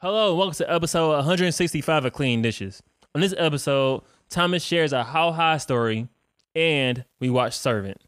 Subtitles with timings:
[0.00, 2.80] Hello, and welcome to episode 165 of Clean Dishes.
[3.16, 6.06] On this episode, Thomas shares a How High story,
[6.54, 8.00] and we watch Servant.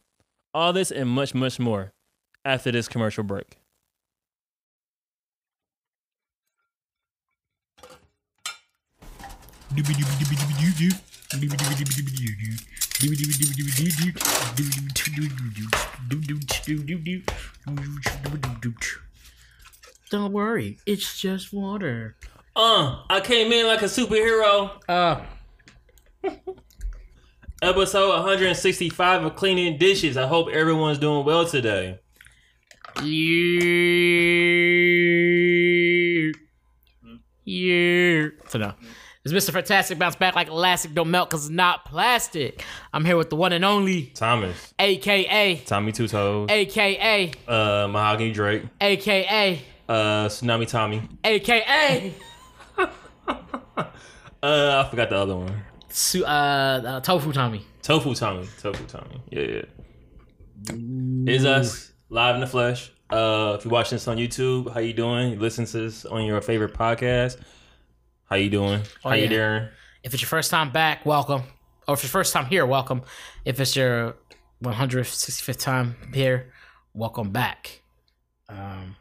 [0.54, 1.92] All this and much, much more
[2.44, 3.58] after this commercial break.
[20.10, 22.16] Don't worry, it's just water.
[22.56, 24.72] Uh, I came in like a superhero.
[24.88, 25.20] Uh,
[27.62, 30.16] Episode 165 of Cleaning Dishes.
[30.16, 32.00] I hope everyone's doing well today.
[33.04, 33.62] you,
[37.44, 38.32] you.
[38.48, 38.74] So no,
[39.24, 39.52] it's Mr.
[39.52, 42.64] Fantastic bounce back like elastic, don't melt because it's not plastic.
[42.92, 48.32] I'm here with the one and only, Thomas, aka, Tommy Two Toes, aka, uh, Mahogany
[48.32, 51.02] Drake, aka, uh, Tsunami Tommy.
[51.24, 52.14] aka,
[54.42, 55.62] Uh, I forgot the other one.
[55.88, 57.62] su- uh, uh, Tofu Tommy.
[57.82, 58.48] Tofu Tommy.
[58.62, 59.20] Tofu Tommy.
[59.30, 61.32] Yeah, yeah.
[61.34, 62.90] Is us live in the flesh.
[63.10, 65.32] Uh, if you're watching this on YouTube, how you doing?
[65.32, 67.36] You listen to this on your favorite podcast.
[68.30, 68.82] How you doing?
[69.02, 69.68] how you doing?
[70.04, 71.42] If it's your first time back, welcome.
[71.86, 73.02] Or if it's your first time here, welcome.
[73.44, 74.16] If it's your
[74.64, 76.52] 165th time here,
[76.94, 77.82] welcome back.
[78.48, 78.96] Um,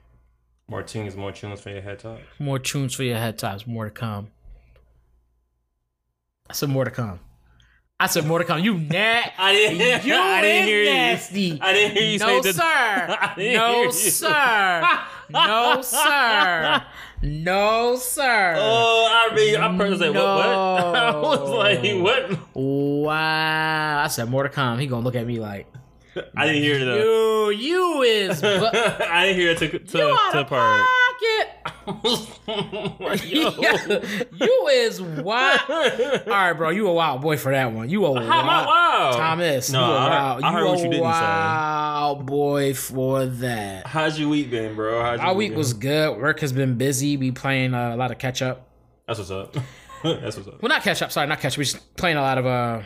[0.70, 2.20] More tunes, more tunes for your head talk.
[2.38, 3.66] more tunes for your head tops.
[3.66, 4.28] More to come.
[6.50, 7.20] I said more to come.
[8.00, 8.60] I said more to come.
[8.64, 9.34] You nat.
[9.38, 9.78] I didn't.
[9.78, 10.90] Hear you I didn't hear you.
[10.90, 11.60] nasty.
[11.60, 13.18] I didn't hear you no, say sir.
[13.38, 13.92] No, you.
[13.92, 15.00] sir.
[15.30, 16.86] No, sir.
[17.22, 18.56] No, sir.
[18.58, 20.24] Oh, I mean, I personally said what?
[20.24, 20.46] What?
[20.96, 22.56] I was like, what?
[22.56, 24.04] Wow.
[24.04, 24.80] I said more to come.
[24.80, 25.68] He gonna look at me like,
[26.36, 27.50] I didn't hear it though.
[27.50, 30.86] you, you is, bu- I didn't hear it to to, you out to of part.
[30.86, 31.56] pocket.
[33.26, 33.52] Yo.
[34.46, 35.60] you is wild.
[35.70, 36.70] All right, bro.
[36.70, 37.90] You a wild boy for that one.
[37.90, 38.68] You a How wild.
[38.68, 39.16] wild?
[39.18, 40.44] Thomas, No, you a I, wild.
[40.44, 41.02] I heard you what a you didn't say.
[41.02, 43.88] wild boy for that.
[43.88, 45.02] How's your week been, bro?
[45.02, 45.58] How's your Our week been?
[45.58, 46.18] was good.
[46.18, 47.18] Work has been busy.
[47.18, 48.68] We playing uh, a lot of catch up.
[49.08, 49.54] That's what's up.
[50.04, 50.62] That's what's up.
[50.62, 51.12] Well, not catch up.
[51.12, 51.58] Sorry, not catch up.
[51.58, 52.82] We just playing a lot of uh,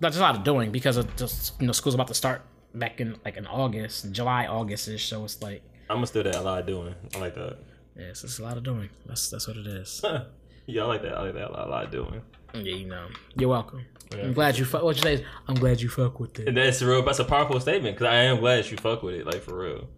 [0.00, 2.42] not just a lot of doing because of just you know school's about to start
[2.74, 5.08] back in like in August, July, August ish.
[5.08, 6.94] So it's like I'm gonna still that a lot of doing.
[7.14, 7.58] I like that.
[7.96, 8.88] yes, it's a lot of doing.
[9.06, 10.02] That's that's what it is.
[10.66, 11.14] yeah, I like that.
[11.14, 12.22] I like that a lot, a lot of doing.
[12.54, 13.06] yeah, you know.
[13.36, 13.84] You're welcome.
[14.12, 14.82] I'm glad you fuck.
[14.82, 15.14] What you say?
[15.14, 16.48] is, I'm glad you fuck with it.
[16.48, 17.02] And that's a real.
[17.02, 19.88] That's a powerful statement because I am glad you fuck with it, like for real.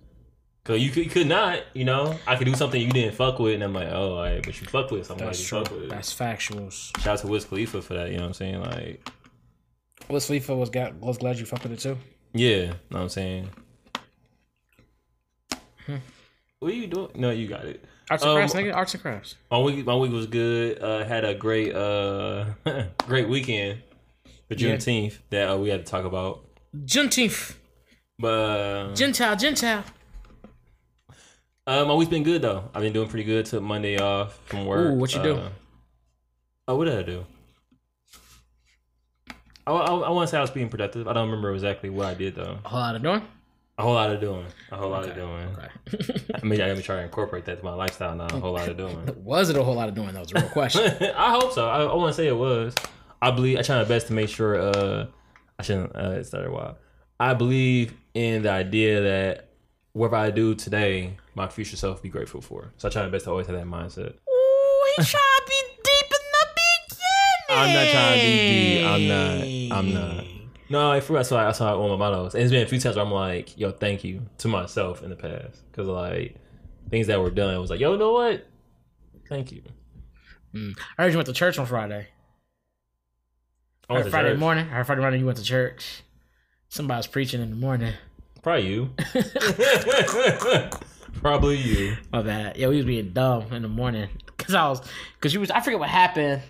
[0.64, 3.38] Cause you could, you could not, you know, I could do something you didn't fuck
[3.38, 5.38] with, and I'm like, oh, all right, but you fuck with it, so I'm That's
[5.38, 5.62] you true.
[5.62, 5.90] fuck with.
[5.90, 6.96] That's factuals.
[7.02, 8.08] Shout out to Wiz Khalifa for that.
[8.10, 8.60] You know what I'm saying?
[8.62, 9.06] Like,
[10.08, 11.98] Wiz Khalifa was got was glad you fuck with it too.
[12.34, 13.48] Yeah, know what I'm saying.
[15.86, 15.96] Hmm.
[16.60, 17.08] What are you doing?
[17.14, 17.84] No, you got it.
[18.10, 18.74] Arts and Um, crafts, nigga.
[18.74, 19.34] Arts and crafts.
[19.50, 20.82] My week, my week was good.
[20.82, 22.46] Uh, had a great, uh,
[23.06, 23.82] great weekend
[24.48, 24.76] for Yeah.
[24.76, 26.44] Juneteenth that uh, we had to talk about.
[26.76, 27.54] Juneteenth.
[28.18, 29.36] But uh, Gentile.
[29.36, 29.84] Gentile.
[31.66, 32.70] uh, my week's been good though.
[32.74, 33.46] I've been doing pretty good.
[33.46, 34.92] Took Monday off from work.
[34.92, 35.40] Ooh, what you do?
[36.68, 37.26] Oh, what did I do?
[39.66, 41.08] I, I, I want to say I was being productive.
[41.08, 42.58] I don't remember exactly what I did though.
[42.64, 43.22] A whole lot of doing.
[43.76, 44.46] A whole lot of doing.
[44.70, 45.48] A whole lot of doing.
[45.58, 46.24] Okay.
[46.34, 48.26] I mean, I gotta try to incorporate that to my lifestyle now.
[48.26, 48.96] A whole lot of doing.
[49.24, 50.12] was it a whole lot of doing?
[50.12, 50.92] That was a real question.
[51.16, 51.68] I hope so.
[51.68, 52.74] I, I want to say it was.
[53.20, 53.58] I believe.
[53.58, 54.58] I try my best to make sure.
[54.58, 55.06] Uh,
[55.58, 55.94] I shouldn't.
[55.96, 56.78] Uh, it started a while.
[57.18, 59.48] I believe in the idea that
[59.92, 62.72] whatever I do today, my future self be grateful for.
[62.76, 64.14] So I try my best to always have that mindset.
[64.28, 65.73] Ooh, he trying to be
[67.54, 68.86] I'm not trying to be deep.
[68.86, 69.78] I'm not.
[69.78, 70.24] I'm not.
[70.70, 71.18] No, I forgot.
[71.20, 72.34] That's why that's how one of my mottos.
[72.34, 75.10] And it's been a few times where I'm like, "Yo, thank you" to myself in
[75.10, 76.36] the past because like
[76.90, 77.54] things that were done.
[77.54, 78.46] I was like, "Yo, you know what?
[79.28, 79.62] Thank you."
[80.54, 80.78] Mm.
[80.98, 82.08] I heard you went to church on Friday.
[83.88, 84.38] I I heard Friday church.
[84.38, 84.66] morning.
[84.66, 86.02] I heard Friday morning you went to church.
[86.68, 87.92] Somebody was preaching in the morning.
[88.42, 88.90] Probably you.
[91.20, 91.96] Probably you.
[92.12, 92.56] My bad.
[92.56, 94.80] Yeah, we was being dumb in the morning because I was
[95.14, 96.42] because you was I forget what happened.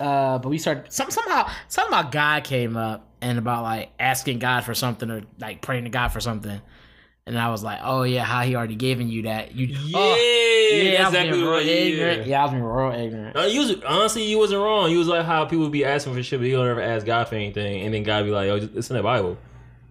[0.00, 1.48] Uh, but we started some somehow
[1.88, 5.90] about God came up and about like asking God for something or like praying to
[5.90, 6.60] God for something,
[7.26, 10.70] and I was like, oh yeah, how he already given you that you Yeah, oh,
[10.72, 12.20] yeah, exactly real ignorant.
[12.20, 12.26] Yeah.
[12.26, 13.36] Yeah, I was being real ignorant.
[13.36, 14.90] Uh, you was, honestly, you wasn't wrong.
[14.90, 17.28] You was like how people be asking for shit, but you don't ever ask God
[17.28, 19.36] for anything, and then God be like, "Oh, it's in the Bible."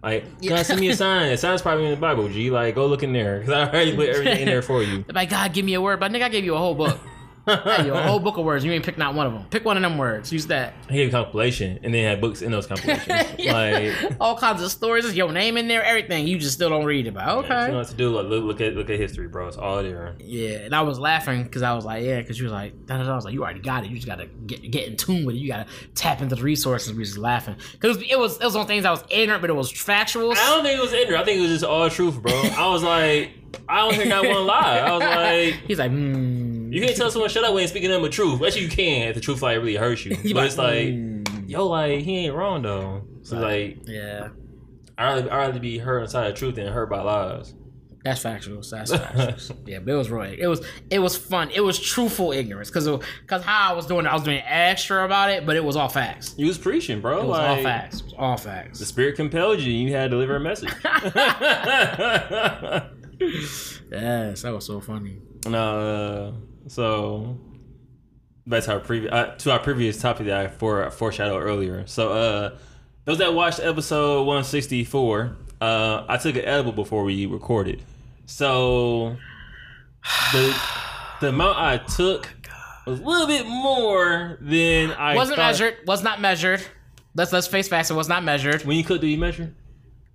[0.02, 1.32] Like, God, send me a sign.
[1.32, 2.28] A sign's probably in the Bible.
[2.28, 5.04] G, like, go look in there because I already put everything in there for you.
[5.12, 6.98] Like God, give me a word, but nigga, I gave you a whole book.
[7.48, 8.64] Hey, yo, a whole book of words.
[8.64, 9.44] You ain't pick not one of them.
[9.50, 10.32] Pick one of them words.
[10.32, 10.74] Use that.
[10.90, 13.06] He gave a compilation and then had books in those compilations.
[13.38, 13.52] Yeah.
[13.52, 15.04] Like all kinds of stories.
[15.04, 16.26] There's your name in there, everything.
[16.26, 17.44] You just still don't read about.
[17.44, 17.66] it about.
[17.66, 17.76] you know Okay.
[17.76, 18.10] what to do.
[18.10, 19.48] Like, look, look at look at history, bro.
[19.48, 20.14] It's all there.
[20.18, 22.98] Yeah, and I was laughing because I was like, yeah, because you was like, da,
[22.98, 23.12] da, da.
[23.12, 23.90] I was like, you already got it.
[23.90, 25.38] You just gotta get get in tune with it.
[25.38, 26.92] You gotta tap into the resources.
[26.92, 29.54] We just laughing because it was it was on things I was ignorant, but it
[29.56, 30.32] was factual.
[30.32, 31.22] I don't think it was ignorant.
[31.22, 32.32] I think it was just all truth, bro.
[32.32, 33.30] I was like,
[33.68, 34.78] I don't think I want to lie.
[34.78, 35.00] I was
[35.54, 36.47] like, He's like, mm.
[36.72, 38.42] You can't tell someone shut up when speaking them the truth.
[38.42, 40.16] Actually, you can if the truth like really hurts you.
[40.34, 41.48] But it's like, mm.
[41.48, 43.04] yo, like he ain't wrong though.
[43.22, 44.28] So like, yeah,
[44.96, 47.54] I rather I rather be hurt inside the truth than hurt by lies.
[48.04, 48.62] that's factual.
[48.62, 49.56] That's factual.
[49.66, 50.38] yeah, but it was right.
[50.38, 51.50] It was it was fun.
[51.50, 52.86] It was truthful ignorance because
[53.20, 55.76] because how I was doing it, I was doing extra about it, but it was
[55.76, 56.34] all facts.
[56.36, 57.20] You was preaching, bro.
[57.20, 58.00] It was like, all facts.
[58.00, 58.78] It was all facts.
[58.78, 59.72] The spirit compelled you.
[59.72, 60.72] You had to deliver a message.
[63.90, 65.18] Yes, that was so funny.
[65.46, 66.32] no, uh,
[66.68, 67.38] so
[68.46, 71.86] that's our previous uh, to our previous topic that I for foreshadowed earlier.
[71.86, 72.58] So, uh,
[73.04, 77.82] those that watched episode one sixty four, uh, I took an edible before we recorded.
[78.26, 79.16] So
[80.32, 80.54] the
[81.20, 82.28] the amount I took
[82.86, 85.46] was a little bit more than I Wasn't thought.
[85.48, 85.74] measured.
[85.86, 86.62] Was not measured.
[87.14, 87.90] Let's let's face facts.
[87.90, 88.64] It was not measured.
[88.64, 89.54] When you cook, do you measure?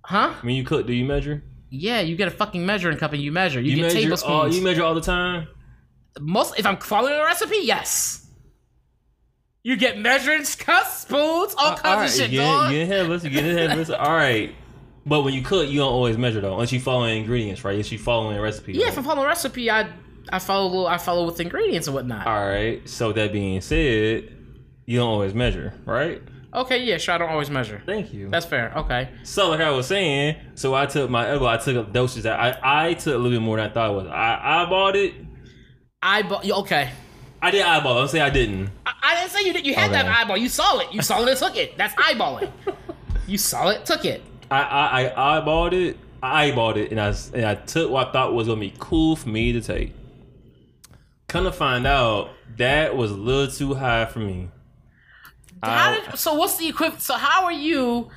[0.02, 0.34] Huh?
[0.42, 1.42] When you cook, do you measure?
[1.70, 3.60] Yeah, you get a fucking measuring cup and you measure.
[3.60, 4.30] You, You get measure tablespoons.
[4.30, 4.48] all.
[4.54, 5.48] You measure all the time.
[6.20, 8.26] Most if I'm following a recipe, yes.
[9.62, 12.70] You get measuring cups, spoons, all uh, kinds of shit, you dog.
[12.70, 13.24] get, get ahead.
[13.24, 13.90] You get ahead us.
[13.90, 14.54] All right.
[15.06, 17.72] But when you cook, you don't always measure though, unless you follow ingredients, right?
[17.72, 18.72] Unless you following a recipe.
[18.72, 18.92] Yeah, right?
[18.92, 19.90] if I'm following a recipe, I
[20.30, 22.26] I follow I follow with ingredients and whatnot.
[22.26, 22.86] All right.
[22.88, 24.32] So that being said,
[24.86, 26.22] you don't always measure, right?
[26.54, 27.14] Okay, yeah, sure.
[27.14, 27.82] I don't always measure.
[27.84, 28.30] Thank you.
[28.30, 28.72] That's fair.
[28.76, 29.08] Okay.
[29.24, 31.48] so like I was saying, so I took my edible.
[31.48, 33.94] I took doses that I I took a little bit more than I thought it
[33.94, 34.06] was.
[34.06, 35.14] I I bought it.
[36.04, 36.40] Eyeball.
[36.44, 36.90] you- Okay.
[37.42, 37.94] I did eyeball.
[37.96, 38.70] Don't say I didn't.
[38.86, 39.66] I, I didn't say you did.
[39.66, 40.02] You had Okay.
[40.02, 40.36] that eyeball.
[40.36, 40.92] You saw it.
[40.92, 41.76] You saw it and took it.
[41.76, 42.50] That's eyeballing.
[43.26, 44.22] you saw it, took it.
[44.50, 45.98] I I, I eyeballed it.
[46.22, 49.16] I eyeballed it, and I and I took what I thought was gonna be cool
[49.16, 49.92] for me to take.
[51.28, 54.48] Come to find out, that was a little too high for me.
[55.62, 57.02] How I- did, so what's the equivalent?
[57.02, 58.10] So how are you?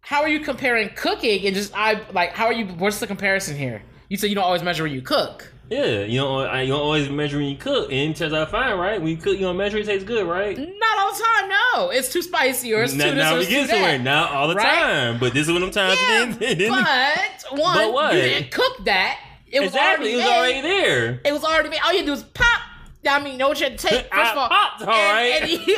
[0.00, 2.32] How are you comparing cooking and just I like?
[2.32, 2.66] How are you?
[2.66, 3.82] What's the comparison here?
[4.08, 5.52] You said you don't always measure when you cook.
[5.70, 8.76] Yeah, you don't I- you don't always measure when you cook, and turns out fine,
[8.78, 9.00] right?
[9.00, 10.56] When you cook, you don't measure it tastes good, right?
[10.58, 11.48] Not all the time.
[11.48, 14.48] No, it's too spicy or it's too now, this now we get somewhere, not all
[14.48, 14.64] the Right?
[14.82, 16.68] time, but this is what I'm trying Yeah, to do.
[17.50, 18.14] but one, But what?
[18.14, 19.18] you didn't cook that.
[19.50, 20.36] It was exactly, already it was made.
[20.36, 21.20] already there.
[21.24, 21.80] It was already made.
[21.84, 22.60] All you do is pop.
[23.08, 24.02] I mean, you know what you had to take.
[24.12, 25.42] First I of all, popped, all and, right.
[25.42, 25.76] and, you,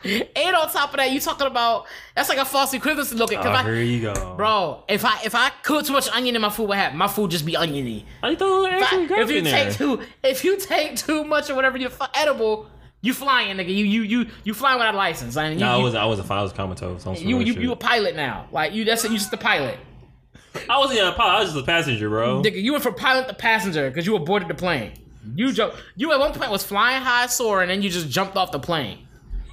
[0.04, 3.38] and on top of that, you talking about that's like a false equivalency looking.
[3.38, 6.42] Oh, I, here you go, bro, if I if I cook too much onion in
[6.42, 6.98] my food, what happen?
[6.98, 8.04] My food just be oniony.
[8.22, 9.64] I throw If, I- extra if you there.
[9.64, 12.68] take too if you take too much or whatever you edible,
[13.00, 13.68] you flying nigga.
[13.68, 15.36] You you you you flying without a license.
[15.36, 17.02] I mean, you, no, I was I was a I was comatose.
[17.02, 17.62] some you you, shit.
[17.62, 18.48] you a pilot now.
[18.52, 19.10] Like you that's it.
[19.12, 19.78] You just a pilot.
[20.68, 21.30] I wasn't even a pilot.
[21.36, 22.42] I was just a passenger, bro.
[22.42, 24.92] Nigga, you went from pilot to passenger because you aborted the plane.
[25.34, 25.74] You jump.
[25.96, 28.58] You at one point was flying high, soaring, and then you just jumped off the
[28.58, 29.06] plane,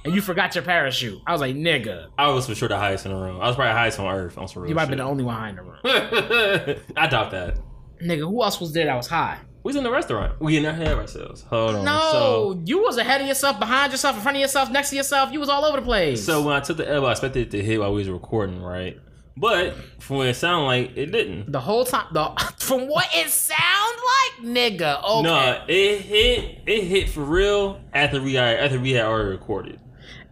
[0.06, 1.20] and you forgot your parachute.
[1.26, 3.40] I was like, nigga, I was for sure the highest in the room.
[3.40, 4.38] I was probably the highest on Earth.
[4.38, 5.78] On some real you might have been the only one high in the room.
[6.96, 7.58] I doubt that.
[8.02, 9.38] nigga, who else was there that was high?
[9.62, 10.40] We was in the restaurant.
[10.40, 11.42] We didn't have ourselves.
[11.42, 11.84] Hold on.
[11.84, 14.96] No, So, you was ahead of yourself, behind yourself, in front of yourself, next to
[14.96, 15.32] yourself.
[15.32, 16.24] You was all over the place.
[16.24, 18.62] so when I took the elbow, I expected it to hit while we was recording,
[18.62, 18.96] right?
[19.36, 21.50] But from what it sounded like, it didn't.
[21.52, 23.96] the whole time, the from what it sound
[24.40, 25.02] like, nigga.
[25.04, 25.22] Okay.
[25.22, 26.58] No, it hit.
[26.66, 29.80] It hit for real after we after we had already recorded.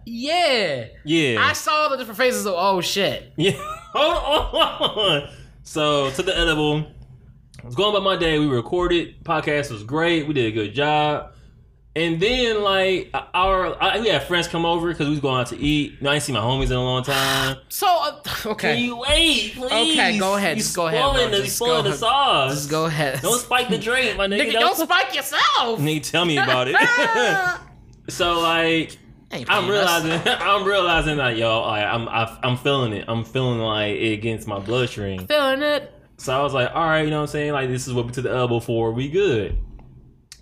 [0.07, 0.87] Yeah.
[1.05, 1.39] Yeah.
[1.41, 3.33] I saw the different phases of oh shit.
[3.37, 3.53] Yeah.
[3.95, 5.31] Hold on.
[5.63, 6.87] So to the edible.
[7.63, 8.39] I was going about my day.
[8.39, 9.25] We recorded.
[9.25, 10.29] Podcast was great.
[10.29, 11.33] We did a good job.
[11.97, 15.47] And then like our, I, we had friends come over because we was going out
[15.47, 16.03] to eat.
[16.03, 17.57] No, I ain't seen my homies in a long time.
[17.69, 18.75] So uh, okay.
[18.75, 19.99] Can you wait, please?
[19.99, 20.57] Okay, go ahead.
[20.57, 21.33] You Just go ahead.
[21.33, 22.55] The, Just go the sauce.
[22.55, 23.21] Just go ahead.
[23.23, 24.51] Don't spike the drink, my nigga.
[24.51, 25.81] Nigga, don't spike yourself.
[25.81, 26.77] Nigga, tell me about it.
[28.09, 28.99] so like,
[29.49, 33.05] I'm realizing, I'm realizing that yo, like, I'm, I, I'm feeling it.
[33.09, 35.27] I'm feeling like it against my bloodstream.
[35.27, 35.93] feeling it.
[36.17, 37.53] So I was like, all right, you know what I'm saying?
[37.53, 38.93] Like, this is what we took the elbow for.
[38.93, 39.59] We good.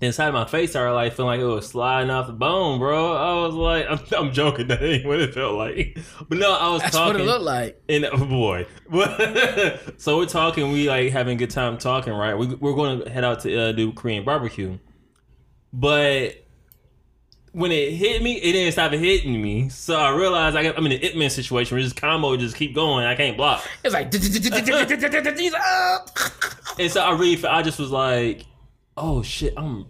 [0.02, 3.14] Inside my face started like feeling like it was sliding off the bone, bro.
[3.14, 4.66] I was like, I'm, I'm joking.
[4.68, 5.96] That ain't what it felt like.
[6.28, 7.14] But no, I was That's talking.
[7.14, 7.80] what it looked like.
[7.88, 8.66] And oh boy,
[9.98, 10.72] so we're talking.
[10.72, 12.34] We like having a good time talking, right?
[12.34, 14.76] We, we're going to head out to uh, do Korean barbecue,
[15.72, 16.41] but
[17.52, 19.68] when it hit me, it didn't stop hitting me.
[19.68, 22.56] So I realized I got, I'm in an Ip Man situation where this combo just
[22.56, 23.04] keep going.
[23.06, 24.10] I can't block, It's like
[26.78, 28.46] and so I really, I just was like,
[28.96, 29.86] oh shit, I'm.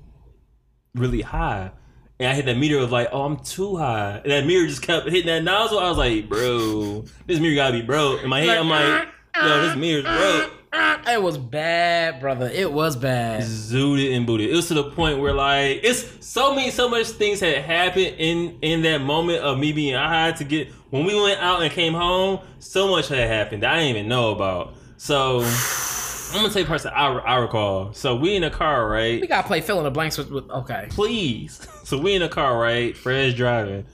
[0.95, 1.71] really high.
[2.19, 4.21] And I hit that meter of like, oh, I'm too high.
[4.23, 5.79] And that mirror just kept hitting that nozzle.
[5.81, 8.23] I was like, bro, this mirror gotta be broke.
[8.23, 10.53] In my head, I'm like, yo, this mirror's broke.
[10.75, 12.49] Ah, it was bad, brother.
[12.49, 13.43] It was bad.
[13.43, 14.51] Zooted and booted.
[14.51, 18.15] It was to the point where like it's so many, so much things had happened
[18.19, 21.71] in in that moment of me being high to get when we went out and
[21.71, 22.41] came home.
[22.59, 24.75] So much had happened that I didn't even know about.
[24.97, 27.93] So I'm gonna tell you parts that I, I recall.
[27.93, 29.21] So we in a car, right?
[29.21, 30.87] We gotta play fill in the blanks with, with okay.
[30.91, 31.67] Please.
[31.85, 32.97] So we in a car, right?
[32.97, 33.85] Fred's driving.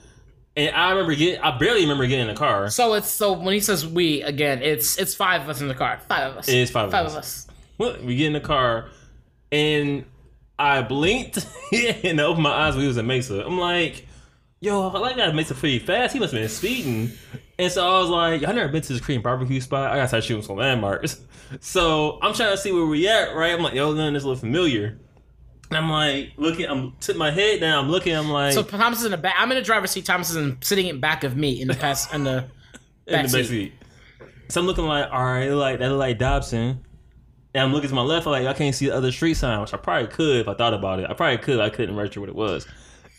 [0.59, 2.69] And I remember getting I barely remember getting in the car.
[2.69, 5.73] So it's so when he says we again, it's it's five of us in the
[5.73, 6.01] car.
[6.09, 6.49] Five of us.
[6.49, 6.99] It is five of us.
[6.99, 8.03] five of us.
[8.03, 8.89] We get in the car
[9.53, 10.03] and
[10.57, 11.37] I blinked
[12.03, 12.75] and I opened my eyes.
[12.75, 13.45] We was in Mesa.
[13.45, 14.05] I'm like,
[14.59, 16.11] yo, I like got Mesa pretty fast.
[16.11, 17.11] He must have been speeding.
[17.57, 19.93] And so I was like, y'all never been to this Korean barbecue spot?
[19.93, 21.21] I gotta start shooting some landmarks.
[21.61, 23.53] So I'm trying to see where we at, right?
[23.53, 24.99] I'm like, yo, none of this look familiar.
[25.69, 28.99] And I'm like, looking, I'm tipping my head down, I'm looking, I'm like, So Thomas
[28.99, 29.35] is in the back.
[29.37, 30.05] I'm in the driver's seat.
[30.05, 32.45] Thomas is in, sitting in back of me in the past in the
[33.07, 33.47] in back the back seat.
[33.47, 33.73] seat.
[34.49, 36.83] So I'm looking like, all right, like that like Dobson.
[37.53, 39.59] And I'm looking to my left, I'm like I can't see the other street sign,
[39.61, 41.09] which I probably could if I thought about it.
[41.09, 42.67] I probably could, I couldn't register what it was.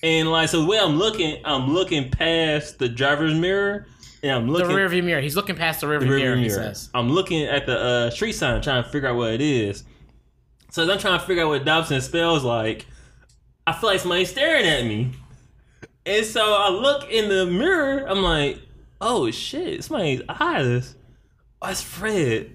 [0.02, 3.86] And like so the way I'm looking, I'm looking past the driver's mirror
[4.22, 5.20] and I'm The looking rear view mirror.
[5.20, 6.36] He's looking past the rear the view rearview mirror.
[6.36, 6.74] He mirror.
[6.74, 6.90] says.
[6.94, 9.84] I'm looking at the uh, street sign, trying to figure out what it is.
[10.70, 12.86] So as I'm trying to figure out what Dobson spells like,
[13.66, 15.12] I feel like somebody's staring at me.
[16.06, 18.60] And so I look in the mirror, I'm like,
[19.00, 20.94] oh shit, somebody's eyes.
[21.60, 22.52] Oh, it's Fred.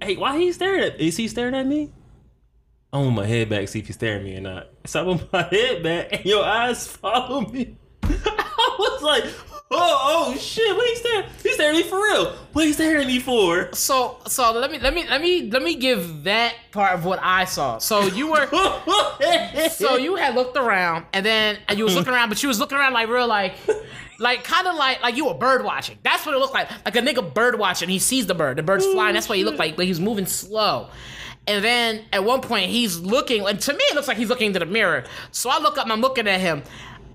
[0.00, 1.92] Hey, why he staring at Is he staring at me?
[2.92, 4.68] I want my head back, see if he's staring at me or not.
[4.84, 7.76] So I put my head back and your eyes follow me.
[8.02, 9.24] I was like,
[9.72, 11.28] oh, oh shit, what he staring?
[11.42, 12.32] He's staring at me for real.
[12.52, 13.70] What he staring at me for?
[13.72, 17.18] So so let me let me let me let me give that part of what
[17.22, 17.78] I saw.
[17.78, 18.46] So you were
[19.70, 22.60] so you had looked around and then and you was looking around, but you was
[22.60, 23.54] looking around like real like
[24.18, 25.98] like kind of like like you were bird watching.
[26.02, 26.70] That's what it looked like.
[26.84, 27.88] Like a nigga bird watching.
[27.88, 28.58] He sees the bird.
[28.58, 29.14] The bird's oh, flying.
[29.14, 29.76] That's what he looked like.
[29.76, 30.88] But he was moving slow.
[31.46, 34.48] And then at one point he's looking, and to me it looks like he's looking
[34.48, 35.04] into the mirror.
[35.32, 36.62] So I look up and I'm looking at him.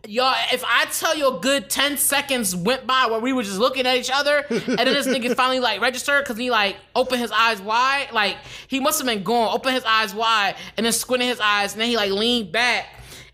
[0.06, 3.58] Y'all, if I tell you a good 10 seconds went by where we were just
[3.58, 7.22] looking at each other, and then this nigga finally like registered because he like opened
[7.22, 8.38] his eyes wide, like
[8.68, 11.82] he must have been going, open his eyes wide, and then squinting his eyes, and
[11.82, 12.86] then he like leaned back,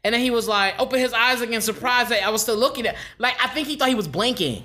[0.03, 2.86] and then he was like, open his eyes again, surprised that I was still looking
[2.88, 2.96] at.
[3.17, 4.63] Like I think he thought he was blinking.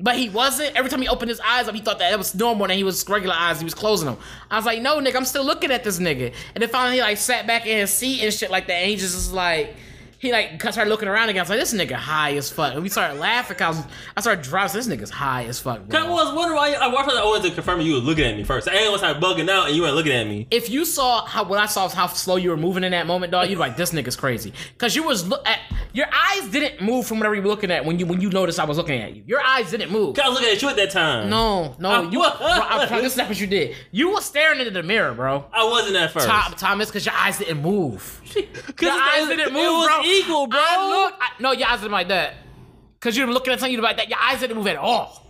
[0.00, 0.76] But he wasn't.
[0.76, 2.84] Every time he opened his eyes up, he thought that it was normal and he
[2.84, 3.58] was regular eyes.
[3.58, 4.16] He was closing them.
[4.48, 6.32] I was like, no, nigga, I'm still looking at this nigga.
[6.54, 8.74] And then finally he like sat back in his seat and shit like that.
[8.74, 9.74] And he just was like,
[10.18, 11.40] he like started looking around again.
[11.40, 12.74] I was like, this nigga high as fuck.
[12.74, 13.82] And we started laughing because
[14.16, 14.74] I started driving.
[14.74, 15.86] This nigga's high as fuck.
[15.86, 16.00] bro.
[16.06, 17.10] I was wondering why I watched.
[17.10, 18.68] I wanted to confirm you were looking at me first.
[18.68, 20.46] I ain't was like bugging out and you weren't looking at me.
[20.50, 23.06] if you saw how what I saw was how slow you were moving in that
[23.06, 24.52] moment, dog, you'd be like, this nigga's crazy.
[24.76, 25.60] Cause you was look at
[25.92, 28.60] your eyes didn't move from whatever you were looking at when you when you noticed
[28.60, 29.22] I was looking at you.
[29.26, 30.18] Your eyes didn't move.
[30.18, 31.28] I was looking at you at that time.
[31.30, 32.18] No, no, I you.
[32.18, 32.36] was.
[32.38, 33.74] Bro, I this is not what you did.
[33.90, 35.44] You were staring into the mirror, bro.
[35.52, 36.26] I wasn't at first.
[36.26, 38.20] Tom, Thomas, because your eyes didn't move.
[38.66, 40.02] Because Your eyes didn't move, it was bro.
[40.04, 40.60] equal, bro.
[40.60, 42.34] I look, I, no, your eyes didn't like that.
[43.00, 44.08] Because you were looking at something you like that.
[44.08, 45.26] Your eyes didn't move at all.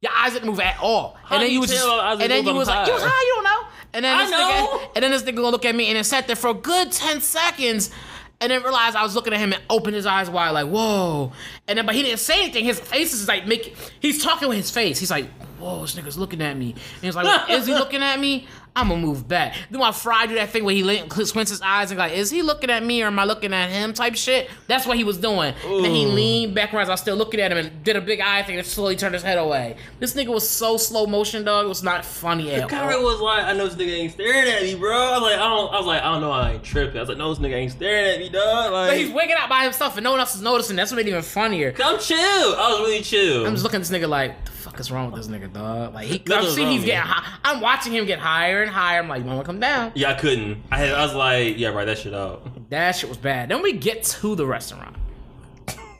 [0.00, 1.16] Your eyes didn't move at all.
[1.24, 2.68] How and then do you you was just, tell I was and then you was
[2.68, 3.08] like, you was high?
[3.12, 3.68] high, you don't know.
[3.92, 4.38] And then I this know.
[4.38, 6.54] nigga, and then this nigga gonna look at me and then sat there for a
[6.54, 7.90] good ten seconds.
[8.40, 11.32] And then realized I was looking at him and opened his eyes wide, like, whoa.
[11.68, 12.64] And then, but he didn't say anything.
[12.64, 14.98] His face is like making, he's talking with his face.
[14.98, 15.26] He's like,
[15.58, 16.70] whoa, this nigga's looking at me.
[16.72, 18.48] And he's like, is he looking at me?
[18.76, 19.54] I'm gonna move back.
[19.70, 20.82] Then while Fry do that thing where he
[21.24, 23.68] squints his eyes and like, is he looking at me or am I looking at
[23.68, 23.92] him?
[23.92, 24.48] Type shit.
[24.68, 25.54] That's what he was doing.
[25.64, 26.10] And then he Ooh.
[26.10, 26.88] leaned backwards.
[26.88, 29.14] I was still looking at him and did a big eye thing and slowly turned
[29.14, 29.76] his head away.
[29.98, 31.64] This nigga was so slow motion, dog.
[31.64, 32.68] It was not funny at all.
[32.68, 34.96] Kyrie was like, I know this nigga ain't staring at me, bro.
[34.96, 35.72] I was like, I don't.
[35.72, 36.30] I was like, I don't know.
[36.30, 36.96] I ain't tripping.
[36.96, 38.70] I was like, no, this nigga ain't staring at me, dog.
[38.70, 40.76] But he's waking out by himself and no one else is noticing.
[40.76, 41.74] That's what made it even funnier.
[41.82, 42.16] I'm chill.
[42.18, 43.46] I was really chill.
[43.46, 45.94] I'm just looking at this nigga like, the fuck is wrong with this nigga, dog?
[45.94, 47.38] Like, he, I'm seeing he's getting high.
[47.44, 49.00] I'm watching him get higher and higher.
[49.00, 49.92] I'm like, you wanna come down?
[49.94, 50.62] yeah, I couldn't.
[50.70, 50.92] I had.
[50.92, 51.84] I was like, yeah, right.
[51.84, 52.70] That shit out.
[52.70, 53.48] That shit was bad.
[53.48, 54.96] Then we get to the restaurant.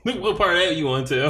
[0.03, 1.27] what part of that you want to?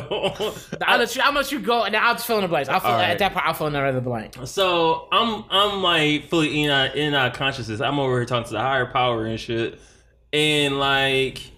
[0.87, 2.69] I'll let you, I'll let you go, and I'll just fill in the blanks.
[2.69, 3.11] I'll fill, right.
[3.11, 4.37] At that part, I'll fill in the other blank.
[4.45, 7.81] So I'm I'm like fully in out in out consciousness.
[7.81, 9.81] I'm over here talking to the higher power and shit,
[10.33, 11.51] and like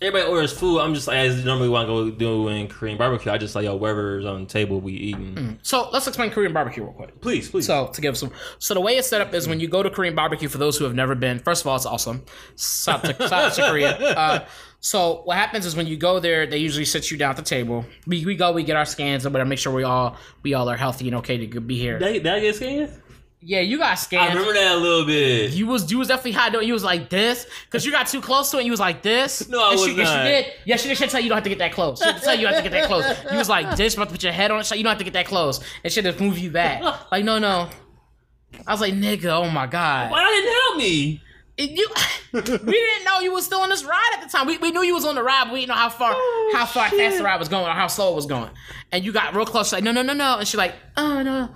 [0.00, 0.78] everybody orders food.
[0.78, 3.32] I'm just like as normally want to go do in Korean barbecue.
[3.32, 5.58] I just like yo whatever's on the table we eating.
[5.62, 7.20] So let's explain Korean barbecue real quick.
[7.20, 7.66] Please, please.
[7.66, 9.90] So to give some, so the way it's set up is when you go to
[9.90, 10.48] Korean barbecue.
[10.48, 12.24] For those who have never been, first of all, it's awesome.
[12.56, 13.98] Shout out to, shout out to Korea.
[14.18, 14.44] Uh,
[14.80, 17.42] so what happens is when you go there, they usually sit you down at the
[17.42, 17.84] table.
[18.06, 20.68] We, we go, we get our scans and whatever, make sure we all we all
[20.68, 21.98] are healthy and okay to be here.
[21.98, 22.90] Did I, get scanned?
[23.40, 24.22] Yeah, you got scared.
[24.24, 25.52] I remember that a little bit.
[25.52, 26.58] You was you was definitely hot though.
[26.60, 28.60] You was like this because you got too close to it.
[28.60, 29.48] and You was like this.
[29.50, 30.24] No, I and was she, yes, not.
[30.24, 30.46] she did.
[30.64, 30.98] Yeah, she did.
[30.98, 31.98] She tell you you don't have to get that close.
[32.02, 33.04] She tell you you don't have to get that close.
[33.30, 34.64] You was like this, about to put your head on it.
[34.64, 35.60] So you don't have to get that close.
[35.84, 36.82] And she just move you back.
[37.12, 37.68] Like no, no.
[38.66, 40.10] I was like nigga, oh my god.
[40.10, 41.22] Why didn't you help me?
[41.58, 41.88] It- you,
[42.32, 44.46] we didn't know you was still on this ride at the time.
[44.46, 46.52] We, we knew you was on the ride, but we didn't know how far Oh,
[46.54, 46.98] how far shit.
[46.98, 48.50] fast the ride was going or how slow it was going.
[48.92, 50.38] And you got real close, like no, no, no, no.
[50.38, 51.50] And she like, oh no,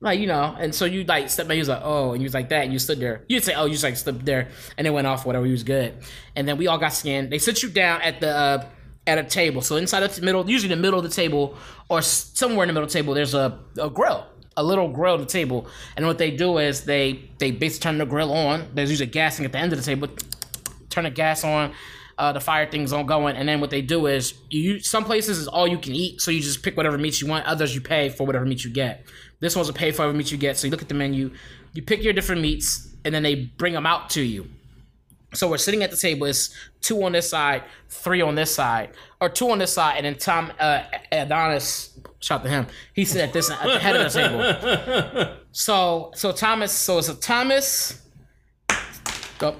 [0.00, 0.56] like you know.
[0.58, 1.56] And so you like stepped back.
[1.56, 2.64] You was like, oh, and you was like that.
[2.64, 3.24] And you stood there.
[3.28, 5.26] You didn't say, oh, you just like stood there, and it went off.
[5.26, 5.94] Whatever, you was good.
[6.36, 7.30] And then we all got scanned.
[7.30, 8.28] They sit you down at the.
[8.28, 8.66] Uh,
[9.06, 11.58] at a table, so inside of the middle, usually the middle of the table,
[11.90, 15.20] or somewhere in the middle the table, there's a, a grill, a little grill at
[15.20, 15.66] the table.
[15.94, 18.66] And what they do is they they basically turn the grill on.
[18.72, 20.08] There's usually gassing at the end of the table.
[20.88, 21.74] Turn the gas on,
[22.16, 25.38] uh, the fire thing's on going, and then what they do is you some places
[25.38, 27.44] is all you can eat, so you just pick whatever meat you want.
[27.46, 29.04] Others you pay for whatever meat you get.
[29.44, 30.56] This one's a pay for every meat you get.
[30.56, 31.30] So you look at the menu,
[31.74, 34.48] you pick your different meats, and then they bring them out to you.
[35.34, 36.26] So we're sitting at the table.
[36.26, 40.06] It's two on this side, three on this side, or two on this side, and
[40.06, 41.90] then Tom uh, Adonis.
[42.20, 42.66] Shout out to him.
[42.94, 45.36] He's sitting at this at the head of the table.
[45.52, 46.72] So so Thomas.
[46.72, 48.00] So it's a Thomas.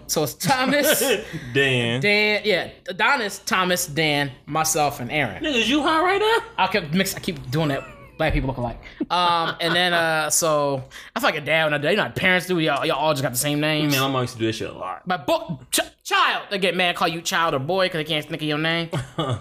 [0.07, 1.00] So it's Thomas,
[1.53, 2.00] Dan.
[2.00, 2.41] Dan.
[2.45, 5.45] Yeah, Adonis, Thomas, Dan, myself, and Aaron.
[5.45, 6.64] Niggas, you high right now?
[6.64, 7.14] I keep mix.
[7.14, 7.85] I keep doing that.
[8.16, 8.80] Black people look alike.
[9.11, 11.90] Um, and then uh, so I feel like a dad when I do.
[11.90, 12.59] You know, parents do.
[12.59, 13.92] Y'all, y'all all just got the same names.
[13.92, 15.02] Man, my mom used to do this shit a lot.
[15.06, 18.25] But bo- ch- child, they get mad, call you child or boy because they can't
[18.25, 18.90] think of your name.
[19.18, 19.40] and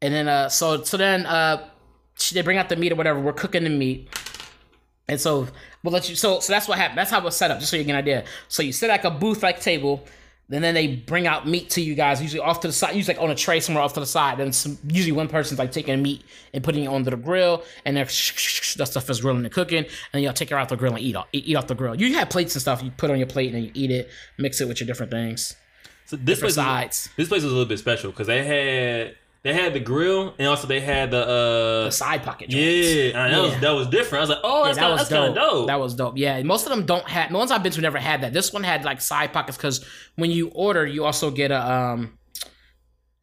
[0.00, 1.68] then uh, so so then uh,
[2.32, 3.20] they bring out the meat or whatever.
[3.20, 4.08] We're cooking the meat,
[5.08, 5.48] and so
[5.82, 6.16] we'll let you.
[6.16, 6.98] So so that's what happened.
[6.98, 8.24] That's how it was set up, just so you get an idea.
[8.48, 10.04] So you sit at like a booth like table.
[10.50, 13.14] And then they bring out meat to you guys, usually off to the side, usually
[13.14, 14.38] like on a tray somewhere off to the side.
[14.38, 17.96] And some, usually one person's like taking meat and putting it onto the grill, and
[17.96, 19.78] then that stuff is grilling and cooking.
[19.78, 21.94] And then y'all take it out the grill and eat off, eat, off the grill.
[21.94, 22.82] You have plates and stuff.
[22.82, 25.10] You put on your plate and then you eat it, mix it with your different
[25.10, 25.56] things.
[26.04, 27.08] So this place, was, sides.
[27.16, 30.46] this place was a little bit special because they had they had the grill and
[30.48, 32.64] also they had the uh The side pocket joints.
[32.64, 33.60] yeah, that was Yeah.
[33.60, 34.18] that was different.
[34.18, 35.66] I was like, oh, that's that kind was kind of dope.
[35.66, 36.16] That was dope.
[36.16, 37.30] Yeah, most of them don't have.
[37.30, 38.32] The ones I've been to never had that.
[38.32, 39.84] This one had like side pockets because
[40.16, 42.18] when you order, you also get a um.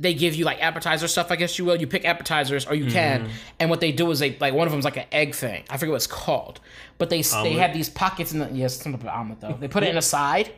[0.02, 1.76] They give you like appetizer stuff, I guess you will.
[1.76, 3.24] You pick appetizers, or you can.
[3.24, 3.32] Mm-hmm.
[3.60, 5.66] And what they do is they like one of them's like an egg thing.
[5.70, 6.62] I forget what it's called,
[6.98, 7.60] but they they Omelet?
[7.60, 9.58] have these pockets in the yes, some of the omelet though.
[9.60, 10.52] They put it in the side,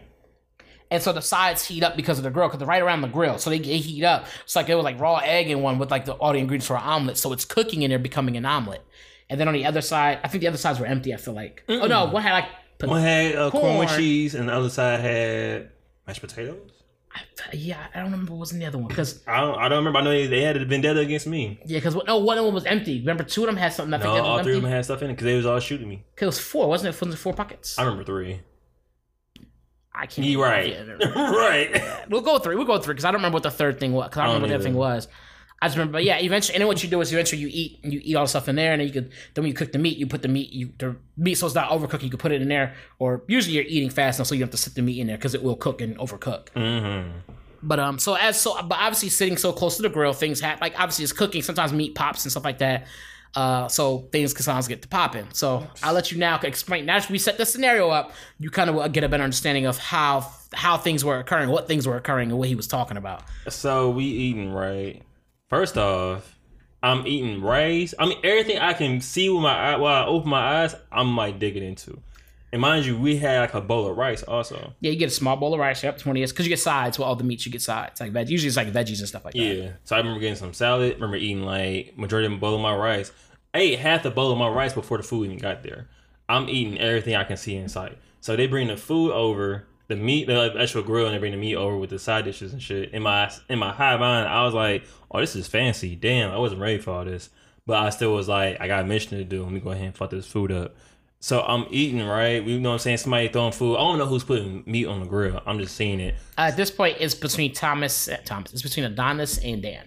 [0.92, 3.08] and so the sides heat up because of the grill, because they're right around the
[3.08, 4.28] grill, so they, they heat up.
[4.44, 6.68] It's like it was like raw egg in one with like the all the ingredients
[6.68, 8.86] for an omelet, so it's cooking in there, becoming an omelet.
[9.30, 11.14] And then on the other side, I think the other sides were empty.
[11.14, 11.64] I feel like.
[11.70, 12.50] Oh no, one had like.
[12.84, 13.78] One had uh, corn.
[13.78, 15.70] with cheese, and the other side had
[16.06, 16.72] mashed potatoes.
[17.54, 19.80] Yeah, I don't remember what was in the other one because I don't, I don't
[19.80, 20.00] remember.
[20.00, 21.60] I know they, had a vendetta against me.
[21.66, 23.00] yeah, because no, one of them was empty.
[23.00, 23.94] Remember, two of them had something.
[23.94, 25.46] I think No, other all three of them had stuff in it because they was
[25.46, 26.06] all shooting me.
[26.16, 27.02] Cause it was four, wasn't it?
[27.02, 27.78] Was it four pockets?
[27.78, 28.42] I remember three.
[29.94, 30.28] I can't.
[30.28, 30.76] You right,
[31.16, 32.10] right.
[32.10, 32.58] We'll go through.
[32.58, 34.10] We'll go through because I don't remember what the third thing was.
[34.10, 35.08] Because I don't remember what the other thing was.
[35.62, 37.80] I just remember, but yeah, eventually, and then what you do is eventually you eat
[37.84, 39.54] and you eat all the stuff in there, and then you could then when you
[39.54, 42.10] cook the meat, you put the meat, you the meat so it's not overcooked, you
[42.10, 44.52] could put it in there, or usually you're eating fast enough so you don't have
[44.52, 46.48] to sit the meat in there because it will cook and overcook.
[46.56, 47.12] mm-hmm.
[47.64, 50.62] But um, so as so, but obviously sitting so close to the grill, things happen.
[50.62, 51.44] Like obviously it's cooking.
[51.44, 52.88] Sometimes meat pops and stuff like that.
[53.34, 55.26] Uh, so things can sometimes get to popping.
[55.32, 56.86] So I'll let you now explain.
[56.86, 59.78] Now that we set the scenario up, you kind of get a better understanding of
[59.78, 63.24] how how things were occurring, what things were occurring, and what he was talking about.
[63.48, 65.02] So we eating right.
[65.48, 66.38] First off,
[66.84, 67.94] I'm eating rice.
[67.98, 71.16] I mean everything I can see with my eye while I open my eyes, I'm
[71.16, 72.02] like digging into.
[72.54, 74.74] And mind you, we had like a bowl of rice also.
[74.82, 75.84] Yeah, you get a small bowl of rice.
[75.84, 77.46] Yep, twenty years because you get sides with all the meats.
[77.46, 78.30] You get sides like veg.
[78.30, 79.40] Usually it's like veggies and stuff like that.
[79.40, 79.72] Yeah.
[79.86, 80.96] So I remember getting some salad.
[80.96, 83.12] Remember eating like majority of the bowl of my rice.
[83.54, 85.88] I ate half the bowl of my rice before the food even got there.
[86.28, 87.98] I'm eating everything I can see in sight.
[88.22, 91.38] So they bring the food over, the meat, the actual grill, and they bring the
[91.38, 92.92] meat over with the side dishes and shit.
[92.92, 96.38] In my in my high mind, I was like, "Oh, this is fancy." Damn, I
[96.38, 97.30] wasn't ready for all this,
[97.66, 99.44] but I still was like, "I got a mission to do.
[99.44, 100.76] Let me go ahead and fuck this food up."
[101.24, 102.44] So I'm eating right.
[102.44, 102.98] You know what I'm saying?
[102.98, 103.76] Somebody throwing food.
[103.76, 105.40] I don't know who's putting meat on the grill.
[105.46, 106.16] I'm just seeing it.
[106.36, 108.10] Uh, at this point, it's between Thomas.
[108.26, 108.52] Thomas.
[108.52, 109.86] It's between Adonis and Dan.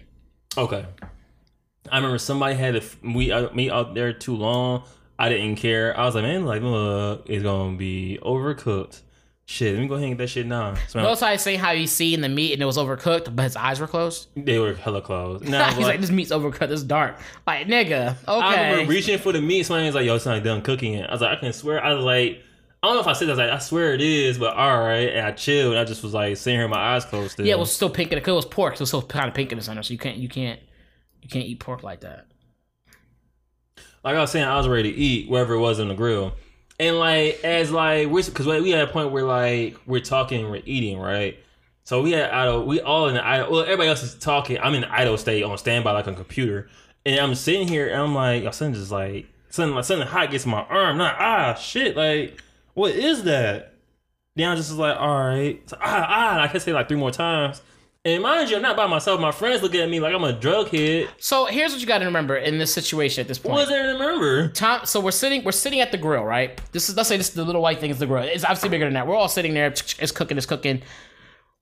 [0.57, 0.85] Okay.
[1.91, 4.83] I remember somebody had the we uh, me out there too long.
[5.19, 5.97] I didn't care.
[5.97, 9.01] I was like, man, like, look, it's gonna be overcooked.
[9.47, 10.73] Shit, let me go ahead and get that shit now.
[10.87, 13.43] So Notice how I saying how he's seeing the meat and it was overcooked, but
[13.43, 14.27] his eyes were closed.
[14.35, 15.43] they were hella closed.
[15.49, 16.71] Was he's like, like, this meat's overcooked.
[16.71, 17.19] It's dark.
[17.45, 18.15] Like, nigga.
[18.27, 18.85] I remember Okay.
[18.87, 19.63] reaching for the meat.
[19.67, 21.07] Somebody was like, yo, it's not done cooking it.
[21.07, 21.83] I was like, I can swear.
[21.83, 22.41] I was like,
[22.81, 23.39] I don't know if I said that.
[23.39, 25.09] I like, I swear it is, but all right.
[25.09, 25.75] And I chilled.
[25.75, 27.33] I just was like sitting here, my eyes closed.
[27.33, 27.45] Still.
[27.45, 28.21] Yeah, it was still pink in the.
[28.21, 29.83] Cause it was pork, so it was still kind of pink in the center.
[29.83, 30.59] So you can't, you can't,
[31.21, 32.25] you can't eat pork like that.
[34.03, 36.33] like I was saying, I was ready to eat wherever it was on the grill.
[36.79, 40.61] And like as like we're because we had a point where like we're talking, we're
[40.65, 41.39] eating, right?
[41.85, 42.65] So we had idle.
[42.65, 43.51] We all in the idle.
[43.51, 44.59] Well, everybody else is talking.
[44.59, 46.67] I'm in idle state on standby, like on computer,
[47.05, 50.31] and I'm sitting here and I'm like, y'all something just like something like something hot
[50.31, 50.97] gets my arm.
[50.97, 51.95] Not ah shit.
[51.95, 52.41] Like
[52.73, 53.73] what is that?
[54.35, 55.61] Then I just was like, all right.
[55.69, 56.41] So, ah ah.
[56.41, 57.61] I can say like three more times.
[58.05, 59.19] And mind you, I'm not by myself.
[59.19, 61.09] My friends look at me like I'm a drug head.
[61.17, 63.53] So here's what you got to remember in this situation at this point.
[63.53, 64.49] What is there to remember?
[64.49, 66.61] Tom, so we're sitting, we're sitting at the grill, right?
[66.71, 68.21] This is let's say this is the little white thing is the grill.
[68.21, 69.07] It's obviously bigger than that.
[69.07, 69.65] We're all sitting there.
[69.67, 70.37] It's cooking.
[70.37, 70.83] It's cooking.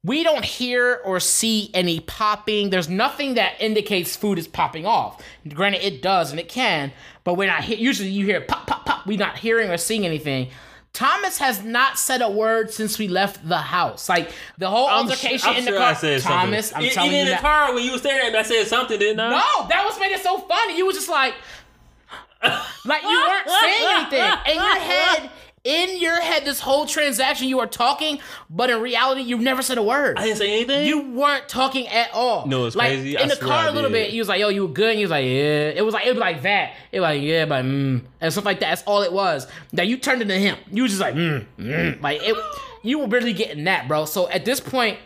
[0.03, 2.71] We don't hear or see any popping.
[2.71, 5.23] There's nothing that indicates food is popping off.
[5.47, 6.91] Granted, it does and it can,
[7.23, 7.65] but we're not.
[7.69, 9.07] Usually, you hear pop, pop, pop.
[9.07, 10.49] We're not hearing or seeing anything.
[10.93, 14.07] Thomas has not said a word since we left the house.
[14.07, 15.89] Like the whole I'm altercation I'm in the sure car.
[15.89, 16.85] I said Thomas, something.
[16.85, 18.67] I'm E- telling you in the car when you were staring at me, I said
[18.67, 19.29] something, didn't I?
[19.31, 20.77] No, that was made it so funny.
[20.77, 21.33] You were just like,
[22.85, 24.53] like you weren't saying anything.
[24.53, 25.31] In your head,
[25.63, 29.77] in your head, this whole transaction, you are talking, but in reality, you've never said
[29.77, 30.17] a word.
[30.17, 30.87] I didn't say anything.
[30.87, 32.45] You weren't talking at all.
[32.45, 33.15] No, it's like, crazy.
[33.15, 34.97] In I the car a little bit, he was like, "Yo, you were good." And
[34.97, 36.73] he was like, "Yeah." It was like it was like that.
[36.91, 38.69] It was like yeah, but mm, and stuff like that.
[38.69, 39.47] That's all it was.
[39.71, 40.57] That you turned into him.
[40.69, 42.01] You was just like, mm, mm.
[42.01, 42.35] like it.
[42.81, 44.03] You were really getting that, bro.
[44.03, 44.99] So at this point,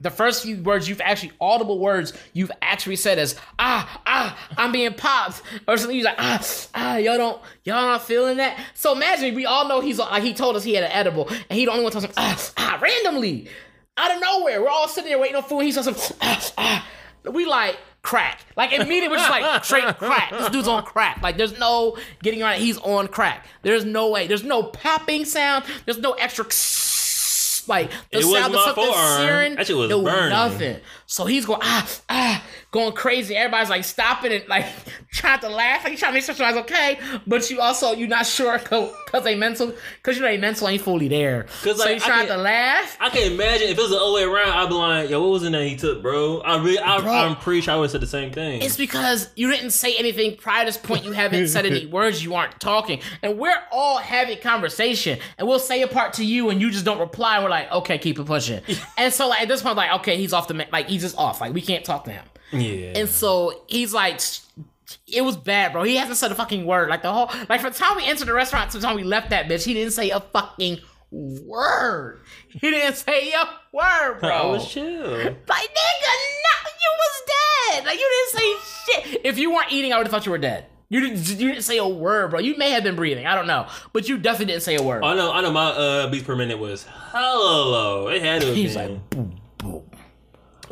[0.00, 4.72] the first few words you've actually audible words you've actually said is ah ah I'm
[4.72, 5.96] being popped or something.
[5.96, 8.58] He's like ah ah y'all don't y'all not feeling that.
[8.74, 11.58] So imagine we all know he's like he told us he had an edible and
[11.58, 13.48] he the only one tells him ah ah randomly
[13.96, 14.60] out of nowhere.
[14.60, 15.58] We're all sitting there waiting on food.
[15.58, 16.88] And he says ah ah.
[17.30, 18.40] We like crack.
[18.54, 20.30] Like immediately we're just like straight crack.
[20.30, 21.22] This dude's on crack.
[21.22, 22.60] Like there's no getting around it.
[22.60, 23.46] He's on crack.
[23.62, 24.26] There's no way.
[24.26, 25.64] There's no popping sound.
[25.86, 26.44] There's no extra
[27.68, 29.20] like the It sound of my something forearm.
[29.20, 29.54] searing.
[29.56, 30.30] That shit was it was burning.
[30.30, 30.76] nothing.
[31.06, 32.44] So he's going ah ah
[32.74, 33.36] going crazy.
[33.36, 34.66] Everybody's like stopping and like
[35.12, 35.84] trying to laugh.
[35.84, 39.22] Like you trying to make sure everybody's okay, but you also you're not sure because
[39.22, 41.44] they mental because you know they mental ain't fully there.
[41.62, 42.96] 'Cause, so like, he's I trying to laugh.
[43.00, 45.30] I can imagine if it was the other way around, I'd be like, "Yo, what
[45.30, 47.12] was in that he took, bro?" I really, I, Bro.
[47.12, 48.60] I'm pretty sure I would have said the same thing.
[48.60, 51.04] It's because you didn't say anything prior to this point.
[51.04, 52.24] You haven't said any words.
[52.24, 55.20] You aren't talking, and we're all having conversation.
[55.38, 57.36] And we'll say a part to you, and you just don't reply.
[57.36, 58.62] And we're like, okay, keep it pushing.
[58.98, 61.40] and so like at this point, like okay, he's off the like he's just off.
[61.40, 62.24] Like we can't talk to him.
[62.60, 64.20] Yeah, And so he's like,
[65.06, 65.82] it was bad, bro.
[65.82, 66.88] He hasn't said a fucking word.
[66.88, 69.04] Like the whole, like from the time we entered the restaurant to the time we
[69.04, 70.78] left that bitch, he didn't say a fucking
[71.10, 72.20] word.
[72.48, 74.30] He didn't say a word, bro.
[74.30, 74.84] I was chill.
[75.10, 76.12] Like nigga,
[76.46, 77.22] no, you was
[77.72, 77.84] dead.
[77.86, 79.20] Like you didn't say shit.
[79.24, 80.66] If you weren't eating, I would have thought you were dead.
[80.90, 81.28] You didn't.
[81.40, 82.40] You didn't say a word, bro.
[82.40, 83.26] You may have been breathing.
[83.26, 85.02] I don't know, but you definitely didn't say a word.
[85.02, 85.50] I know, I know.
[85.50, 88.08] My uh, beats per minute was hello.
[88.08, 88.92] It had to have He's been.
[88.92, 89.40] like, boom.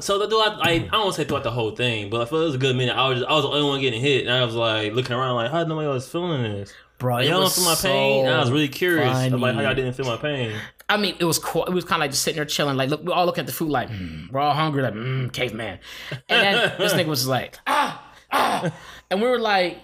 [0.00, 2.24] So the throughout, I, I don't want to say throughout the whole thing, but I
[2.24, 2.96] feel it was a good minute.
[2.96, 5.14] I was just, I was the only one getting hit, and I was like looking
[5.14, 6.72] around, like how nobody was feeling this?
[7.02, 7.18] bro.
[7.18, 8.24] Y'all don't feel my pain?
[8.24, 9.35] so and I was really curious funny.
[9.35, 10.57] about how y'all didn't feel my pain.
[10.88, 11.64] I mean, it was cool.
[11.64, 12.76] It was kind of like just sitting there chilling.
[12.76, 15.33] Like, look, we're all looking at the food, like, mm, we're all hungry, like, mm,
[15.33, 15.78] caveman.
[16.11, 18.72] And then this nigga was like, ah, ah.
[19.11, 19.78] And we were like,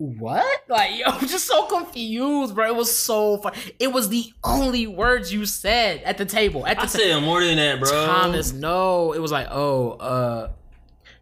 [0.00, 0.62] what?
[0.66, 2.66] Like, yo, I'm just so confused, bro.
[2.66, 3.52] It was so fun.
[3.78, 6.66] It was the only words you said at the table.
[6.66, 7.90] At the I ta- said more than that, bro.
[8.06, 9.12] Thomas, no.
[9.12, 10.52] It was like, oh, uh,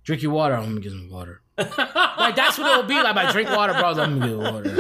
[0.05, 0.55] drink your water.
[0.55, 1.43] I'm gonna get some water.
[1.59, 3.17] like, that's what it would be like.
[3.17, 3.91] Like, drink water, bro.
[3.91, 4.79] I'm gonna get water.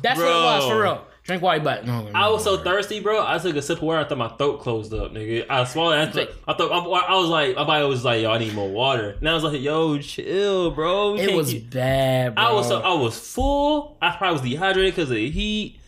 [0.00, 1.04] That's what it was, for real.
[1.28, 2.08] Drink water, but no.
[2.14, 3.22] I was so thirsty, bro.
[3.24, 4.00] I took a sip of water.
[4.00, 5.44] I thought my throat closed up, nigga.
[5.50, 5.98] I swallowed.
[5.98, 6.72] I thought, I thought
[7.10, 9.10] I was like, my body was like, yo, I need more water.
[9.20, 11.12] And I was like, yo, chill, bro.
[11.12, 12.44] We It was get- bad, bro.
[12.44, 13.98] I was so I was full.
[14.00, 15.78] I probably was dehydrated because of the heat.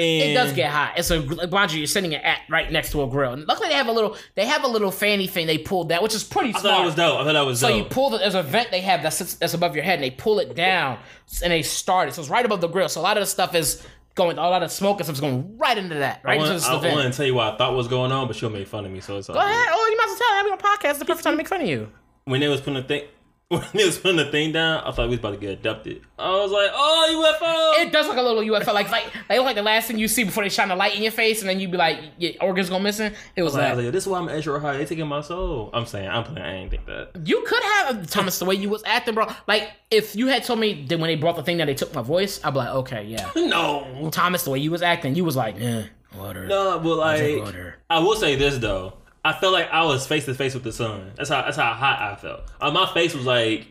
[0.00, 0.94] And It does get hot.
[0.96, 3.32] It's a mind you, you're sitting at right next to a grill.
[3.34, 4.16] And luckily, they have a little.
[4.34, 6.76] They have a little fanny thing they pulled that, which is pretty I thought smart.
[6.78, 7.20] that was dope.
[7.20, 7.78] I thought that was so dope.
[7.78, 8.18] you pull the.
[8.18, 10.56] There's a vent they have that sits that's above your head, and they pull it
[10.56, 10.98] down,
[11.44, 12.14] and they start it.
[12.14, 12.88] So it's right above the grill.
[12.88, 13.84] So a lot of the stuff is
[14.18, 14.36] going.
[14.36, 16.20] A lot of smoke and stuff is going right into that.
[16.22, 16.94] Right I into want, I vent.
[16.96, 18.92] want to tell you what I thought was going on, but she'll make fun of
[18.92, 19.00] me.
[19.00, 19.48] So it's all Go good.
[19.50, 19.68] ahead.
[19.70, 20.50] Oh, you might as well tell me.
[20.50, 20.98] I'm on a podcast.
[20.98, 21.88] The perfect time to make fun of you.
[22.24, 23.04] When they was putting the thing,
[23.50, 26.02] when they was putting the thing down, I thought we was about to get abducted.
[26.18, 27.82] I was like, oh UFO.
[27.82, 28.74] It does look a little UFO.
[28.74, 30.94] Like, like they look like the last thing you see before they shine the light
[30.94, 33.10] in your face, and then you'd be like, your organs go missing.
[33.36, 34.76] It was was like, this is why I'm extra high.
[34.76, 35.70] They taking my soul.
[35.72, 36.46] I'm saying, I'm playing.
[36.46, 37.26] I ain't think that.
[37.26, 39.26] You could have Thomas the way you was acting, bro.
[39.46, 41.94] Like if you had told me that when they brought the thing that they took
[41.94, 43.30] my voice, I'd be like, okay, yeah.
[43.48, 45.84] No, Thomas, the way you was acting, you was like, eh,
[46.14, 47.76] water, no, but like, water.
[47.88, 48.97] I will say this though.
[49.24, 51.12] I felt like I was face to face with the sun.
[51.16, 52.40] That's how that's how hot I felt.
[52.60, 53.66] Uh, my face was like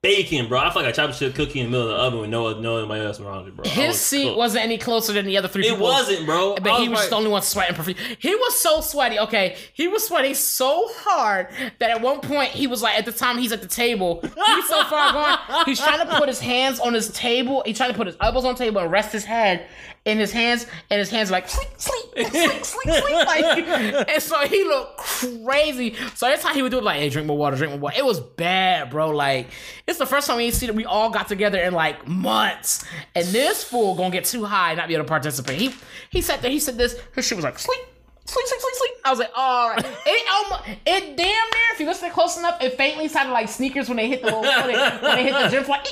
[0.00, 0.60] baking, bro.
[0.60, 2.30] I felt like I chopped a chip cookie in the middle of the oven with
[2.30, 3.64] no nobody else around it, bro.
[3.68, 4.36] His was seat cooked.
[4.38, 5.82] wasn't any closer than the other three It people.
[5.86, 6.54] wasn't, bro.
[6.54, 8.16] But I he was like- the only one sweating profusely.
[8.20, 9.18] He was so sweaty.
[9.18, 11.48] Okay, he was sweating so hard
[11.80, 14.68] that at one point he was like, at the time he's at the table, he's
[14.68, 15.64] so far gone.
[15.66, 17.62] He's trying to put his hands on his table.
[17.66, 19.66] He's trying to put his elbows on the table and rest his head
[20.04, 22.30] in his hands, and his hands are like sleep, sleep, sleep,
[22.64, 23.26] sleep, sleep.
[23.26, 25.94] Like, and so he looked crazy.
[26.14, 26.84] So that's how he would do it.
[26.84, 27.96] Like, hey, drink more water, drink more water.
[27.98, 29.10] It was bad, bro.
[29.10, 29.48] Like,
[29.86, 32.84] it's the first time we see that we all got together in like months,
[33.14, 35.58] and this fool gonna get too high and not be able to participate.
[35.58, 35.74] He
[36.10, 36.50] he sat there.
[36.50, 36.98] He said this.
[37.14, 37.80] His shit was like sleep.
[38.24, 38.92] Sleep, sleep, sleep, sleep.
[39.04, 39.84] I was like, all right.
[40.06, 43.88] It almost, it damn near, if you listen close enough, it faintly sounded like sneakers
[43.88, 45.78] when they hit the little, when they, when they hit the gym floor.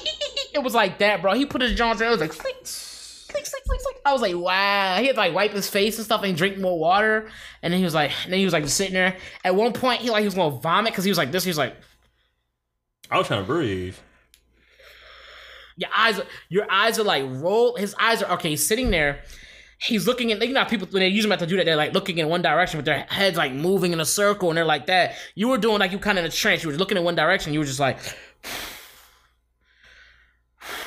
[0.52, 1.34] It was like that, bro.
[1.34, 2.08] He put his Johns there.
[2.08, 2.56] It was like sleep,
[3.30, 3.96] sleep, sleep, sleep, sleep.
[4.04, 4.96] I was like, wow.
[4.98, 7.28] He had to like wipe his face and stuff and drink more water.
[7.62, 9.16] And then he was like, and then he was like sitting there.
[9.44, 11.44] At one point, he like he was gonna vomit because he was like this.
[11.44, 11.76] He was like,
[13.10, 13.96] I was trying to breathe.
[15.76, 17.76] your eyes, are, your eyes are like roll.
[17.76, 18.50] His eyes are okay.
[18.50, 19.22] He's sitting there.
[19.82, 21.94] He's looking at you know people when they use them to do that they're like
[21.94, 24.86] looking in one direction with their heads like moving in a circle and they're like
[24.86, 25.14] that.
[25.34, 26.62] You were doing like you kind of in a trance.
[26.62, 27.52] You were looking in one direction.
[27.52, 27.98] You were just like.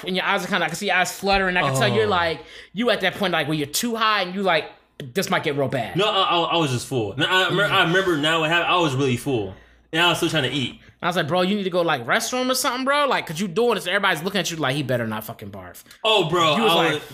[0.06, 1.56] And your eyes are kind of, I can see your eyes fluttering.
[1.58, 2.10] I can tell you're Oh.
[2.10, 2.42] like,
[2.74, 4.66] you at that point, like, where you're too high and you like,
[5.14, 5.96] this might get real bad.
[5.98, 7.14] No, I, I, I was just full.
[7.18, 8.72] I, remember, I remember now what happened.
[8.72, 9.54] I was really full,
[9.92, 10.80] and I was still trying to eat.
[11.02, 13.08] I was like, bro, you need to go like restroom or something, bro.
[13.08, 15.84] Like, cause you doing this, everybody's looking at you like he better not fucking barf.
[16.04, 17.02] Oh, bro, You was I like- was,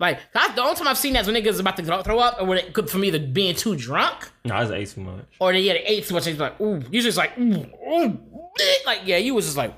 [0.00, 2.40] Like, that's the only time I've seen that is when niggas about to throw- up,
[2.40, 5.02] or when it could for me to being too drunk, no, I just ate too
[5.02, 5.26] much.
[5.38, 6.24] or they had ate too much.
[6.26, 8.18] He's like, ooh, you just like, ooh, ooh,
[8.86, 9.74] like, yeah, you was just like,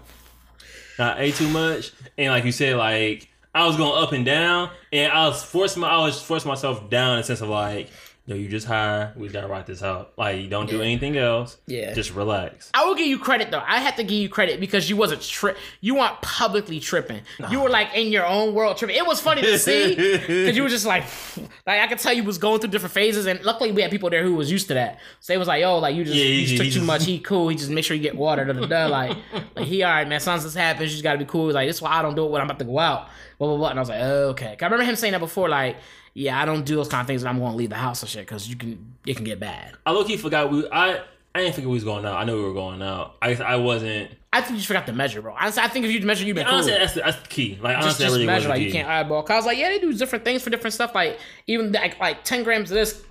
[1.02, 4.70] I ate too much, and like you said, like I was going up and down,
[4.92, 7.90] and I was forcing my, I was forcing myself down in the sense of like,
[8.26, 10.12] yo, you just high, we gotta rock this out.
[10.16, 11.56] Like, you don't do anything else.
[11.66, 11.92] Yeah.
[11.92, 12.70] just relax.
[12.74, 13.62] I will give you credit though.
[13.66, 17.20] I have to give you credit because you wasn't tri- you weren't publicly tripping.
[17.50, 18.96] You were like in your own world tripping.
[18.96, 21.04] It was funny to see because you were just like,
[21.66, 24.08] like I could tell you was going through different phases, and luckily we had people
[24.10, 24.98] there who was used to that.
[25.20, 26.84] So they was like, yo, like you just, Yeah, you he- just took he too
[26.84, 27.04] much.
[27.04, 27.48] He cool.
[27.48, 28.44] He just make sure you get water.
[28.44, 28.86] Da, da, da.
[28.86, 29.16] Like,
[29.56, 30.20] like he all right, man.
[30.20, 30.90] Sometimes this happens.
[30.90, 31.46] You just gotta be cool.
[31.46, 33.08] He's like this is why I don't do it when I'm about to go out.
[33.38, 33.68] Blah blah blah.
[33.70, 34.54] And I was like, oh, okay.
[34.56, 35.48] 'Cause I remember him saying that before.
[35.48, 35.76] Like,
[36.14, 38.02] yeah, I don't do those kind of things when I'm going to leave the house
[38.02, 39.74] and shit because you can it can get bad.
[39.86, 40.68] I low key forgot we.
[40.70, 41.00] I
[41.34, 42.16] I didn't think we was going out.
[42.16, 43.16] I knew we were going out.
[43.22, 44.10] I I wasn't.
[44.34, 45.34] I think you just forgot to measure, bro.
[45.38, 46.54] Honestly, I think if you measure, you've been cool.
[46.54, 47.58] Honestly, that's the, that's the key.
[47.60, 48.66] Like just, honestly, just really measure like key.
[48.66, 49.22] you can't eyeball.
[49.22, 50.94] Cause I was like, yeah, they do different things for different stuff.
[50.94, 53.02] Like even like like ten grams of this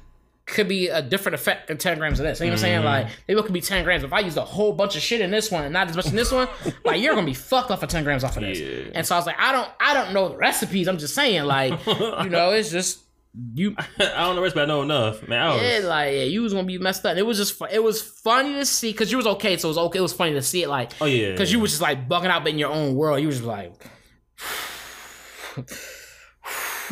[0.51, 2.39] could be a different effect than ten grams of this.
[2.39, 2.77] You know what I'm saying?
[2.77, 2.85] Mm-hmm.
[2.85, 4.03] Like they both could be ten grams.
[4.03, 6.07] If I use a whole bunch of shit in this one and not as much
[6.07, 6.47] in this one,
[6.85, 8.59] like you're gonna be fucked off of ten grams off of this.
[8.59, 8.91] Yeah.
[8.93, 10.87] And so I was like, I don't I don't know the recipes.
[10.87, 12.99] I'm just saying, like you know, it's just
[13.53, 13.75] you.
[13.99, 15.41] I don't know rest, but I know enough, man.
[15.41, 17.17] I was, Yeah, like yeah, you was gonna be messed up.
[17.17, 19.77] It was just it was funny to see because you was okay, so it was
[19.77, 19.99] okay.
[19.99, 22.27] It was funny to see it like oh yeah, because you was just like bugging
[22.27, 23.21] out in your own world.
[23.21, 23.73] You was just like,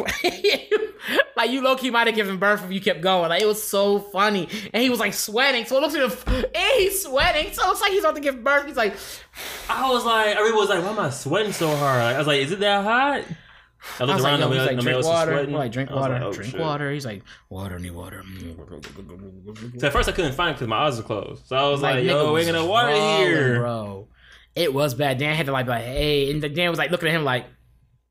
[1.36, 3.30] like you low key might have given birth if you kept going.
[3.30, 5.66] Like it was so funny, and he was like sweating.
[5.66, 7.54] So it looks like the- and he's sweating.
[7.54, 8.66] So it looks like he's about to give birth.
[8.68, 8.96] He's like,
[9.70, 12.02] I was like, everyone was like, why am I sweating so hard?
[12.02, 13.24] I was like, is it that hot?
[14.00, 15.48] I I looked was around, like, yo, like drink water.
[15.48, 16.60] like drink I water, like, oh, drink shit.
[16.60, 16.92] water.
[16.92, 18.24] He's like water, need water.
[19.78, 21.48] So at first I couldn't find it because my eyes were closed.
[21.48, 23.60] So I was like, nigga yo, was ain't gonna water here.
[23.60, 24.08] bro.
[24.56, 25.18] It was bad.
[25.18, 27.46] Dan had to like, be like, hey, and Dan was like looking at him like.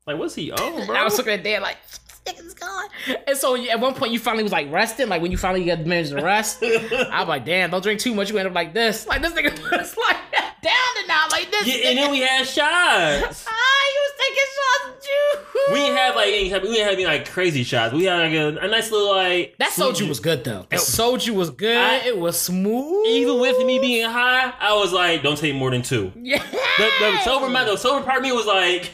[0.09, 0.95] Like, what's he on, bro?
[0.95, 1.99] I was looking at Dan like, this
[2.35, 2.87] nigga's gone.
[3.27, 5.85] And so at one point you finally was like resting, like when you finally got
[5.85, 6.59] managed to rest.
[6.63, 8.29] I was like, damn, don't drink too much.
[8.31, 9.07] You end up like this.
[9.07, 10.17] Like this nigga was like
[10.61, 11.67] down and out like this.
[11.67, 13.45] yeah, and then we had shots.
[13.47, 15.45] ah, he was taking shots of juice.
[15.71, 17.93] We didn't have like any, we didn't have any like crazy shots.
[17.93, 20.65] We had like a, a nice little like that sweet soju ju- was good though.
[20.69, 21.77] That soju was good.
[21.77, 23.05] I- it was smooth.
[23.07, 26.11] Even with me being high, I was like, don't take more than two.
[26.15, 26.43] yeah.
[26.77, 28.91] The, the sober mind, the sober part of me was like,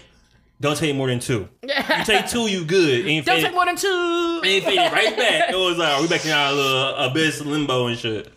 [0.66, 1.48] don't take more than two.
[1.62, 1.70] You
[2.06, 3.06] take two, you good.
[3.06, 4.42] Ain't Don't faded, take more than two.
[4.44, 5.50] ain't faded right back.
[5.50, 8.30] It was like, we back in our little abyss limbo and shit.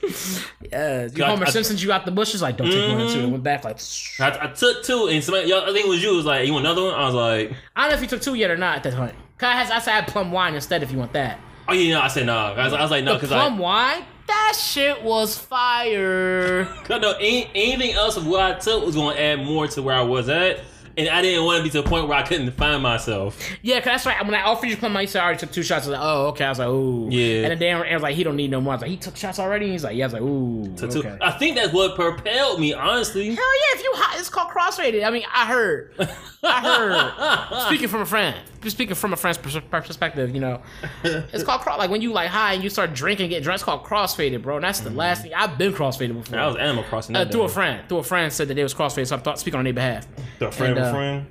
[0.71, 3.09] Yeah, you I- Homer I- Simpson, you out the bushes like don't take more than
[3.09, 3.15] two.
[3.15, 3.33] And mm-hmm.
[3.33, 3.79] went back like.
[4.21, 6.53] I, I took two, and somebody, y'all, I think it was you, was like, you
[6.53, 6.95] want another one?
[6.95, 8.95] I was like, I don't know if you took two yet or not at that
[8.95, 9.15] point.
[9.39, 11.39] Cause I, had, I said I had plum wine instead if you want that.
[11.69, 12.37] oh yeah, no, I said no.
[12.37, 16.65] I was, I was like, no, The because plum I, wine, that shit was fire.
[16.91, 19.83] no, no, any, anything else of what I took was going to add more to
[19.83, 20.61] where I was at.
[20.99, 23.41] And I didn't want to be to the point where I couldn't find myself.
[23.63, 24.25] Yeah, cause that's right.
[24.25, 25.87] When I offered you plum wine, you said I already took two shots.
[25.87, 26.45] I was like, oh, okay.
[26.45, 27.09] I was like, ooh.
[27.09, 27.43] Yeah.
[27.43, 28.73] And then Dan Aaron was like, he don't need no more.
[28.73, 29.71] I was like, he took shots already.
[29.71, 30.05] He's like, yeah.
[30.05, 30.75] I was like, ooh.
[30.77, 30.99] To two.
[30.99, 31.17] okay.
[31.21, 33.27] I think that's what propelled me, honestly.
[33.27, 33.79] Hell yeah!
[33.79, 35.07] If you hot, it's called crossfaded.
[35.07, 35.95] I mean, I heard.
[36.43, 37.63] I heard.
[37.67, 40.63] speaking from a friend, speaking from a friend's perspective, you know,
[41.05, 41.79] it's called cross.
[41.79, 43.57] Like when you like high and you start drinking, get drunk.
[43.57, 44.57] It's called crossfaded, bro.
[44.57, 46.37] And that's the last thing I've been crossfaded before.
[46.37, 47.17] That was Animal Crossing.
[47.17, 49.39] uh, through a friend, through a friend said that they was crossfaded, so I thought
[49.41, 50.07] speaking on their behalf.
[50.39, 51.27] The friend And, of uh, a friend.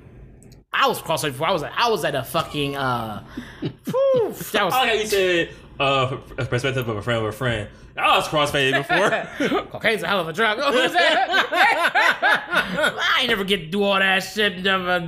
[0.72, 1.48] I was crossfaded before.
[1.48, 3.24] I was I was at a fucking uh,
[3.60, 3.72] whew,
[4.52, 5.48] that was I like how you said
[5.80, 7.68] uh, a perspective of a friend of a friend.
[7.96, 9.62] I was crossfaded before.
[9.70, 10.58] Cocaine's a hell of a drug.
[10.62, 11.26] Oh, who's that?
[13.00, 14.62] I ain't never get to do all that shit.
[14.62, 15.00] Never, uh,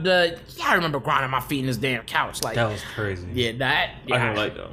[0.56, 2.42] yeah, I remember grinding my feet in this damn couch.
[2.42, 3.28] Like, that was crazy.
[3.32, 3.94] yeah, that.
[4.06, 4.72] Yeah, I didn't like though.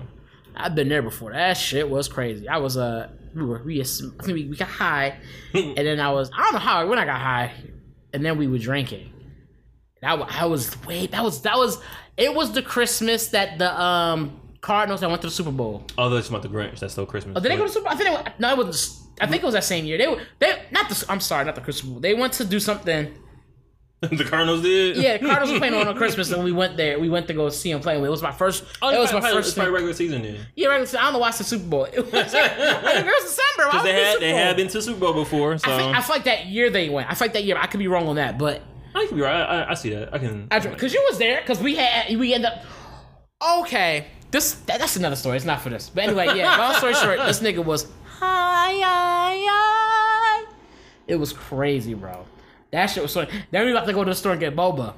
[0.55, 1.31] I've been there before.
[1.31, 2.47] That shit was crazy.
[2.49, 5.17] I was uh, we were we, I think we, we got high,
[5.53, 7.53] and then I was I don't know how when I got high,
[8.13, 9.13] and then we were drinking.
[10.01, 11.79] That wa- I was wait that was that was
[12.17, 15.86] it was the Christmas that the um Cardinals that went to the Super Bowl.
[15.97, 16.80] Oh, they that's about the Grinch.
[16.80, 17.38] That's still Christmas.
[17.38, 17.86] Oh, did they go to Super?
[17.86, 17.93] Bowl?
[17.93, 19.01] I think they went, no, it was.
[19.21, 19.97] I think it was that same year.
[19.97, 21.06] They were they not the.
[21.08, 22.01] I'm sorry, not the Christmas Bowl.
[22.01, 23.13] They went to do something.
[24.01, 24.97] the Cardinals did.
[24.97, 26.99] Yeah, the Cardinals were playing on Christmas, and we went there.
[26.99, 28.03] We went to go see them playing.
[28.03, 28.65] It was my first.
[28.82, 29.56] Oh, it was my probably, first.
[29.56, 30.45] Probably regular season then.
[30.58, 30.82] Yeah, right.
[30.95, 31.86] I don't know why it's the Super Bowl.
[31.86, 33.69] It was, it was December.
[33.69, 34.39] Why Because they it had Super they Bowl?
[34.41, 36.89] had been to Super Bowl before, so I, think, I feel like that year they
[36.89, 37.10] went.
[37.10, 37.58] I feel like that year.
[37.58, 38.62] I could be wrong on that, but
[38.93, 39.34] I could be right.
[39.34, 40.13] I, I, I see that.
[40.13, 40.47] I can.
[40.49, 42.62] because you was there, because we had we end up.
[43.62, 45.37] Okay, this that, that's another story.
[45.37, 46.57] It's not for this, but anyway, yeah.
[46.57, 50.45] Long story short, this nigga was high, high, high.
[51.07, 52.25] It was crazy, bro.
[52.71, 53.25] That shit was so.
[53.51, 54.93] Then we about to go to the store and get boba.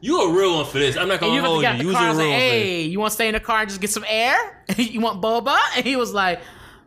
[0.00, 0.96] you a real one for this.
[0.96, 1.72] I'm not gonna you about to hold you.
[1.72, 2.04] the You was car.
[2.04, 3.60] I a was real like, one for "Hey, you want to stay in the car
[3.60, 4.64] and just get some air?
[4.76, 6.40] you want boba?" And he was like,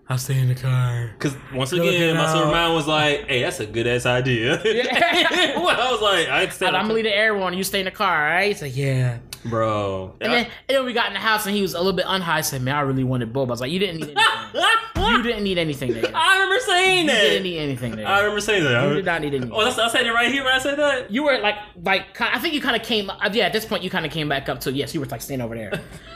[0.09, 3.43] "I'll stay in the car." Because once Look again, my silver mind was like, "Hey,
[3.43, 5.59] that's a good ass idea." Yeah.
[5.59, 6.71] well, I was like, "I accept that.
[6.71, 7.55] But I'm gonna leave the air on.
[7.55, 8.47] You stay in the car, all right?
[8.47, 11.61] He's like, "Yeah." Bro." And then, and then we got in the house and he
[11.61, 12.27] was a little bit unhigh.
[12.27, 14.63] I said, "Man, I really wanted boba." I was like, "You didn't need anything.
[15.09, 16.11] you didn't need anything, nigga.
[16.13, 17.23] I remember saying You that.
[17.23, 18.05] You didn't need anything, nigga.
[18.05, 18.87] I remember saying that.
[18.89, 20.77] you did not need anything." Oh, that's, I said it right here when I said
[20.77, 21.11] that.
[21.11, 23.09] you were like, like, I think you kind of came.
[23.09, 24.93] Uh, yeah, at this point, you kind of came back up to yes.
[24.93, 25.71] You were like staying over there.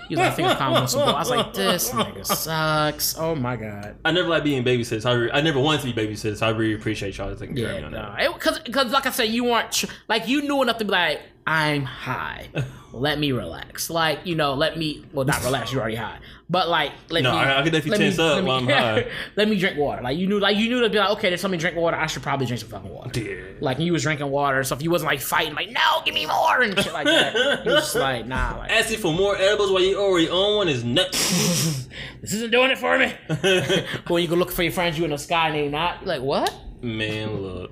[0.10, 2.26] You was like, "I think I'm comfortable." I was like, "This nigga
[2.64, 3.96] sucks." Oh my god.
[4.06, 5.06] I never like being babysitters.
[5.06, 6.42] I, re- I never wanted to be babysitters.
[6.42, 8.34] I really appreciate y'all taking care of me Yeah, on no, that.
[8.34, 11.22] because because like I said, you weren't tr- like you knew enough to be like,
[11.46, 12.50] I'm high.
[12.94, 13.90] let me relax.
[13.90, 15.72] Like you know, let me well not relax.
[15.74, 17.38] You're already high, but like let No, me.
[17.38, 19.08] I- I could definitely let me- tense up me- while I'm high.
[19.36, 20.02] let me drink water.
[20.02, 21.98] Like you knew, like you knew to be like, okay, there's something drink water.
[21.98, 23.20] I should probably drink some fucking water.
[23.20, 23.42] Yeah.
[23.60, 24.82] Like you was drinking water and stuff.
[24.82, 27.34] You wasn't like fighting, like no, give me more and shit like that.
[27.66, 30.70] You was just like, nah, like Asking for more edibles while you already own one
[30.70, 31.88] is nuts.
[32.22, 33.12] this isn't doing it for me.
[33.28, 36.06] but when you go look for your friends, you in the sky and they not
[36.06, 36.54] like what?
[36.82, 37.72] Man, look.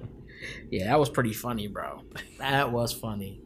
[0.72, 2.02] Yeah, that was pretty funny, bro.
[2.40, 3.42] That was funny.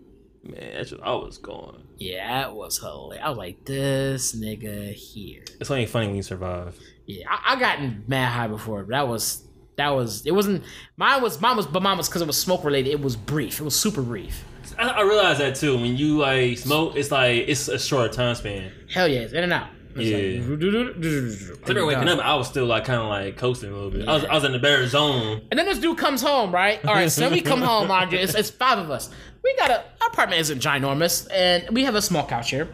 [0.46, 1.82] Man, that's just, I was going.
[1.98, 3.24] Yeah, that was hilarious.
[3.26, 5.44] I was like, this nigga here.
[5.60, 6.78] It's only funny when you survive.
[7.06, 9.44] Yeah, I, I gotten mad high before, but that was
[9.78, 10.64] that was it wasn't
[10.98, 12.92] mine was mine was but mine was because it was smoke related.
[12.92, 13.60] It was brief.
[13.60, 14.44] It was super brief.
[14.78, 15.76] I, I realize that too.
[15.76, 18.72] When you like smoke, it's like it's a short time span.
[18.92, 19.70] Hell yeah, it's in and out.
[19.96, 20.18] It's Yeah.
[20.18, 23.92] like, I remember waking up, I was still like kind of like coasting a little
[23.92, 24.08] bit.
[24.08, 25.42] I was I was in the better zone.
[25.52, 26.84] And then this dude comes home, right?
[26.86, 28.20] All right, so then we come home, mind you.
[28.20, 29.10] It's, it's five of us.
[29.44, 32.68] We got a our apartment isn't ginormous, and we have a small couch here.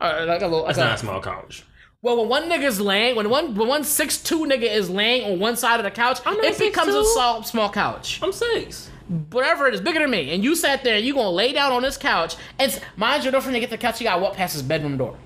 [0.00, 1.64] Uh, like a little, like It's a- not a small couch.
[2.02, 5.38] Well, when one nigga's laying, when one when one six two nigga is laying on
[5.38, 8.18] one side of the couch, it becomes a small small couch.
[8.22, 8.88] I'm six.
[9.30, 10.32] Whatever it is, bigger than me.
[10.32, 13.24] And you sat there and you gonna lay down on this couch, and s- mind
[13.24, 15.16] your girlfriend to get the couch, you gotta walk past his bedroom door.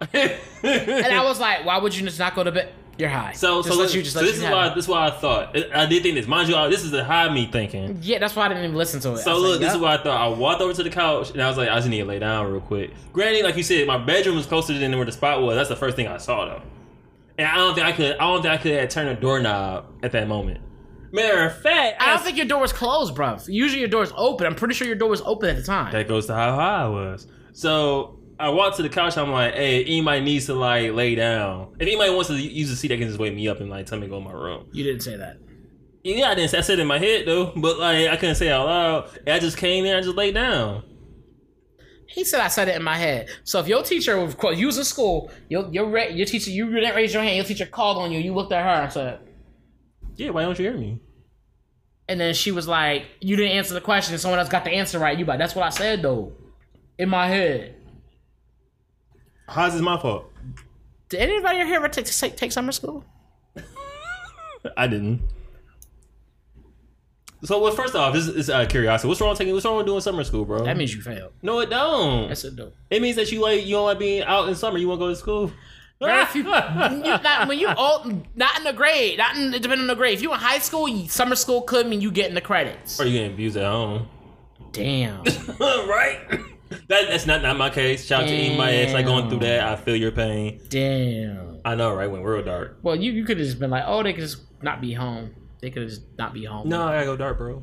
[0.62, 2.72] And I was like, why would you just not go to bed?
[2.98, 3.32] You're high.
[3.32, 4.74] So, Just so, let you just so let this you is why it.
[4.74, 6.26] this is why I thought I did think this.
[6.26, 7.98] Mind you, this is the high me thinking.
[8.00, 9.18] Yeah, that's why I didn't even listen to it.
[9.18, 10.18] So look, like, this is why I thought.
[10.18, 12.18] I walked over to the couch and I was like, I just need to lay
[12.18, 12.92] down real quick.
[13.12, 15.56] Granted, like you said, my bedroom was closer than where the spot was.
[15.56, 16.62] That's the first thing I saw though.
[17.36, 18.16] And I don't think I could.
[18.16, 20.60] I don't think I could have turned a doorknob at that moment.
[21.12, 23.36] Matter of fact, I don't think your door was closed, bro.
[23.46, 24.46] Usually your door is open.
[24.46, 25.92] I'm pretty sure your door was open at the time.
[25.92, 27.26] that goes to how high I was.
[27.52, 29.16] So I walked to the couch.
[29.16, 31.74] I'm like, hey, anybody needs to like lay down.
[31.78, 33.86] If anybody wants to use the seat, they can just wake me up and like
[33.86, 34.68] tell me to go in my room.
[34.72, 35.38] You didn't say that.
[36.04, 36.50] Yeah, I didn't.
[36.50, 38.66] say- I said it in my head though, but like I couldn't say it out
[38.66, 39.10] loud.
[39.26, 40.82] And I just came there and just laid down.
[42.08, 43.28] He said I said it in my head.
[43.44, 46.50] So if your teacher was call you was in school, your your ra- your teacher
[46.50, 48.92] you didn't raise your hand, your teacher called on you, you looked at her and
[48.92, 49.20] said,
[50.14, 51.00] Yeah, why don't you hear me?
[52.08, 54.96] and then she was like, you didn't answer the question, someone else got the answer
[54.96, 55.18] right.
[55.18, 56.32] You like, that's what I said though,
[56.98, 57.74] in my head.
[59.48, 60.30] How's this my fault?
[61.08, 63.04] Did anybody here ever take take, take summer school?
[64.76, 65.22] I didn't.
[67.44, 69.08] So, well, first off, this is uh, curiosity.
[69.08, 69.52] What's wrong with taking?
[69.52, 70.64] What's wrong with doing summer school, bro?
[70.64, 71.32] That means you failed.
[71.42, 72.28] no, it don't.
[72.28, 72.72] Yes, it do.
[72.90, 74.78] It means that you like you don't like being out in summer.
[74.78, 75.52] You want to go to school.
[76.30, 79.94] Few- you, not, when you old, not in the grade, not in depending on the
[79.94, 80.14] grade.
[80.14, 82.98] If you in high school, you- summer school could mean you getting the credits.
[83.00, 84.08] Or you getting abused at home.
[84.72, 85.22] Damn.
[85.60, 86.18] right?
[86.88, 88.06] That, that's not, not my case.
[88.06, 89.66] Shout out to anybody that's like going through that.
[89.66, 90.60] I feel your pain.
[90.68, 91.60] Damn.
[91.64, 92.10] I know, right?
[92.10, 92.78] Went real dark.
[92.82, 95.34] Well, you, you could have just been like, oh, they could just not be home.
[95.60, 96.68] They could have just not be home.
[96.68, 97.62] No, I gotta go dark, bro.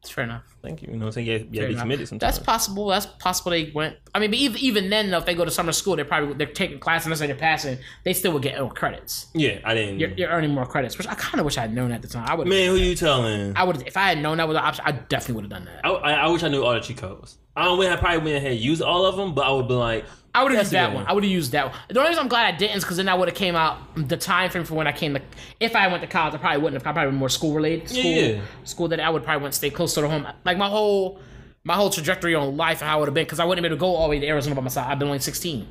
[0.00, 0.44] It's fair enough.
[0.62, 0.88] Thank you.
[0.92, 1.26] You know what I'm saying?
[1.26, 2.34] Yeah, yeah, be committed sometimes.
[2.34, 2.86] That's possible.
[2.86, 3.50] That's possible.
[3.50, 3.96] They went.
[4.14, 6.34] I mean, but even even then, though, if they go to summer school, they're probably
[6.34, 9.26] they're taking class and they're passing, they still would get more credits.
[9.34, 9.98] yeah, I didn't.
[9.98, 12.08] You're, you're earning more credits, which I kind of wish I had known at the
[12.08, 12.26] time.
[12.28, 12.46] I would.
[12.46, 13.56] Man, who you telling?
[13.56, 14.84] I would if I had known that was an option.
[14.86, 15.84] I definitely would have done that.
[15.84, 17.38] I, I, I wish I knew all the cheat codes.
[17.58, 17.84] I don't.
[17.84, 20.44] I probably went ahead and used all of them, but I would be like, I
[20.44, 21.02] would have used that one.
[21.02, 21.06] one.
[21.08, 21.74] I would have used that one.
[21.88, 23.78] The only reason I'm glad I didn't is because then I would have came out
[23.96, 25.22] the time frame for when I came to.
[25.58, 26.88] If I went to college, I probably wouldn't have.
[26.88, 27.88] I probably been more school related.
[27.88, 28.40] School, yeah.
[28.62, 30.28] school that I would probably want to stay closer to home.
[30.44, 31.18] Like my whole,
[31.64, 33.70] my whole trajectory on life and how it would have been because I wouldn't have
[33.70, 34.86] been able to go all the way to Arizona by myself.
[34.86, 35.66] I've been only 16,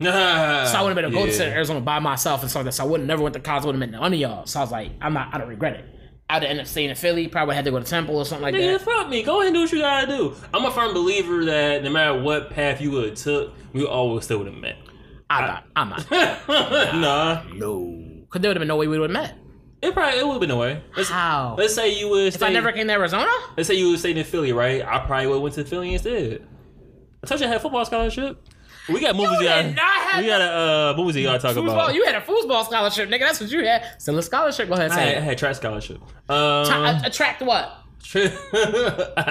[0.00, 0.10] nah.
[0.66, 2.66] so I wouldn't have been able to go to Arizona by myself and stuff like
[2.66, 2.72] that.
[2.72, 3.64] So I wouldn't never went to college.
[3.64, 4.44] Wouldn't have met none of y'all.
[4.44, 5.34] So I was like, I'm not.
[5.34, 5.84] I don't regret it.
[6.32, 7.28] I'd end up staying in Philly.
[7.28, 8.80] Probably had to go to Temple or something like Nigga, that.
[8.82, 9.22] fuck me.
[9.22, 10.34] Go ahead and do what you gotta do.
[10.54, 14.24] I'm a firm believer that no matter what path you would have took, we always
[14.24, 14.76] still would have met.
[15.28, 15.64] I'm not.
[15.76, 16.10] I'm not.
[16.94, 17.86] nah, No,
[18.22, 19.34] because there would have been no way we would have met.
[19.82, 20.82] it probably it would have been a way.
[20.96, 21.54] Let's, How?
[21.58, 22.34] let's say you would.
[22.34, 23.30] If I never came to Arizona.
[23.56, 24.82] Let's say you would stay in Philly, right?
[24.84, 26.46] I probably would have went to Philly instead.
[27.22, 28.42] I told you I had a football scholarship.
[28.88, 29.30] We got movies.
[29.32, 31.94] did we gotta, not have we got a uh, movies we gotta talk Foosball, about.
[31.94, 33.20] you had a foosball scholarship, nigga.
[33.20, 33.84] That's what you had.
[34.00, 34.68] Still a scholarship.
[34.68, 36.00] Go ahead, I say had, I had track scholarship.
[36.28, 37.78] Um, Tra- attract what?
[38.14, 38.18] I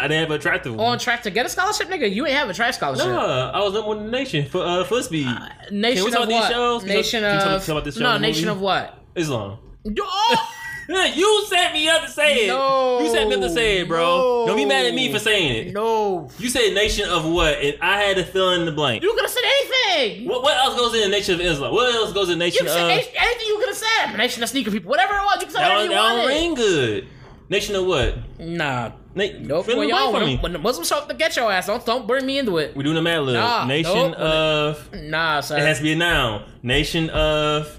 [0.08, 0.86] didn't have an attractive one.
[0.94, 2.12] On track to get a scholarship, nigga.
[2.12, 3.06] You ain't have a track scholarship.
[3.08, 5.28] Nah, I was number one in the nation for uh, foot speed.
[5.72, 6.52] Nation Can we talk of about these what?
[6.52, 6.84] shows?
[6.84, 8.18] You Nation talk- you talk- of talk about this show no.
[8.18, 8.56] Nation movie?
[8.58, 8.98] of what?
[9.16, 9.58] Islam.
[10.00, 10.56] Oh,
[11.00, 12.48] you set me up to say it.
[12.48, 13.00] No.
[13.02, 14.00] You set me up to say it, bro.
[14.00, 14.48] No.
[14.48, 15.74] Don't be mad at me for saying it.
[15.74, 16.30] no.
[16.40, 17.56] You said nation of what?
[17.60, 19.04] And I had to fill in the blank.
[19.04, 20.28] You could have said anything.
[20.30, 21.74] What, what else goes in the nation of Islam?
[21.74, 22.90] What else goes in the You nation could of...
[22.90, 24.18] anything, you could have said.
[24.18, 25.36] Nation of sneaker people, whatever it was.
[25.42, 27.08] You could say That whatever you that don't ring good.
[27.50, 28.18] Nation of what?
[28.40, 28.92] Nah.
[29.14, 29.66] Na- Nope.
[29.66, 30.38] fill When, in the y'all, blank for when, me.
[30.38, 32.76] when the Muslims show up to get your ass, don't don't bring me into it.
[32.78, 33.34] We're doing a mad lib.
[33.36, 34.16] Nah, Nation nope.
[34.16, 34.94] of...
[34.94, 35.58] Nah, sir.
[35.58, 36.46] It has to be a noun.
[36.64, 37.78] Nation of...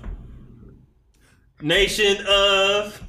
[1.63, 3.03] Nation of...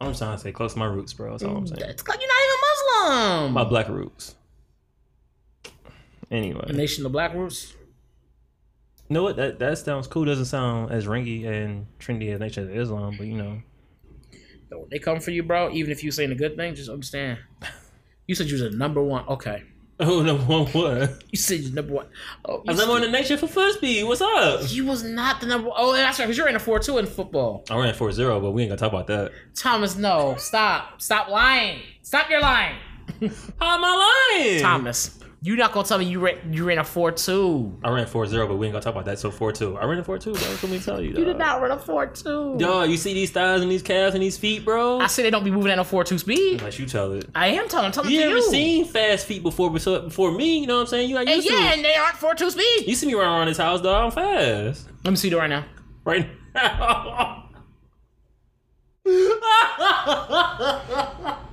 [0.00, 1.30] I'm just trying to say close to my roots, bro.
[1.30, 1.80] That's all I'm saying.
[1.88, 3.52] It's 'cause you're not even Muslim.
[3.52, 4.34] My black roots.
[6.30, 6.64] Anyway.
[6.72, 7.74] Nation of Black Roots.
[9.08, 9.36] You know what?
[9.36, 10.24] That that sounds cool.
[10.24, 13.62] Doesn't sound as ringy and trendy as Nation of Islam, but you know.
[14.90, 15.70] They come for you, bro.
[15.70, 17.38] Even if you saying a good thing, just understand.
[18.26, 19.24] You said you was a number one.
[19.28, 19.62] Okay.
[20.00, 21.22] Oh no, one what?
[21.30, 22.06] You said you're number one.
[22.44, 24.02] Oh, you, I'm number one in the nation for speed.
[24.02, 24.62] What's up?
[24.72, 25.70] you was not the number.
[25.72, 26.24] Oh, that's right.
[26.26, 27.64] Because you're in a four two in football.
[27.70, 29.30] I ran 4-0, but we ain't gonna talk about that.
[29.54, 31.80] Thomas, no, stop, stop lying.
[32.02, 32.76] Stop your lying,
[33.60, 34.60] How am I lying?
[34.60, 35.16] Thomas.
[35.46, 37.78] You not gonna tell me you ran you ran a four two.
[37.84, 39.18] I ran 4-0, but we ain't gonna talk about that.
[39.18, 39.76] So 4-2.
[39.78, 40.32] I ran a 4-2, bro.
[40.32, 41.08] What can we tell you?
[41.10, 42.56] You did not run a four two.
[42.56, 45.00] Dog, you see these thighs and these calves and these feet, bro?
[45.00, 46.60] I say they don't be moving at a four two speed.
[46.60, 47.28] Unless you tell it.
[47.34, 47.84] I am telling.
[47.84, 48.50] I'm telling You to ever you.
[48.50, 50.60] seen fast feet before before before me?
[50.60, 51.10] You know what I'm saying?
[51.10, 51.76] You got Hey, used yeah, to it.
[51.76, 52.84] and they aren't four two speed.
[52.86, 54.02] You see me run around this house, dog.
[54.06, 54.88] I'm fast.
[55.04, 55.66] Let me see you right now.
[56.06, 57.50] Right now.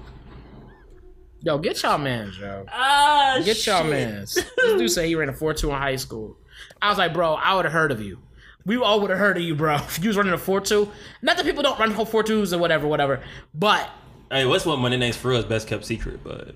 [1.43, 2.65] Yo, get y'all mans, yo.
[2.71, 3.89] ah, Get y'all shit.
[3.89, 4.33] mans.
[4.35, 4.45] This
[4.77, 6.37] dude said he ran a 4 2 in high school.
[6.81, 8.19] I was like, bro, I would have heard of you.
[8.65, 9.75] We all would have heard of you, bro.
[9.79, 10.91] If you was running a 4 2.
[11.23, 13.21] Not that people don't run 4 2s or whatever, whatever.
[13.55, 13.89] But
[14.29, 15.43] Hey, what's what my nickname's for us?
[15.45, 16.53] Best kept secret, but.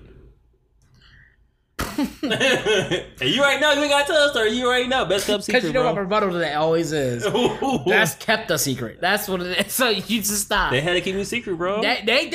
[1.78, 3.72] Hey, you right now?
[3.72, 5.04] You ain't gotta tell us, or you right now?
[5.04, 6.02] Best kept because you know what my bro.
[6.04, 7.24] rebuttal to that always is.
[7.86, 9.00] That's kept a secret.
[9.00, 9.72] That's what it is.
[9.76, 10.70] So you just stop.
[10.70, 11.82] they They, had to keep me secret, bro.
[11.82, 12.34] they, did.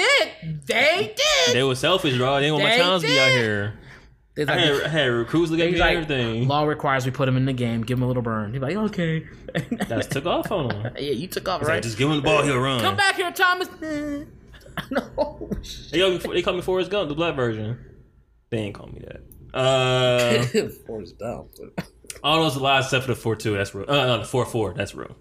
[0.65, 1.55] They did.
[1.55, 2.35] They were selfish, bro.
[2.35, 3.79] They didn't want my They to be out here.
[4.35, 6.47] It's I had, I had recruits looking at he's me and like, everything.
[6.47, 8.53] law requires we put him in the game, give him a little burn.
[8.53, 9.27] He's like, okay.
[9.89, 10.93] That's took off on him.
[10.95, 11.83] yeah, you took off, Like, right?
[11.83, 12.79] just give him the ball, he'll run.
[12.79, 13.67] Come back here, Thomas.
[13.81, 15.49] no.
[15.91, 17.77] They call, me, they call me Forrest Gump, the black version.
[18.51, 19.21] They ain't call me that.
[19.53, 20.43] Uh,
[20.87, 21.49] Forrest Gump.
[22.23, 23.55] all those lies except for the four two.
[23.57, 23.89] That's real.
[23.89, 24.73] Uh, no, the four four.
[24.73, 25.15] That's real.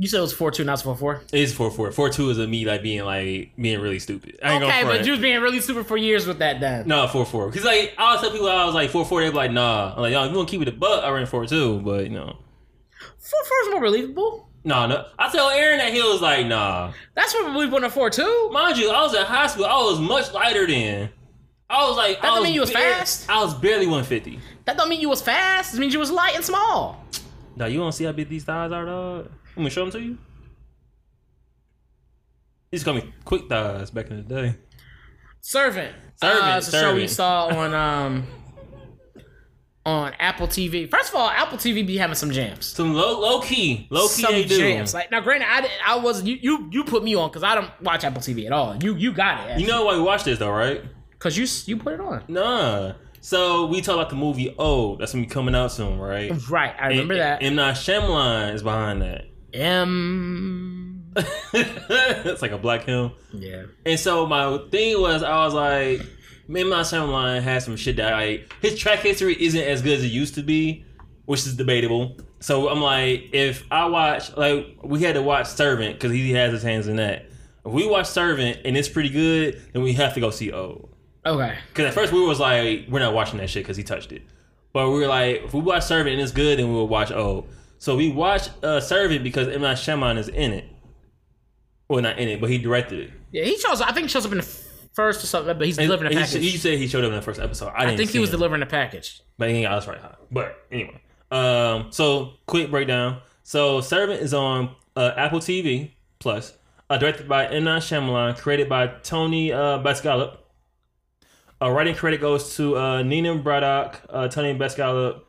[0.00, 1.22] You said it was 4 2, not 4 4.
[1.32, 1.90] It is four four.
[1.90, 4.38] Four two is of me like being like being really stupid.
[4.40, 5.06] I ain't Okay, gonna but front.
[5.06, 6.86] you was being really stupid for years with that then.
[6.86, 7.50] no four four.
[7.50, 9.22] Cause like I always tell people I was like four four.
[9.22, 9.94] They be like nah.
[9.96, 11.80] I'm like yo, if you want to keep it a buck, I ran four two.
[11.80, 12.26] But you know,
[13.18, 14.48] 4 4 is more believable.
[14.62, 15.04] no no.
[15.18, 16.92] I tell Aaron that he was like nah.
[17.16, 18.50] That's more believable than 4 2.
[18.52, 19.64] Mind you, I was in high school.
[19.64, 21.10] I was much lighter then.
[21.70, 23.28] I was like, That I don't mean you was bare- fast.
[23.28, 24.40] I was barely 150.
[24.64, 25.74] That don't mean you was fast.
[25.74, 27.04] It means you was light and small.
[27.56, 29.30] Now you want to see how big these thighs are, dog?
[29.56, 30.18] Let me show them to you.
[32.70, 34.54] These call me quick thighs back in the day.
[35.40, 35.94] Servant.
[36.16, 37.10] Servant, Uh, it's a show we servant.
[37.10, 38.26] saw on um
[39.86, 40.90] on Apple TV.
[40.90, 42.66] First of all, Apple TV be having some jams.
[42.66, 44.44] Some low low key, low key some do.
[44.44, 44.92] jams.
[44.92, 47.70] Like now, granted, I, I was you you you put me on because I don't
[47.82, 48.76] watch Apple TV at all.
[48.76, 49.60] You you got it.
[49.60, 50.82] You know why we watch this though, right?
[51.18, 52.22] Because you you put it on.
[52.28, 52.92] Nah.
[53.20, 56.32] So we talk about the movie Oh, that's gonna be coming out soon, right?
[56.48, 57.42] Right, I remember and, that.
[57.42, 59.26] M Night Shyamalan is behind that.
[59.52, 61.04] M.
[61.52, 63.12] it's like a black him.
[63.32, 63.64] Yeah.
[63.84, 66.00] And so my thing was, I was like,
[66.48, 70.04] M Night Shyamalan has some shit that I his track history isn't as good as
[70.04, 70.84] it used to be,
[71.24, 72.16] which is debatable.
[72.40, 76.52] So I'm like, if I watch, like, we had to watch Servant because he has
[76.52, 77.26] his hands in that.
[77.66, 80.88] If we watch Servant and it's pretty good, then we have to go see Oh.
[81.24, 81.56] Okay.
[81.68, 84.22] Because at first we was like, we're not watching that shit because he touched it.
[84.72, 87.10] But we were like, if we watch Servant and it's good, then we will watch
[87.10, 87.46] Oh.
[87.78, 90.64] So we watched uh, Servant because M Night Shyamalan is in it.
[91.88, 93.10] Well, not in it, but he directed it.
[93.30, 93.80] Yeah, he shows.
[93.80, 94.58] I think he shows up in the
[94.92, 96.42] first or something, but he's delivering a he, package.
[96.42, 97.72] he said he showed up in the first episode.
[97.74, 99.22] I, didn't I think he was him, delivering a package.
[99.38, 100.00] but got us right.
[100.30, 101.00] But anyway,
[101.30, 103.20] um, so quick breakdown.
[103.44, 106.52] So Servant is on uh, Apple TV Plus,
[106.90, 110.38] uh, directed by M Night Shyamalan, created by Tony uh, Basgallop.
[111.60, 115.22] Uh, writing credit goes to uh, Nina Braddock, uh, Tony Basgallop.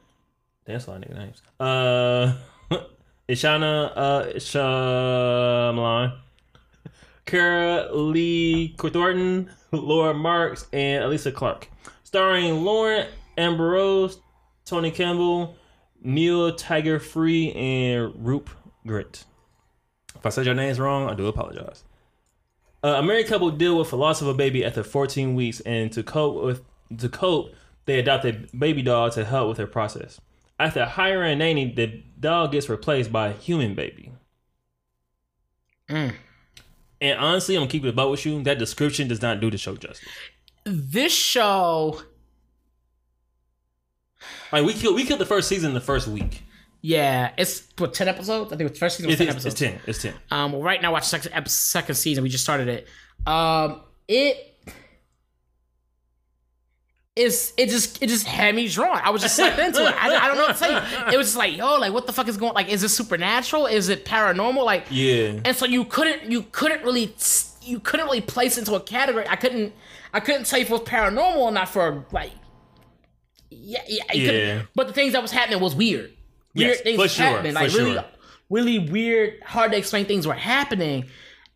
[0.66, 1.42] That's a lot of names.
[1.60, 2.34] Uh,
[3.30, 6.20] Ishana uh, Shyamalan.
[7.26, 11.70] Kara Lee Thornton, Laura Marks, and Elisa Clark.
[12.04, 13.08] Starring Lauren
[13.38, 14.20] Ambrose,
[14.66, 15.56] Tony Campbell,
[16.02, 18.50] Nell Tiger Free, and Roop
[18.86, 19.26] Grit.
[20.16, 21.84] If I said your names wrong, I do apologize.
[22.84, 25.92] Uh, a married couple deal with the loss of a baby after 14 weeks, and
[25.92, 26.62] to cope with
[26.98, 27.54] to cope,
[27.86, 30.20] they adopt a baby doll to help with their process.
[30.60, 34.12] After hiring a nanny, the doll gets replaced by a human baby.
[35.90, 36.14] Mm.
[37.02, 38.42] And honestly, I'm gonna keep it about with you.
[38.44, 40.08] That description does not do the show justice.
[40.66, 42.02] This show,
[44.52, 46.44] Like we killed, we killed the first season in the first week.
[46.82, 48.52] Yeah, it's what ten episodes.
[48.54, 49.62] I think it's first season was It's, ten it's, episodes.
[49.62, 49.82] it's ten.
[49.88, 50.14] It's ten.
[50.32, 52.24] Um, well, right now, watch second second season.
[52.24, 52.88] We just started it.
[53.28, 54.46] Um, it
[57.16, 58.98] is it just it just had me drawn.
[59.04, 59.94] I was just sucked into it.
[59.94, 61.14] I, I don't know what to say.
[61.14, 62.54] It was just like, yo, like what the fuck is going?
[62.54, 63.66] Like, is it supernatural?
[63.66, 64.64] Is it paranormal?
[64.64, 65.40] Like, Yeah.
[65.44, 67.14] and so you couldn't you couldn't really
[67.62, 69.26] you couldn't really place into a category.
[69.28, 69.74] I couldn't
[70.14, 72.32] I couldn't tell you if it was paranormal or not for like.
[73.52, 74.62] Yeah, yeah, Yeah.
[74.76, 76.14] But the things that was happening was weird.
[76.56, 77.54] Weird Yes, things for sure, happening.
[77.54, 78.06] for Like really, sure.
[78.50, 81.06] really weird, hard to explain things were happening.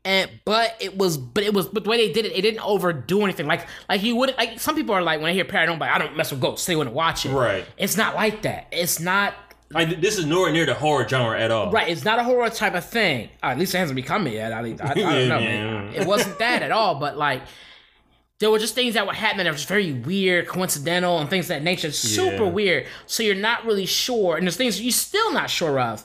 [0.05, 2.59] And but it was, but it was, but the way they did it, it didn't
[2.59, 3.47] overdo anything.
[3.47, 4.59] Like, like you wouldn't like.
[4.59, 6.65] Some people are like when I hear paranormal, like I don't mess with ghosts.
[6.65, 7.31] They wouldn't watch it.
[7.31, 7.65] Right.
[7.77, 8.67] It's not like that.
[8.71, 9.33] It's not
[9.71, 11.71] Like this is nowhere near the horror genre at all.
[11.71, 11.87] right.
[11.87, 13.29] It's not a horror type of thing.
[13.41, 14.51] Uh, at least it hasn't become it yet.
[14.51, 14.77] I, I, I don't
[15.29, 15.39] know.
[15.39, 15.39] yeah.
[15.39, 15.93] man.
[15.95, 16.95] It wasn't that at all.
[16.95, 17.43] But like,
[18.43, 21.45] there were just things that were happening that were just very weird, coincidental, and things
[21.45, 21.91] of that nature.
[21.91, 22.49] Super Yeah.
[22.49, 22.85] weird.
[23.07, 26.03] So you're not really sure, and there's things you're still not sure of.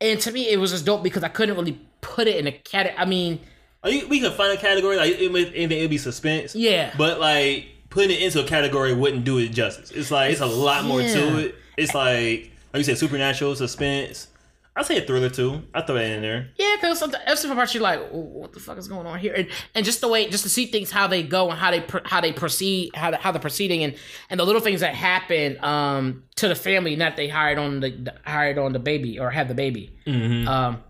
[0.00, 2.52] And to me, it was just dope because I couldn't really put it in a
[2.52, 2.96] category.
[2.98, 3.40] I mean,
[3.84, 6.54] Like, you- we can find a category like it would, it would be suspense.
[6.54, 6.92] Yeah.
[6.96, 9.90] But like putting it into a category wouldn't do it justice.
[9.90, 11.14] It's like it's a lot more Yeah.
[11.14, 11.54] to it.
[11.76, 14.28] It's like like you said, supernatural suspense.
[14.74, 15.62] I'd say a thriller too.
[15.74, 16.48] I throw that in there.
[16.56, 19.34] yeah, because sometimes some parts you're like, "Oh, what the fuck is going on here?
[19.34, 21.84] And, and just the way, just to see things how they go and how they
[22.04, 23.94] how they proceed, how the, how they're proceeding, and
[24.30, 28.14] and the little things that happen um to the family that they hired on the,
[28.24, 29.94] hired on the baby or have the baby.
[30.06, 30.48] Mm-hmm.
[30.48, 30.82] Um,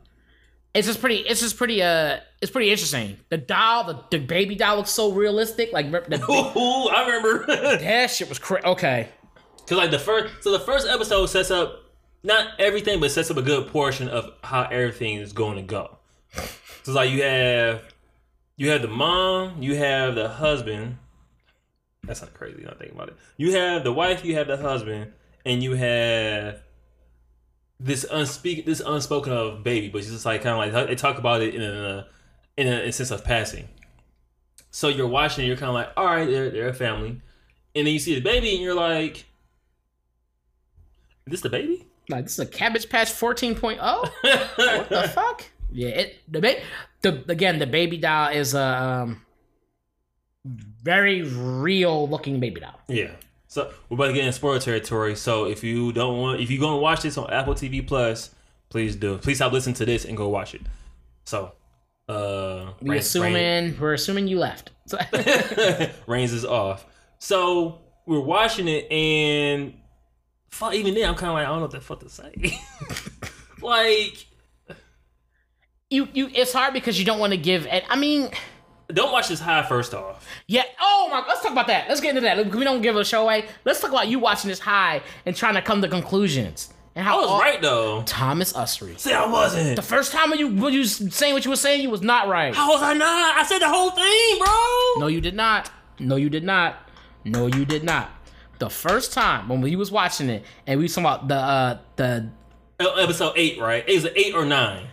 [0.74, 1.16] it's just pretty.
[1.16, 1.82] It's just pretty.
[1.82, 3.18] Uh, it's pretty interesting.
[3.30, 5.72] The doll, the, the baby doll looks so realistic.
[5.72, 7.46] Like the, Ooh, I remember.
[7.78, 8.64] that shit was crazy.
[8.64, 9.08] Okay,
[9.66, 11.81] Cause like the first, so the first episode sets up
[12.22, 15.98] not everything, but sets up a good portion of how everything is going to go.
[16.34, 16.42] So
[16.78, 17.82] it's like you have,
[18.56, 20.98] you have the mom, you have the husband.
[22.04, 22.62] That's not crazy.
[22.62, 23.16] Not thinking about it.
[23.36, 25.12] You have the wife, you have the husband,
[25.44, 26.60] and you have
[27.78, 31.18] this unspeak, this unspoken of baby, but it's just like kind of like they talk
[31.18, 32.06] about it in a
[32.56, 33.68] in a, in a sense of passing.
[34.70, 37.20] So you're watching, you're kind of like, all right, they're they're a family,
[37.74, 39.26] and then you see the baby, and you're like,
[41.26, 43.78] "Is this the baby?" Like this is a Cabbage Patch 14.0.
[44.58, 45.44] what the fuck?
[45.70, 46.60] Yeah, it the ba-
[47.00, 49.22] the again the baby doll is a um,
[50.44, 52.78] very real looking baby doll.
[52.88, 53.10] Yeah.
[53.48, 55.14] So we're about to get in spoiler territory.
[55.14, 58.34] So if you don't want, if you're gonna watch this on Apple TV Plus,
[58.70, 59.18] please do.
[59.18, 60.62] Please stop listening to this and go watch it.
[61.24, 61.52] So,
[62.08, 64.70] uh, We Rain- assuming we're assuming you left.
[66.06, 66.86] Reigns is off.
[67.18, 69.74] So we're watching it, and
[70.52, 72.60] fuck, even then, I'm kind of like, I don't know what the fuck to say.
[73.62, 74.26] like,
[75.90, 77.66] you you it's hard because you don't want to give.
[77.66, 78.30] And I mean,
[78.88, 80.26] don't watch this high first off.
[80.46, 80.62] Yeah.
[80.80, 81.24] Oh my.
[81.26, 81.88] Let's talk about that.
[81.88, 82.54] Let's get into that.
[82.54, 83.46] We don't give a show away.
[83.64, 87.18] Let's talk about you watching this high and trying to come to conclusions and how
[87.18, 88.02] I was all- right though.
[88.04, 88.98] Thomas Usry.
[88.98, 89.76] See, I wasn't.
[89.76, 92.54] The first time you when you saying what you were saying, you was not right.
[92.54, 93.36] How was I not?
[93.36, 95.00] I said the whole thing, bro.
[95.00, 95.70] No, you did not.
[95.98, 96.88] No, you did not.
[97.24, 98.10] No, you did not.
[98.62, 101.78] The first time when we was watching it and we was talking about the uh
[101.96, 102.30] the
[102.78, 103.82] Episode eight, right?
[103.88, 104.86] It was eight or nine.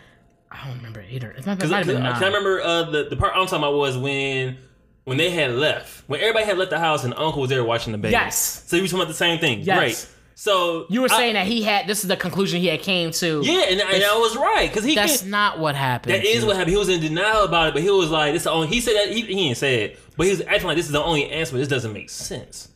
[0.52, 1.30] I don't remember either.
[1.30, 2.24] It might, it Cause, might have 'cause I, nine.
[2.24, 4.58] I remember uh, the the part I'm talking about was when
[5.04, 7.92] when they had left, when everybody had left the house and Uncle was there watching
[7.92, 8.12] the baby.
[8.14, 8.64] Yes.
[8.68, 9.62] So you were talking about the same thing.
[9.62, 9.78] Yes.
[9.78, 10.16] Great.
[10.34, 13.12] So You were I- saying that he had this is the conclusion he had came
[13.12, 13.42] to.
[13.44, 16.16] yeah, and, and I was right because he That's can, not what happened.
[16.16, 16.72] that is what happened.
[16.72, 18.82] He was in denial about it, but he was like, "This is the only." He
[18.82, 21.04] said that he, he didn't say it, but he was acting like this is the
[21.04, 21.56] only answer.
[21.58, 22.70] This doesn't make sense.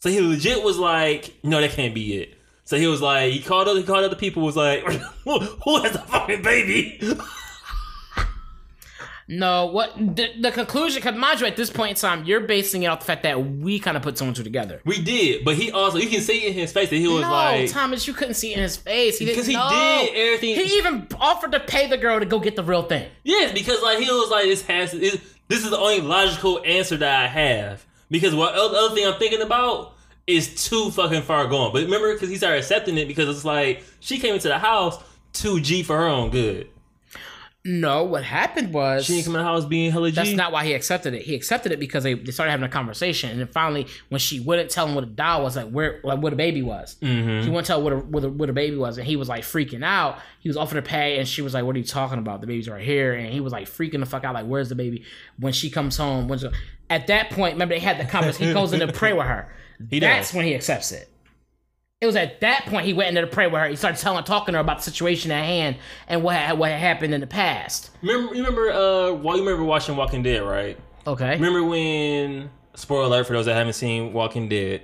[0.00, 2.34] So he legit was like, "No, that can't be it."
[2.64, 4.82] So he was like, he called other, he called other people, was like,
[5.24, 7.00] "Who, who has the fucking baby?"
[9.28, 11.02] No, what the, the conclusion?
[11.02, 13.44] Because mind you, at this point in time, you're basing it off the fact that
[13.44, 14.80] we kind of put someone two together.
[14.84, 17.30] We did, but he also you can see in his face that he was no,
[17.30, 19.18] like, Thomas, you couldn't see it in his face.
[19.18, 19.68] He didn't because he know.
[19.68, 20.64] did everything.
[20.64, 23.08] He even offered to pay the girl to go get the real thing.
[23.24, 27.22] Yes, because like he was like, this has this is the only logical answer that
[27.24, 27.84] I have.
[28.10, 29.94] Because what other, other thing I'm thinking about
[30.26, 31.72] is too fucking far gone.
[31.72, 35.02] But remember, because he started accepting it because it's like she came into the house
[35.32, 36.68] too G for her own good.
[37.68, 40.14] No, what happened was She didn't come in the house being hella G.
[40.14, 41.22] That's not why he accepted it.
[41.22, 44.38] He accepted it because they, they started having a conversation, and then finally, when she
[44.38, 47.42] wouldn't tell him what a doll was, like where like what a baby was, Mhm.
[47.42, 49.42] she wouldn't tell what a, what a what a baby was, and he was like
[49.42, 50.20] freaking out.
[50.38, 52.40] He was offering to pay, and she was like, "What are you talking about?
[52.40, 54.76] The baby's right here." And he was like freaking the fuck out, like, "Where's the
[54.76, 55.02] baby?"
[55.40, 56.48] When she comes home, when she-
[56.90, 58.48] at that point, remember they had the conversation.
[58.48, 59.52] He goes in to pray with her.
[59.90, 60.34] He That's does.
[60.34, 61.06] when he accepts it.
[62.00, 63.68] It was at that point he went in there to pray with her.
[63.68, 65.76] He started telling, talking to her about the situation at hand
[66.08, 67.90] and what had, what had happened in the past.
[68.00, 70.78] Remember, you remember, uh, while you remember watching Walking Dead, right?
[71.06, 71.32] Okay.
[71.32, 74.80] Remember when spoiler alert for those that haven't seen Walking Dead,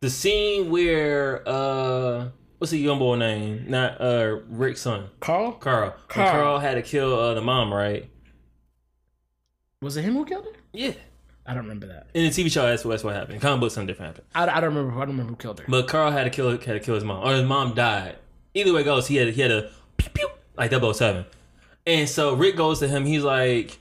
[0.00, 2.28] the scene where uh,
[2.58, 3.64] what's the young boy name?
[3.68, 5.52] Not uh, Rick's son, Carl?
[5.52, 5.94] Carl.
[6.08, 6.30] Carl.
[6.30, 8.10] Carl had to kill uh, the mom, right?
[9.80, 10.52] Was it him who killed her?
[10.72, 10.92] Yeah.
[11.48, 12.08] I don't remember that.
[12.12, 13.40] In the TV show, that's, that's what happened.
[13.40, 14.28] Comic book, something different happened.
[14.34, 14.92] I, I don't remember.
[14.92, 15.64] I don't remember who killed her.
[15.66, 18.16] But Carl had to kill had to kill his mom, or his mom died.
[18.52, 20.28] Either way it goes, he had he had a pew, pew,
[20.58, 21.24] like 007.
[21.86, 23.06] And so Rick goes to him.
[23.06, 23.78] He's like,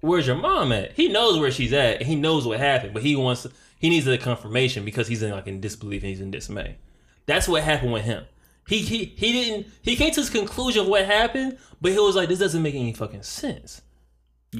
[0.00, 1.98] "Where's your mom at?" He knows where she's at.
[1.98, 3.46] And he knows what happened, but he wants
[3.78, 6.78] he needs a confirmation because he's in like in disbelief and he's in dismay.
[7.26, 8.24] That's what happened with him.
[8.66, 12.16] He he he didn't he came to his conclusion of what happened, but he was
[12.16, 13.82] like, "This doesn't make any fucking sense."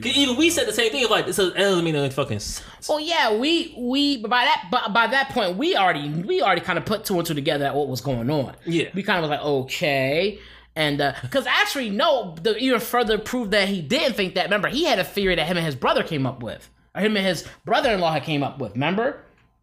[0.02, 1.08] Even we said the same thing.
[1.08, 2.88] Like this doesn't, that doesn't make any fucking sense.
[2.88, 6.60] Well, yeah, we we but by that but by that point we already we already
[6.60, 8.54] kind of put two and two together at what was going on.
[8.66, 8.88] Yeah.
[8.94, 10.38] we kind of was like okay,
[10.74, 14.44] and uh, because actually no, the even further proof that he didn't think that.
[14.44, 17.16] Remember, he had a theory that him and his brother came up with, or him
[17.16, 18.72] and his brother-in-law had came up with.
[18.72, 19.22] Remember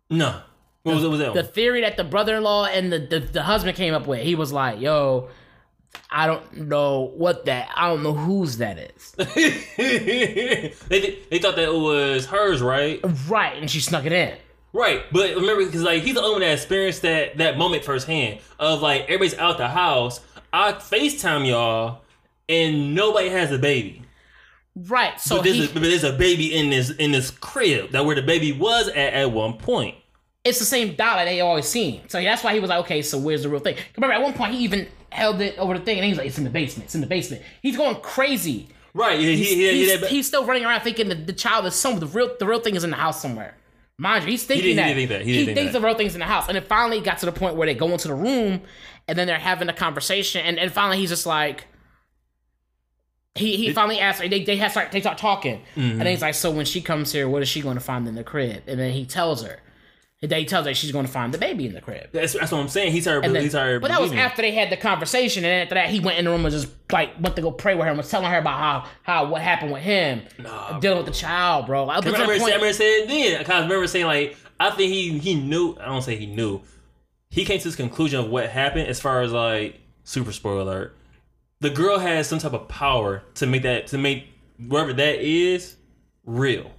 [0.09, 0.41] No.
[0.83, 1.33] What was, what was that?
[1.33, 1.51] the one?
[1.51, 4.21] theory that the brother-in-law and the, the the husband came up with.
[4.21, 5.29] He was like, yo.
[6.09, 7.69] I don't know what that.
[7.75, 9.11] I don't know whose that is.
[9.77, 12.99] they did- they thought that it was hers, right?
[13.27, 14.35] Right, and she snuck it in.
[14.73, 18.39] Right, but remember, because like he's the only one that experienced that that moment firsthand
[18.59, 20.21] of like everybody's out the house.
[20.53, 22.01] I Facetime y'all,
[22.47, 24.01] and nobody has a baby.
[24.75, 27.91] Right, so but, there's he, a, but there's a baby in this in this crib
[27.91, 29.95] that where the baby was at at one point.
[30.45, 32.07] it's the same doll that they always seen.
[32.07, 33.75] So that's why he was like, okay, so where's the real thing?
[33.97, 36.27] Remember, at one point he even held it over the thing, and he was like,
[36.27, 36.85] it's in the basement.
[36.85, 37.41] It's in the basement.
[37.61, 38.69] He's going crazy.
[38.93, 41.75] Right, he, He's, he, he, he's, he's still running around thinking that the child is
[41.75, 42.01] somewhere.
[42.01, 43.55] The real, the real thing is in the house somewhere.
[43.97, 44.95] Mind you, he's thinking that.
[44.95, 45.21] think that.
[45.21, 45.79] He did think thinks that.
[45.79, 46.47] the real thing's in the house.
[46.49, 48.61] And it finally got to the point where they go into the room,
[49.07, 51.67] and then they're having a conversation, and, and finally he's just like.
[53.35, 54.19] He, he finally asked.
[54.19, 55.97] They they have start they start talking, and Mm-hmm.
[55.99, 58.15] then he's like, "So when she comes here, what is she going to find in
[58.15, 59.59] the crib?" And then he tells her,
[60.21, 62.09] and then he tells her she's going to find the baby in the crib.
[62.11, 62.91] that's, that's what I'm saying.
[62.91, 65.75] He's And then- he started but that was after they had the conversation, and after
[65.75, 67.89] that, he went in the room and just like went to go pray with her
[67.89, 71.11] and was telling her about how how what happened with him, Nah, dealing with the
[71.13, 71.89] child, bro.
[71.89, 73.39] I the remember, point- I remember saying then.
[73.39, 75.75] Because I remember saying like I think he he knew.
[75.81, 76.61] I don't say he knew.
[77.29, 80.97] He came to this conclusion of what happened as far as like super spoiler alert.
[81.61, 84.25] The girl has some type of power to make that to make
[84.67, 85.77] whatever that is
[86.25, 86.71] real.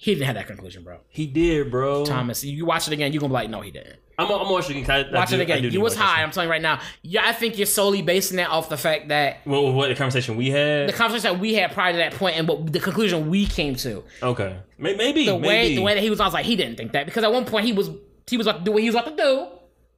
[0.00, 0.98] He didn't have that conclusion, bro.
[1.08, 2.04] He did, bro.
[2.04, 3.96] Thomas, you watch it again, you're gonna be like, no, he didn't.
[4.20, 5.04] I'm I'm watching it again.
[5.04, 5.62] 'cause I- I Watch it again.
[5.64, 6.22] You was high.
[6.22, 6.80] I'm telling you right now.
[7.02, 9.38] Yeah, I think you're solely basing that off the fact that.
[9.44, 10.88] What, what the conversation we had?
[10.88, 13.76] the conversation that we had prior to that point and what the conclusion we came
[13.76, 14.02] to.
[14.22, 15.74] okay, May- maybe The way maybe.
[15.76, 17.44] the way that he was, I was like, he didn't think that because at one
[17.44, 17.90] point he was
[18.28, 19.46] he was about to do what he was about to do.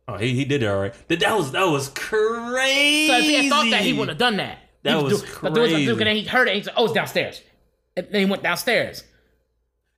[0.09, 0.95] oh, he, he did it all right.
[1.09, 3.07] That, that was that was crazy.
[3.09, 4.59] So if he had thought that, he wouldn't have done that.
[4.83, 5.91] That He was do- but there was a crazy.
[5.93, 6.51] And then he heard it.
[6.53, 7.41] And he's like, "Oh, it's downstairs."
[7.97, 9.05] and then he went downstairs.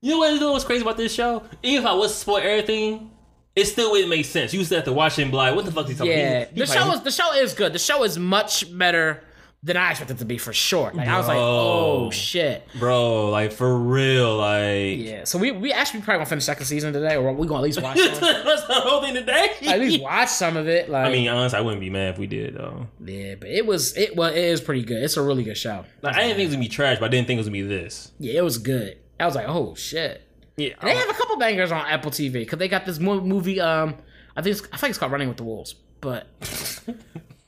[0.02, 0.34] You know what?
[0.34, 1.44] You know what's crazy about this show?
[1.62, 3.10] Even if I was to spoil everything,
[3.54, 4.52] it still wouldn't make sense.
[4.52, 5.96] You used to have to watch it and be like, "What the fuck is he
[5.96, 7.72] talking?" Yeah, He- he the show is the show is good.
[7.72, 9.22] The show is much better
[9.64, 10.90] than I expected it to be for sure.
[10.92, 12.66] Like I was like, oh shit.
[12.80, 16.92] bro, like for real, like Yeah, so we we actually probably gonna finish second season
[16.92, 17.96] today, or we gonna at least watch.
[18.00, 18.10] some.
[18.20, 19.52] that's the whole thing today.
[19.68, 20.90] at least watch some of it.
[20.90, 22.88] Like, I mean, honestly, I wouldn't be mad if we did though.
[23.04, 25.00] yeah, but it was it well, it is pretty good.
[25.00, 25.84] It's a really good show.
[26.02, 27.46] Like, I didn't think it was gonna be trash, but I didn't think it was
[27.46, 28.10] gonna be this.
[28.18, 28.98] Yeah, it was good.
[29.22, 30.22] I was like, oh shit.
[30.56, 33.22] Yeah, And they have a couple bangers on Apple TV because they got this mo-
[33.22, 33.58] movie.
[33.60, 33.94] Um,
[34.36, 36.26] I think it's, I think it's called Running with the Wolves, but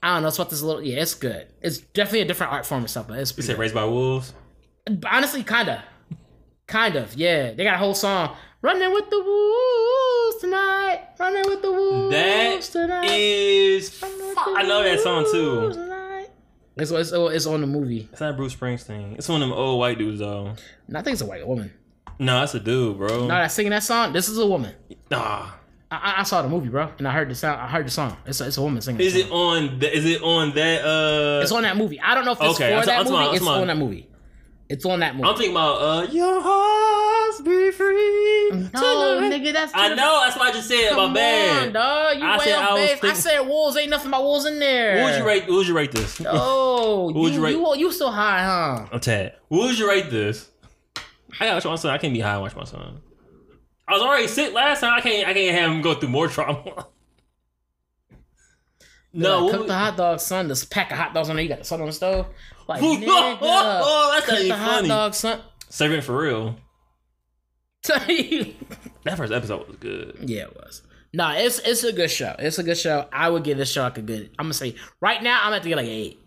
[0.02, 0.28] I don't know.
[0.28, 0.82] It's about this little.
[0.82, 1.46] Yeah, it's good.
[1.60, 4.32] It's definitely a different art form and stuff, but it's you said raised by wolves.
[5.06, 5.80] honestly kind of,
[6.66, 7.14] kind of.
[7.14, 8.34] Yeah, they got a whole song.
[8.62, 11.00] Running with the wolves tonight.
[11.18, 13.04] Running with the wolves That tonight.
[13.10, 15.72] is, I know that song too.
[16.76, 18.08] It's, it's, it's on the movie.
[18.10, 19.14] It's not Bruce Springsteen.
[19.16, 20.54] It's one of them old white dudes though.
[20.88, 21.72] And I think it's a white woman.
[22.18, 23.22] No, that's a dude, bro.
[23.22, 24.12] No, that's singing that song.
[24.12, 24.74] This is a woman.
[25.10, 25.50] Nah.
[25.90, 27.60] I, I- saw the movie, bro, and I heard the sound.
[27.60, 28.16] I heard the song.
[28.26, 29.00] It's a, it's a woman singing.
[29.00, 29.78] Is it on?
[29.78, 30.84] The, is it on that?
[30.84, 32.00] Uh, It's on that movie.
[32.00, 33.36] I don't know if it's Okay, for that movie.
[33.36, 34.08] it's on that movie.
[34.68, 35.28] It's on that movie.
[35.28, 36.40] I'm thinking about uh, your
[37.34, 38.50] hearts be free.
[38.50, 38.68] no,
[39.20, 39.32] tonight.
[39.42, 40.20] nigga, that's I know.
[40.24, 41.72] That's what I just said Come about on, bad.
[41.72, 42.16] dog.
[42.18, 43.04] You I way said off I was base.
[43.04, 43.76] I said wolves.
[43.76, 45.02] Ain't nothing about wolves in there.
[45.02, 45.42] What would you rate?
[45.48, 46.20] What would you rate this?
[46.26, 48.86] Oh, What would you, you rate- you, you so high, huh?
[48.92, 49.34] I'm Tad.
[49.48, 50.50] What would you rate this?
[51.40, 51.90] I gotta watch my son.
[51.92, 53.00] I can't be high and watch my son.
[53.88, 54.94] I was already sick last time.
[54.94, 55.28] I can't.
[55.28, 56.62] I can't have him go through more trauma.
[59.12, 60.48] no, Like, cook would- the hot dog, son.
[60.48, 61.42] This pack of hot dogs on there.
[61.42, 62.26] You got the sun on the stove.
[62.68, 64.88] Like, Oh, nigga, oh, that's not cook even the hot funny.
[64.88, 65.40] dog, son.
[65.68, 66.56] Serving for real.
[69.04, 70.16] That first episode was good.
[70.22, 70.80] Yeah, it was.
[71.12, 72.34] No, it's it's a good show.
[72.38, 73.06] It's a good show.
[73.12, 74.30] I would give this show like a good.
[74.38, 75.40] I'm gonna say right now.
[75.42, 76.18] I'm at to get like an eight.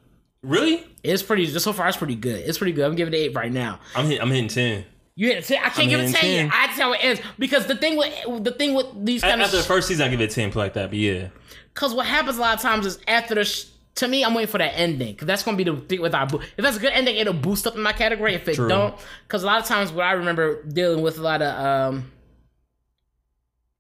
[0.44, 0.86] Really?
[1.04, 1.48] It's pretty.
[1.48, 2.40] Just so far, it's pretty good.
[2.48, 2.86] It's pretty good.
[2.86, 3.80] I'm giving it eight right now.
[3.96, 4.22] I'm hitting.
[4.22, 4.86] I'm hitting ten.
[5.16, 5.58] You hit a 10.
[5.58, 6.52] I can't I'm give it hitting 10 yet.
[6.52, 6.52] 10.
[6.54, 9.64] I tell it ends because the thing with the thing with these kind After the
[9.64, 10.92] first season, I give it ten, like that.
[10.92, 11.30] But yeah,
[11.74, 13.66] because what happens a lot of times is after the.
[13.98, 16.26] To me, I'm waiting for that ending because that's gonna be the thing with our.
[16.28, 18.34] Bo- if that's a good ending, it'll boost up in my category.
[18.36, 18.70] If it True.
[18.70, 18.96] don't,
[19.28, 22.12] because a lot of times what I remember dealing with a lot of um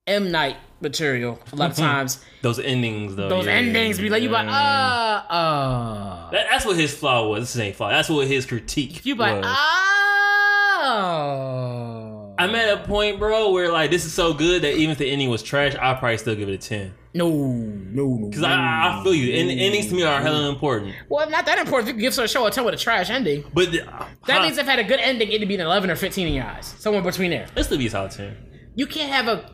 [0.08, 1.40] M Night material.
[1.52, 3.30] A lot of times those endings though.
[3.30, 5.24] those yeah, endings be like you like yeah.
[5.30, 6.32] uh uh.
[6.32, 7.54] That, that's what his flaw was.
[7.54, 7.90] This ain't flaw.
[7.90, 9.06] That's what his critique.
[9.06, 9.46] You like was.
[10.80, 12.36] oh.
[12.40, 15.10] I'm at a point, bro, where like this is so good that even if the
[15.10, 16.94] ending was trash, I'll probably still give it a ten.
[17.18, 18.30] No no no.
[18.32, 18.54] Cause I,
[19.00, 19.34] I feel you.
[19.34, 20.96] And endings to me are hella important.
[21.10, 21.90] Well, not that important.
[21.90, 23.82] If you give a show a 10 with a trash ending, But the,
[24.28, 26.34] that means if it had a good ending, it'd be an 11 or 15 in
[26.34, 26.74] your eyes.
[26.78, 27.48] Somewhere between there.
[27.56, 28.38] this still be a solid ten.
[28.76, 29.52] You can't have a.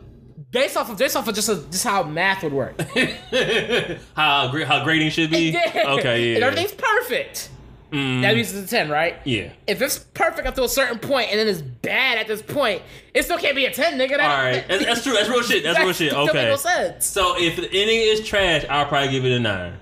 [0.50, 2.80] Based off of based off of just a, just how math would work.
[4.14, 5.50] how how grading should be.
[5.74, 5.94] Yeah.
[5.98, 6.34] Okay, yeah.
[6.36, 7.50] And everything's perfect.
[7.94, 9.16] Mm, That means it's a 10, right?
[9.24, 9.50] yeah.
[9.68, 12.82] If it's perfect up to a certain point and then it's bad at this point,
[13.14, 14.16] it still can't be a 10, nigga.
[14.16, 15.12] That, All right, that's, that's true.
[15.12, 15.62] That's real shit.
[15.62, 16.10] That's real shit.
[16.12, 16.48] That Okay.
[16.48, 17.06] no sense.
[17.06, 19.74] So if the ending is trash, I'll probably give it a nine.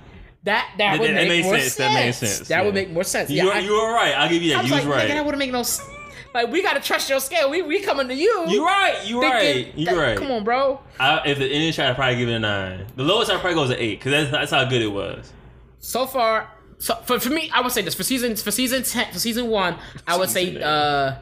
[0.45, 1.73] That that would that make more sense.
[1.75, 1.77] sense.
[1.77, 3.31] That makes sense, That would make more sense.
[3.31, 4.13] Yeah, you I, you were right.
[4.15, 4.63] I'll give you I that.
[4.63, 5.89] was You like, was nigga, that wouldn't make no sense.
[6.35, 7.49] Like, we gotta trust your scale.
[7.49, 8.45] We we coming to you.
[8.49, 8.99] You right.
[9.07, 9.73] You right.
[9.77, 10.19] You that- right.
[10.19, 10.81] Come on, bro.
[10.99, 12.87] I, if the ending is trash, I'll probably give it a nine.
[12.97, 15.33] The lowest I probably go is an eight because that's that's how good it was.
[15.79, 16.51] so far
[16.83, 19.47] so for, for me i would say this for season for season 10 for season
[19.49, 19.79] 1
[20.09, 21.21] i would say Season uh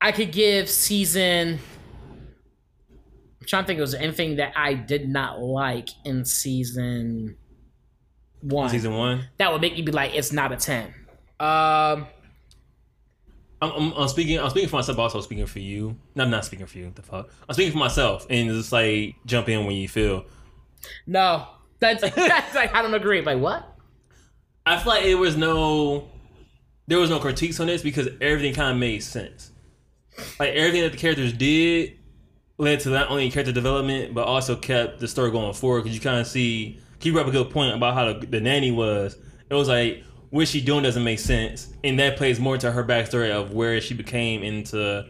[0.00, 1.60] i could give season
[3.40, 7.36] i'm trying to think if there was anything that i did not like in season
[8.40, 9.28] 1 Season one.
[9.38, 10.92] that would make me be like it's not a 10
[11.40, 12.06] um
[13.62, 14.38] I'm, I'm, I'm speaking.
[14.38, 14.96] I'm speaking for myself.
[14.96, 15.96] but Also speaking for you.
[16.14, 16.92] No, I'm not speaking for you.
[16.94, 17.30] The fuck.
[17.48, 20.26] I'm speaking for myself, and just like jump in when you feel.
[21.06, 21.46] no
[21.80, 23.73] that's, that's like i don't agree like what
[24.66, 26.08] I feel like it was no,
[26.86, 29.50] there was no critiques on this because everything kind of made sense.
[30.38, 31.98] Like everything that the characters did
[32.56, 35.82] led to not only character development but also kept the story going forward.
[35.82, 38.70] Because you kind of see, brought up a good point about how the, the nanny
[38.70, 39.16] was.
[39.50, 42.82] It was like what she doing doesn't make sense, and that plays more into her
[42.82, 45.06] backstory of where she became into,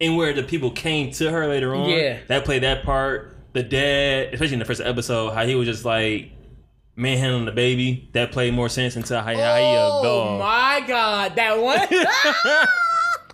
[0.00, 1.90] and where the people came to her later on.
[1.90, 2.18] Yeah.
[2.28, 3.36] that played that part.
[3.52, 6.32] The dad, especially in the first episode, how he was just like
[6.96, 8.08] manhandling the baby.
[8.12, 11.86] That played more sense into how, how he a oh my god that one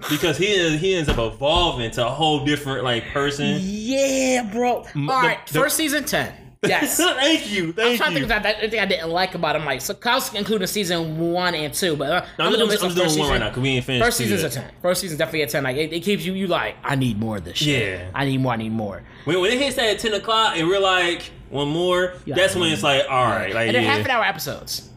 [0.11, 3.59] because he is, he ends up evolving to a whole different like person.
[3.61, 6.33] yeah bro all right the- first season 10
[6.65, 9.57] yes thank you, Thank I'm trying to think of that, anything I didn't like about
[9.57, 9.65] him.
[9.65, 12.97] Like, so Kowski including season one and two, but uh, I'm, I'm, gonna I'm, just
[12.97, 14.05] doing one right now because we ain't finished.
[14.05, 14.71] First season's a ten.
[14.81, 15.65] First season's definitely a ten.
[15.65, 17.99] Like, it, it keeps you you like, I need more of this shit.
[17.99, 18.11] Yeah.
[18.15, 18.53] I need more.
[18.53, 19.03] I need more.
[19.25, 22.35] When, when it hits that at ten o'clock and we're like one more, Yeah.
[22.35, 23.95] that's when it's like all right, like And they're yeah.
[23.97, 24.89] half an hour episodes.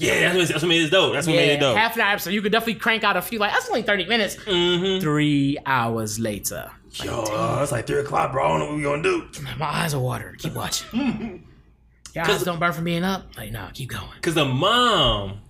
[0.00, 1.12] Yeah, that's what, that's what made it dope.
[1.12, 1.76] That's what made it dope.
[1.76, 2.30] half an hour episode.
[2.30, 3.40] You could definitely crank out a few.
[3.40, 4.36] Like that's only thirty minutes.
[4.36, 5.00] mm-hmm.
[5.00, 6.70] Three hours later,
[7.02, 8.44] Yo, uh, it's like three o'clock, bro.
[8.44, 9.28] I don't know what we gonna do.
[9.58, 10.36] my eyes are watering.
[10.36, 11.44] Keep watching.
[12.14, 13.26] Your eyes don't burn from being up.
[13.36, 14.06] Like no, keep going.
[14.22, 15.40] Cause the mom,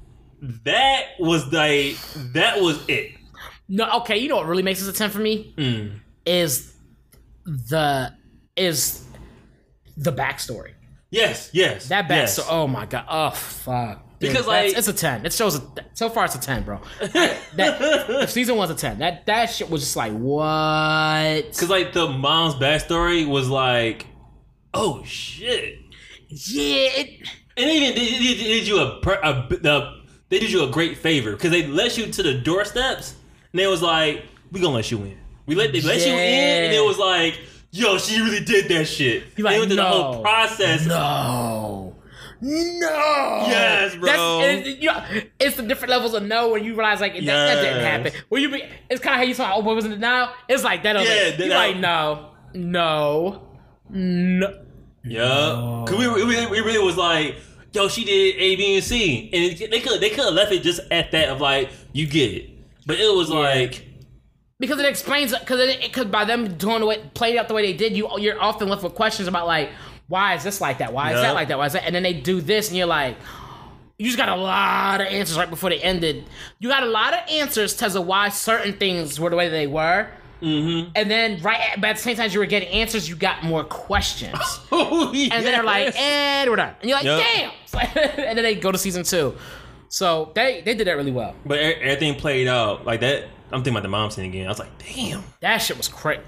[0.65, 1.97] that was like
[2.33, 3.13] that was it.
[3.69, 4.17] No, okay.
[4.17, 6.01] You know what really makes this a ten for me Mm.
[6.25, 6.73] is
[7.45, 8.15] the
[8.57, 9.05] is
[9.99, 10.73] the backstory.
[11.11, 11.89] Yes, yes.
[11.89, 12.39] That yes.
[12.39, 12.47] backstory.
[12.51, 13.05] Oh my god.
[13.09, 14.05] Oh fuck.
[14.19, 15.25] Dude, Because, like- it's a ten.
[15.25, 15.63] It shows a,
[15.95, 16.81] so far it's a ten, bro.
[17.57, 18.99] that season one's a ten.
[18.99, 21.57] That that shit was just like what?
[21.57, 24.07] Cause like the mom's backstory was like,
[24.75, 25.79] oh shit.
[26.29, 29.47] Yeah, it, And even they, they, they did you a, per- a
[30.29, 33.15] they did you a great favor because they let you to the doorsteps
[33.53, 35.17] and they was like, we gonna let you in.
[35.47, 36.19] We let they let you in
[36.65, 37.39] and it was like,
[37.79, 39.25] yo, she really did that shit.
[39.37, 40.87] You like, they went through the whole process.
[40.87, 41.97] no,
[42.41, 43.45] no.
[43.49, 44.07] Yes, bro.
[44.07, 45.05] That's, it's, you know,
[45.39, 48.13] it's the different levels of no when you realize like that, that didn't happen.
[48.29, 49.55] When you be, it's kind of how you saw.
[49.55, 50.35] Oh, what was it now?
[50.49, 50.97] It's like that.
[50.97, 53.43] Yeah, Yeah, you that- like no, no,
[53.91, 54.65] no.
[55.05, 57.37] Yeah, cause we, we, we we really was like,
[57.73, 60.63] yo, she did A, B, and C, and they could they could have left it
[60.63, 62.51] just at that of like, you get it,
[62.85, 63.88] but it was like,
[64.61, 67.63] because it explains because it because by them doing the way playing out the way
[67.63, 69.71] they did, you you're often left with questions about like
[70.09, 70.93] why is this like that?
[70.93, 71.59] Why is that like that?
[71.59, 71.85] Why is that?
[71.85, 73.17] And then they do this, and you're like,
[73.99, 76.25] you just got a lot of answers right before they ended.
[76.61, 79.67] You got a lot of answers as to why certain things were the way they
[79.67, 80.09] were.
[80.41, 80.91] mm-hmm.
[80.95, 83.17] And then right, at, but at the same time as you were getting answers, you
[83.17, 84.39] got more questions.
[84.73, 86.75] oh, And then they're like, and we're done.
[86.81, 87.53] And you're like, Yep.
[87.75, 88.17] damn.
[88.29, 89.37] And then they go to season two.
[89.91, 91.35] So they they did that really well.
[91.45, 93.25] but everything played out like that.
[93.51, 94.47] I'm thinking about the mom scene again.
[94.47, 95.25] I was like, damn.
[95.41, 96.23] That shit was crazy.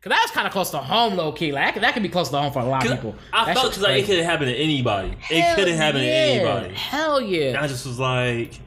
[0.00, 1.52] Cause that was kind of close to home, low key.
[1.52, 3.14] Like that could, be close to home for a lot of people.
[3.32, 5.16] I That felt because like it could have happened to anybody.
[5.30, 6.10] it could have happened yeah.
[6.10, 6.74] to anybody.
[6.74, 8.60] Hell And yeah, I just was like,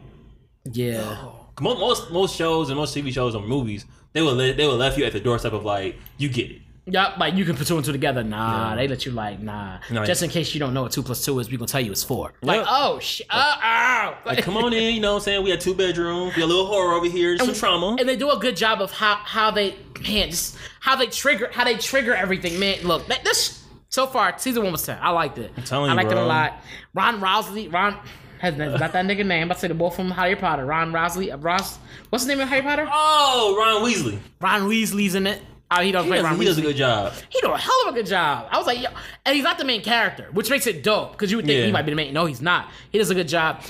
[0.66, 1.30] yeah.
[1.62, 4.78] most most most shows and most TV shows or movies, they will let, they will
[4.78, 6.62] left you at the doorstep of like, you get it.
[6.90, 8.24] Yup, like you can put two and two together.
[8.24, 8.76] Nah, Yeah.
[8.78, 9.80] they let you like nah.
[9.92, 11.82] Nah, Just in case you don't know what two plus two is, we gonna tell
[11.82, 12.34] you it's four.
[12.42, 12.68] Like Yep.
[12.70, 14.14] oh shit, oh, oh.
[14.26, 15.44] Like, come on in, you know what I'm saying?
[15.44, 17.98] We had two bedrooms, we a little horror over here, some trauma.
[18.00, 19.76] and they do a good job of how how they
[20.08, 22.58] man just how they trigger how they trigger everything.
[22.60, 24.98] Man, look that, this so far season one was ten.
[25.02, 25.52] I liked it.
[25.58, 26.62] I'm telling I you, liked it a lot.
[26.94, 27.98] Ron Rosley, Ron
[28.40, 29.42] has got that nigga name.
[29.42, 30.66] I'm about to say the boy from Harry Potter.
[30.66, 31.80] Ron Rosley, uh, Ross.
[32.12, 32.88] What's the name of Harry Potter?
[32.90, 34.20] Oh, Ron Weasley.
[34.40, 35.42] Ron Weasley's in it.
[35.70, 37.14] Oh, he don't He does, he does a good job.
[37.30, 38.48] He do a hell of a good job.
[38.52, 38.90] I was like, yo,
[39.26, 41.66] and he's not the main character, which makes it dope because you would think Yeah.
[41.66, 42.14] he might be the main.
[42.14, 42.70] No, he's not.
[42.90, 43.62] He does a good job.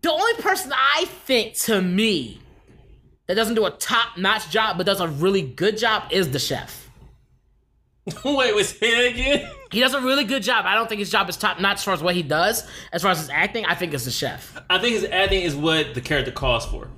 [0.00, 2.40] The only person I think to me
[3.28, 6.40] that doesn't do a top notch job but does a really good job is the
[6.40, 6.80] chef.
[8.24, 9.48] Wait, wait, he again?
[9.70, 10.64] He does a really good job.
[10.66, 12.66] I don't think his job is top notch as far as what he does.
[12.92, 14.60] As far as his acting, I think it's the chef.
[14.68, 16.88] I think his acting is what the character calls for.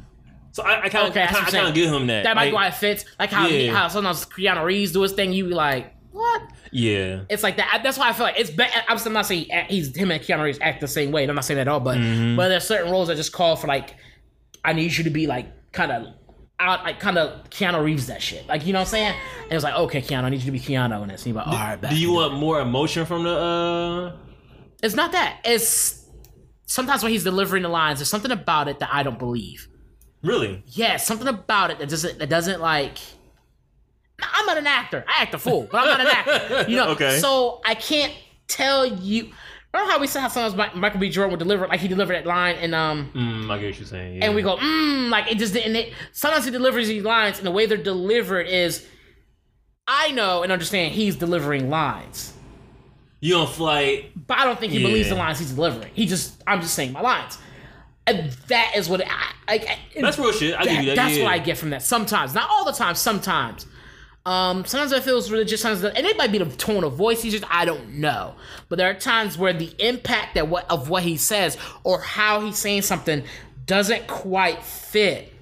[0.54, 2.22] So I, I kind of, Okay, I kind of give him that.
[2.24, 3.04] That might Like, be why it fits.
[3.18, 3.72] Like how Yeah.
[3.72, 6.42] how sometimes Keanu Reeves do his thing, you be like, what?
[6.70, 7.80] Yeah, It's like that.
[7.82, 8.72] That's why I feel like it's better.
[8.88, 11.22] I'm not saying he's him and Keanu Reeves act the same way.
[11.22, 12.36] and I'm not saying that at all, but Mm-hmm.
[12.36, 13.96] but there's certain roles that just call for like,
[14.64, 16.06] I need you to be like kind of
[16.60, 18.46] out, like kind of Keanu Reeves that shit.
[18.46, 19.14] Like you know what I'm saying?
[19.42, 21.26] And it was like, okay, Keanu, I need you to be Keanu in this.
[21.26, 21.90] And you're like, all right, bet.
[21.90, 23.30] Do you want more emotion from the?
[23.36, 24.16] uh
[24.84, 25.40] It's not that.
[25.44, 26.04] It's
[26.66, 29.66] sometimes when he's delivering the lines, there's something about it that I don't believe.
[30.24, 30.62] Really?
[30.68, 32.98] Yeah, something about it that doesn't that doesn't like.
[34.22, 35.04] I'm not an actor.
[35.06, 36.64] I act a fool, but I'm not an actor.
[36.70, 36.88] You know.
[36.90, 37.18] Okay.
[37.18, 38.12] So I can't
[38.48, 39.30] tell you.
[39.72, 41.08] Remember how we said how sometimes Michael B.
[41.10, 43.86] Jordan would deliver like he delivered that line and um Mm, I get what you're
[43.86, 44.16] saying.
[44.18, 44.26] Yeah.
[44.26, 45.74] and we go mm like it just didn't.
[45.76, 48.86] It, sometimes he delivers these lines and the way they're delivered is.
[49.86, 52.32] I know and understand he's delivering lines,
[53.20, 54.06] you don't fly.
[54.16, 55.90] but I don't think he believes the lines he's delivering.
[55.92, 57.36] He just I'm just saying my lines,
[58.06, 59.02] and that is what
[59.48, 60.54] I, That's real shit.
[60.58, 60.96] I give you that.
[60.96, 61.24] that's yeah.
[61.24, 61.82] what I get from that.
[61.82, 62.94] Sometimes, not all the time.
[62.94, 63.66] Sometimes,
[64.26, 65.62] um, sometimes I feel it's religious.
[65.62, 67.22] Sometimes, and it might be the tone of voice.
[67.22, 68.34] He's just I don't know.
[68.68, 72.40] But there are times where the impact that what of what he says or how
[72.40, 73.24] he's saying something
[73.66, 75.33] doesn't quite fit.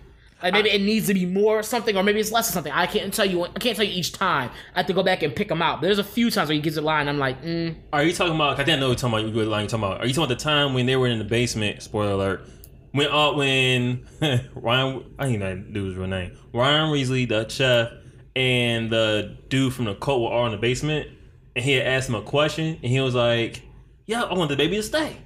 [0.42, 2.72] Like maybe it needs to be more or something, or maybe it's less of something.
[2.72, 3.44] I can't tell you.
[3.44, 4.50] I can't tell you each time.
[4.74, 5.80] I have to go back and pick him out.
[5.80, 7.08] But there's a few times where he gives a line.
[7.08, 8.58] I'm like, mm, Are you talking about?
[8.58, 9.34] I didn't know you're talking about.
[9.34, 10.00] What line you talking about?
[10.00, 11.82] Are you talking about the time when they were in the basement?
[11.82, 12.48] Spoiler alert.
[12.90, 14.06] When uh, when
[14.54, 16.36] Ryan, I think that dude's real name.
[16.52, 17.92] Ryan Weasley, the chef,
[18.36, 21.08] and the dude from the cult were all in the basement,
[21.54, 23.62] and he had asked him a question, and he was like,
[24.06, 25.16] "Yeah, I want the baby to stay.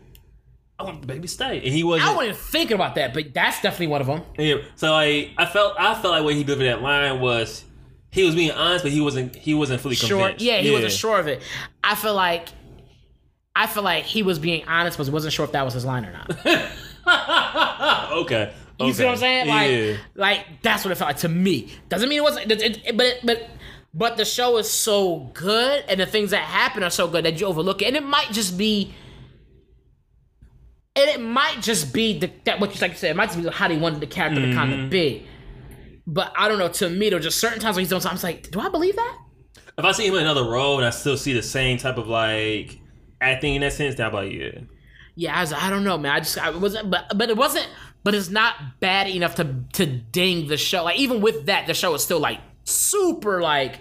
[0.78, 2.10] I want the baby to stay." And he wasn't.
[2.10, 4.22] I wasn't thinking about that, but that's definitely one of them.
[4.38, 7.64] Yeah, so like I felt I felt like when he delivered that line was
[8.10, 10.18] he was being honest, but he wasn't he wasn't fully sure.
[10.18, 10.44] convinced.
[10.44, 11.42] Yeah, he wasn't sure of it.
[11.82, 12.48] I feel like
[13.54, 16.04] I feel like he was being honest, but wasn't sure if that was his line
[16.04, 16.30] or not.
[18.12, 18.52] okay.
[18.78, 19.48] You see what I'm saying?
[19.48, 19.96] Like, yeah.
[20.14, 21.72] like that's what it felt like to me.
[21.88, 23.48] Doesn't mean it wasn't, it, it- but it, but
[23.94, 27.40] but the show is so good, and the things that happen are so good that
[27.40, 28.94] you overlook it, and it might just be,
[30.96, 33.42] and it might just be the, that what you like you said, it might just
[33.42, 34.84] be how they wanted the character to kind Mm-hmm.
[34.84, 35.26] of be.
[36.06, 36.68] But I don't know.
[36.68, 38.18] To me, there were just certain times when he's doing something.
[38.28, 39.18] I'm like, do I believe that?
[39.78, 42.08] if I see him in another role and I still see the same type of
[42.08, 42.78] like
[43.20, 44.60] acting in that sense, then I'm like, yeah.
[45.16, 46.12] Yeah, I, was, I don't know, man.
[46.12, 47.68] I just I wasn't, but but it wasn't,
[48.04, 50.84] but it's not bad enough to to ding the show.
[50.84, 53.78] Like even with that, the show is still like super like.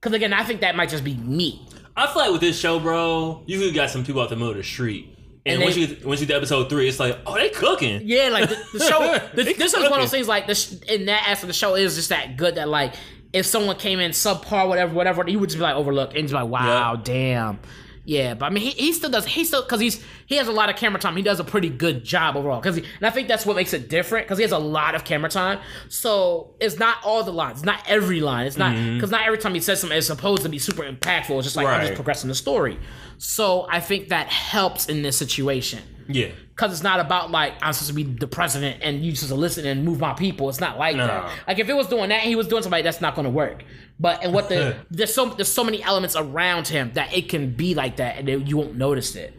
[0.00, 1.66] Because again, I think that might just be me.
[1.96, 4.50] I feel like with this show, bro, you could got some people out the middle
[4.50, 5.11] of the street.
[5.44, 7.48] And, And once they- you once you get to episode three, it's like, oh, they
[7.50, 8.02] cooking.
[8.04, 9.18] Yeah, like the, the show.
[9.34, 10.28] The, this is one of those things.
[10.28, 12.94] Like this in that aspect, the show is just that good that like
[13.32, 16.32] if someone came in subpar, whatever, whatever, you would just be like overlooked and just
[16.32, 17.00] be like, wow, Yeah.
[17.02, 17.58] damn.
[18.04, 19.24] Yeah, but I mean, he, he still does.
[19.26, 21.16] He still because he's he has a lot of camera time.
[21.16, 22.60] He does a pretty good job overall.
[22.60, 24.26] Because and I think that's what makes it different.
[24.26, 25.60] Because he has a lot of camera time.
[25.88, 27.62] So it's not all the lines.
[27.62, 28.46] Not every line.
[28.46, 28.94] It's not mm-hmm.
[28.96, 31.36] because not every time he says something is supposed to be super impactful.
[31.36, 32.78] It's just like I'm just progressing the story.
[33.18, 36.28] So I think that helps in this situation Yeah.
[36.50, 39.66] because it's not about like I'm supposed to be the president and you just listen
[39.66, 40.48] and move my people.
[40.48, 41.06] It's not like No.
[41.06, 41.30] that.
[41.46, 43.64] Like if it was doing that, he was doing somebody that's not going to work.
[44.00, 47.52] But and what the there's so there's so many elements around him that it can
[47.54, 49.34] be like that and you won't notice it.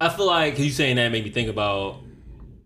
[0.00, 2.00] I feel like you saying that made me think about.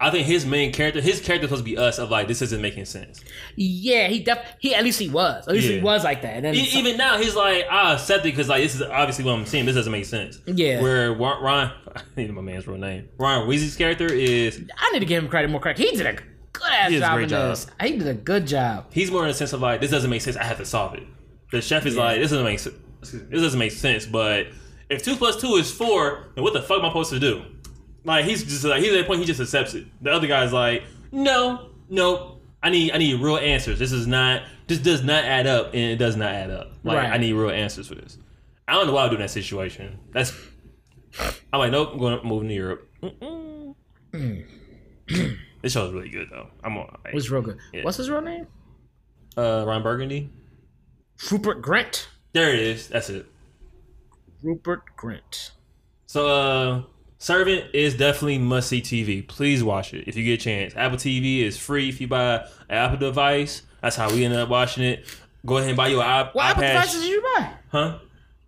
[0.07, 2.61] I think his main character, his character, supposed to be us of like this isn't
[2.61, 3.25] making sense.
[3.57, 6.35] Yeah, he def he at least he was at least he was like that.
[6.37, 9.25] And then E- even now, he's like, I accept it because like this is obviously
[9.25, 9.65] what I'm seeing.
[9.67, 10.39] This doesn't make sense.
[10.47, 10.83] Yeah.
[10.83, 13.09] Where Ron, Ron I need my man's real name.
[13.19, 15.79] Ron Weasley's character is I need to give him credit more credit.
[15.83, 16.13] He did a
[16.53, 17.51] good ass He a job in job.
[17.51, 17.67] this.
[17.81, 18.87] He did a good job.
[18.93, 20.37] he's more in the sense of like this doesn't make sense.
[20.37, 21.05] I have to solve it.
[21.51, 22.77] The chef is like this doesn't make sense.
[23.01, 24.05] This doesn't make sense.
[24.07, 24.49] But
[24.91, 27.43] if two plus two is four, then what the fuck am I supposed to do?
[28.05, 29.87] Like he's just like he's at that point he just accepts it.
[30.03, 33.79] The other guy's like, no, no, I need I need real answers.
[33.79, 36.73] This is not this does not add up and it does not add up.
[36.85, 37.11] Like Right.
[37.13, 38.19] I need real answers for this.
[38.69, 39.99] I don't know why I would do in that situation.
[40.13, 40.33] That's
[41.53, 42.89] I'm like nope, I'm going to move to Europe.
[45.63, 46.49] This show is really good though.
[46.63, 46.95] I'm on.
[47.07, 47.57] It was real good.
[47.73, 47.85] Yeah.
[47.85, 48.47] What's his real name?
[49.35, 50.29] Uh, Ron Burgundy.
[51.33, 52.07] Rupert Grint.
[52.35, 52.89] There it is.
[52.89, 53.25] That's it.
[54.43, 55.53] Rupert Grint.
[56.05, 56.83] So, uh,
[57.25, 59.27] Servant is definitely must see TV.
[59.27, 60.75] Please watch it if you get a chance.
[60.77, 63.63] Apple TV is free if you buy an Apple device.
[63.81, 65.07] That's how we ended up watching it.
[65.47, 66.73] Go ahead and buy your iP- What Apple iPad.
[66.75, 67.51] devices did you buy?
[67.71, 67.99] huh?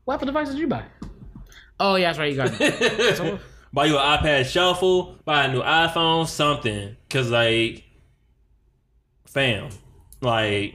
[0.05, 0.85] What Apple devices did you buy?
[1.81, 2.31] Oh yeah, that's right.
[2.31, 3.41] You got it.
[3.73, 5.17] buy you an iPod Shuffle.
[5.25, 6.27] Buy a new iPhone.
[6.27, 6.99] Something.
[7.09, 7.83] Cause like,
[9.25, 9.71] fam,
[10.21, 10.75] like,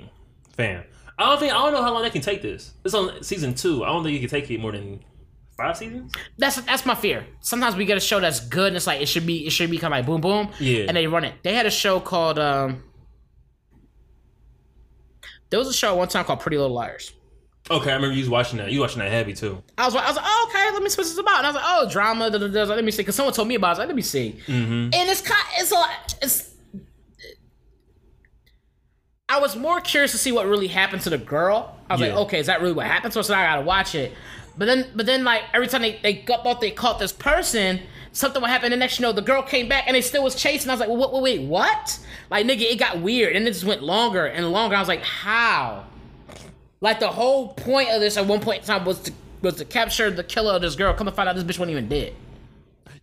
[0.54, 0.86] fam.
[1.20, 2.74] I don't think I don't know how long they can take this.
[2.84, 3.84] It's on season two.
[3.84, 5.04] I don't think you can take it more than
[5.62, 6.12] five seasons.
[6.38, 7.26] that's that's my fear.
[7.42, 9.70] Sometimes we get a show that's good and it's like it should be it should
[9.72, 10.50] become like boom boom.
[10.60, 10.86] Yeah.
[10.88, 11.36] And they run it.
[11.44, 12.84] They had a show called um.
[15.50, 17.12] There was a show one time called Pretty Little Liars.
[17.70, 18.72] Okay, I remember you was watching that.
[18.72, 19.62] You watching that heavy too.
[19.78, 21.40] I was, I was like, oh, okay, let me see what this is about.
[21.40, 22.32] And I was like, oh, drama.
[22.32, 22.60] Da, da, da.
[22.64, 23.70] Like, let me see, because someone told me about it.
[23.70, 24.40] I was like, let me see.
[24.48, 26.52] And it's kind, it's a, lot- it's.
[29.30, 31.78] I was more curious to see what really happened to the girl.
[31.90, 32.08] I was Yeah.
[32.08, 33.24] like, okay, is that really what happened to her?
[33.24, 34.14] So I gotta watch it.
[34.58, 37.82] But then, but then, like every time they they got, thought they caught this person,
[38.12, 38.72] something would happen.
[38.74, 40.70] And next, you know, the girl came back and they still was chasing.
[40.70, 42.00] I was like, well, wait, wait, what?
[42.30, 44.76] Like, nigga, it got weird, and it just went longer and longer.
[44.76, 45.86] I was like, how?
[46.82, 49.66] Like the whole point of this at one point in time was to was to
[49.66, 50.94] capture the killer of this girl.
[50.94, 52.14] Come to find out this bitch wasn't even dead.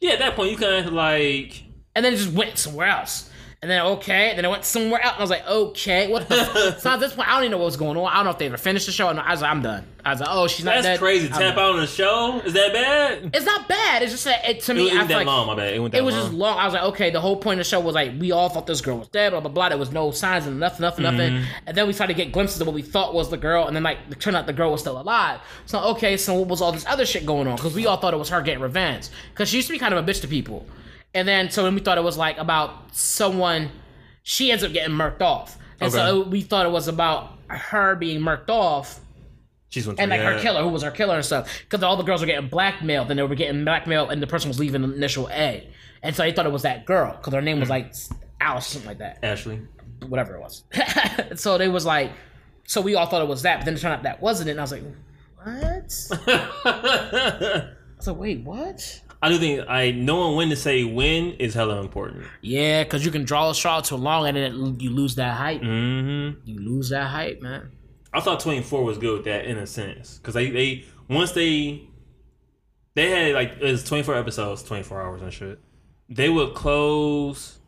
[0.00, 3.27] Yeah, at that point you kind of like And then it just went somewhere else.
[3.60, 5.14] And then okay, then it went somewhere else.
[5.14, 6.76] And I was like, okay, what the?
[6.78, 8.06] So at this point, I don't even know what was going on.
[8.06, 9.08] I don't know if they ever finished the show.
[9.08, 9.84] I was like, I'm done.
[10.04, 10.98] I was like, oh, she's not that's dead.
[11.00, 11.26] crazy.
[11.26, 13.30] I'm Tap out on the show is that bad?
[13.34, 14.02] It's not bad.
[14.02, 15.48] It's just that it, to me, it I was that like long.
[15.48, 15.74] My bad.
[15.74, 16.24] It went that it was long.
[16.24, 16.58] just long.
[16.58, 18.68] I was like, okay, the whole point of the show was like we all thought
[18.68, 19.70] this girl was dead, blah blah blah.
[19.70, 21.32] There was no signs and nothing, nothing, nothing.
[21.32, 21.44] Mm-hmm.
[21.66, 23.74] And then we started to get glimpses of what we thought was the girl, and
[23.74, 25.40] then like it turned out the girl was still alive.
[25.66, 27.56] So okay, so what was all this other shit going on?
[27.56, 29.08] Because we all thought it was her getting revenge.
[29.32, 30.64] Because she used to be kind of a bitch to people,
[31.18, 33.70] and then so then we thought it was like about someone.
[34.22, 37.94] She ends up getting murked off, and so it- we thought it was about her
[37.96, 39.00] being murked off
[39.70, 42.02] She's went and like her killer, who was her killer and stuff, because all the
[42.02, 44.92] girls were getting blackmailed, and they were getting blackmailed, and the person was leaving the
[44.94, 45.68] initial A,
[46.02, 47.92] and so they thought it was that girl because her name was like
[48.40, 49.60] Alice, or something like that, Ashley.
[50.06, 50.64] whatever it was.
[51.34, 52.10] so they was like,
[52.66, 54.52] so we all thought it was that, but then it turned out that wasn't it,
[54.52, 54.84] and I was like,
[55.42, 56.26] what?
[56.64, 59.00] I was like, wait, what?
[59.20, 62.24] I do think I knowing when to say when is hella important.
[62.40, 65.36] Yeah, because you can draw a straw too long, and then it, you lose that
[65.36, 65.60] hype.
[65.60, 66.40] Mm-hmm.
[66.48, 67.72] You lose that hype, man.
[68.12, 71.32] I thought Twenty Four was good with that in a sense because they they once
[71.32, 71.88] they
[72.94, 75.58] they had like it was twenty four episodes, twenty four hours and shit.
[76.08, 77.58] They would close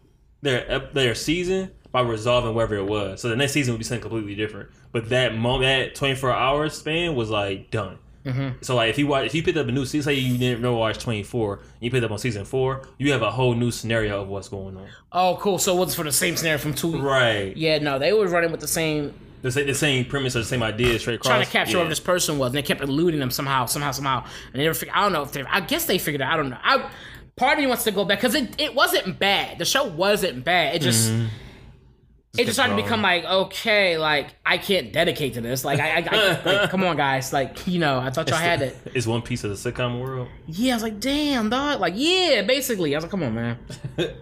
[0.42, 3.20] their their season by resolving whatever it was.
[3.20, 4.70] So the next season would be something completely different.
[4.92, 7.98] But that moment, that twenty four hours span was like done.
[8.24, 8.62] Mm-hmm.
[8.62, 10.60] So like if you watch, if you picked up a new season, say you didn't
[10.60, 13.70] know watch twenty four, you picked up on season four, you have a whole new
[13.70, 14.88] scenario of what's going on.
[15.12, 15.58] Oh, cool.
[15.58, 17.00] So what's for the same scenario from two?
[17.00, 17.56] Right.
[17.56, 20.44] Yeah, no, they were running with the same, The same, the same premise or the
[20.44, 21.30] same idea straight across.
[21.30, 21.76] trying to capture yeah.
[21.78, 24.24] whoever this person was, and they kept eluding them somehow, somehow, somehow.
[24.52, 24.94] And they never figured.
[24.96, 25.42] I don't know if they.
[25.44, 26.24] I guess they figured it.
[26.24, 26.34] out.
[26.34, 26.58] I don't know.
[26.62, 26.90] I
[27.36, 29.58] part of me wants to go back because it, it wasn't bad.
[29.58, 30.74] The show wasn't bad.
[30.76, 31.10] It just.
[32.38, 35.64] It just started to become like okay, like I can't dedicate to this.
[35.64, 37.32] Like I, I, I like, come on, guys.
[37.32, 38.76] Like you know, I thought y'all had it.
[38.94, 40.28] It's one piece of the sitcom world.
[40.46, 41.80] Yeah, I was like, damn, dog.
[41.80, 42.94] Like yeah, basically.
[42.94, 43.58] I was like, come on, man.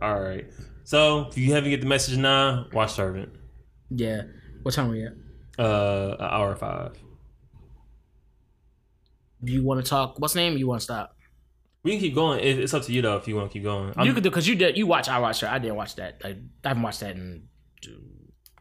[0.00, 0.46] All right.
[0.84, 3.30] So if you haven't get the message now, watch Servant.
[3.90, 4.22] Yeah.
[4.62, 5.12] What time are we at?
[5.58, 6.96] Uh, an hour five.
[9.44, 10.18] Do you want to talk?
[10.18, 10.56] What's the name?
[10.56, 11.15] You want to stop?
[11.86, 12.40] We can keep going.
[12.40, 13.16] It- It's up to you though.
[13.16, 14.76] If you want to keep going, I'm, you could do because you did.
[14.76, 15.08] You watch.
[15.08, 15.48] I watched it.
[15.50, 16.22] I didn't watch that.
[16.22, 17.48] Like, I haven't watched that in.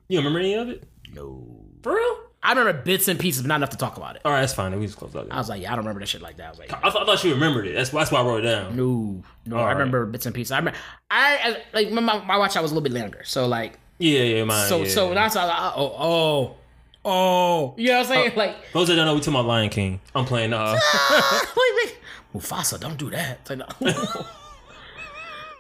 [0.08, 0.84] you remember any of it?
[1.14, 1.66] No.
[1.84, 2.18] For real?
[2.44, 4.22] I remember bits and pieces, but not enough to talk about it.
[4.24, 4.70] All right, that's fine.
[4.70, 5.28] Then we just close out.
[5.32, 6.46] I was like, yeah, I don't remember that shit like that.
[6.46, 7.74] I was like, I, thought, I thought you remembered it.
[7.74, 8.76] That's that's why I wrote it down.
[8.76, 9.56] no, no.
[9.58, 9.72] All I right.
[9.74, 10.52] remember bits and pieces.
[10.52, 10.78] I remember.
[11.10, 12.56] I I- like my, my watch.
[12.56, 14.68] I was a little bit younger, so like, Yeah, yeah, mine.
[14.70, 14.90] so yeah.
[14.90, 15.48] so that's all.
[15.48, 16.56] Like, oh oh
[17.04, 17.74] oh.
[17.78, 18.32] You know what I'm saying?
[18.36, 20.00] Like, Those that don't know, we talking about Lion King.
[20.14, 20.54] I'm playing.
[20.54, 20.78] Uh,
[21.12, 21.98] wait, wait.
[22.36, 23.40] Mufasa, don't do that.
[23.42, 24.26] It's like, no.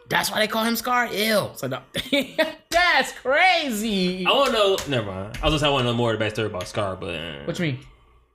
[0.07, 1.07] That's why they call him Scar.
[1.07, 1.49] Ew.
[1.55, 1.79] So no.
[2.69, 4.25] That's crazy.
[4.25, 4.77] I want to know.
[4.87, 5.39] Never mind.
[5.41, 7.43] I was just I want to know more about the backstory about Scar, but uh,
[7.45, 7.79] What you mean?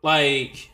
[0.03, 0.68] like,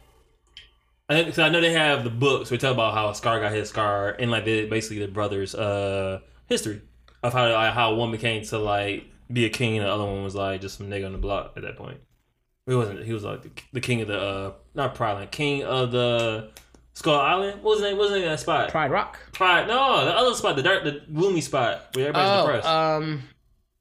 [1.09, 3.69] I, cause I know they have the books where talk about how Scar got his
[3.69, 6.81] scar and like the, basically the brothers' uh history
[7.23, 10.23] of how like, how one became to like be a king and the other one
[10.25, 11.99] was like just some nigga on the block at that point.
[12.67, 13.05] He wasn't.
[13.05, 16.51] He was like the, the king of the uh not Pride Land, king of the
[16.97, 17.63] Skull Island.
[17.63, 17.99] What was his name?
[17.99, 18.71] What was the name of that spot?
[18.71, 19.19] Pride Rock.
[19.33, 19.69] Pride.
[19.69, 22.67] No, the other spot, the dark, the gloomy spot where everybody's Oh, depressed.
[22.67, 23.23] um,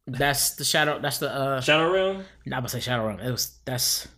[0.05, 0.99] that's the shadow.
[0.99, 1.61] That's the uh.
[1.61, 2.25] Shadow Realm.
[2.45, 3.21] Not gonna say shadow realm.
[3.21, 4.09] It was that's.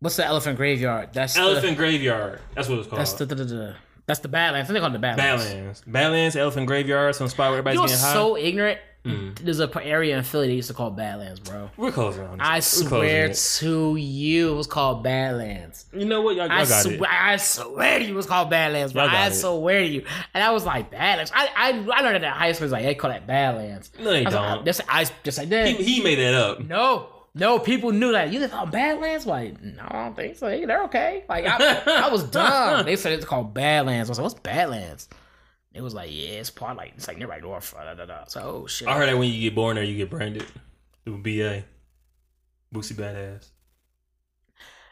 [0.00, 1.08] What's the elephant graveyard?
[1.14, 2.40] That's Elephant Graveyard.
[2.54, 3.00] That's what it was called.
[3.00, 4.66] that's the, the, the, the that's the Badlands.
[4.66, 5.44] I think they call it the Badlands.
[5.44, 5.82] Badlands.
[5.86, 8.12] Badlands, Elephant Graveyard, some spot where everybody's You know getting high.
[8.12, 8.78] so ignorant?
[9.04, 9.38] Mm.
[9.38, 11.70] There's a area in Philly they used to call Badlands, bro.
[11.76, 12.46] We're closing on this.
[12.46, 15.86] I swear to you, it was called Badlands.
[15.92, 16.36] You know what?
[16.36, 17.02] Y'all, y'all I, got swear, it.
[17.08, 19.04] I swear to you, it was called Badlands, bro.
[19.04, 19.34] I it.
[19.34, 21.32] swear to you, and I was like Badlands.
[21.34, 22.64] I I, I learned that at high school.
[22.64, 23.92] It's like they call that Badlands.
[23.98, 24.64] No, they I was like, don't.
[24.66, 25.68] Just I just like that.
[25.68, 26.60] He, he made that up.
[26.60, 28.32] No, no, people knew that.
[28.32, 29.24] You live on Badlands?
[29.26, 30.48] Like, no, I don't think so.
[30.48, 31.24] Hey, They're okay.
[31.28, 32.84] Like, I, I was dumb.
[32.84, 34.08] They said it's called Badlands.
[34.08, 35.08] I was like, what's Badlands?
[35.74, 37.72] It was like, yeah, it's part like it's like near right north.
[37.74, 38.24] Da, da, da.
[38.26, 38.88] So, oh shit.
[38.88, 40.46] I heard that when you get born there, you get branded.
[41.04, 41.64] Through BA.
[42.74, 43.48] Boosie Badazz.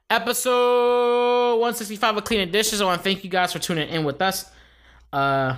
[0.08, 2.80] Episode 165 of Cleaning Dishes.
[2.80, 4.48] I want to thank you guys for tuning in with us.
[5.12, 5.56] Uh,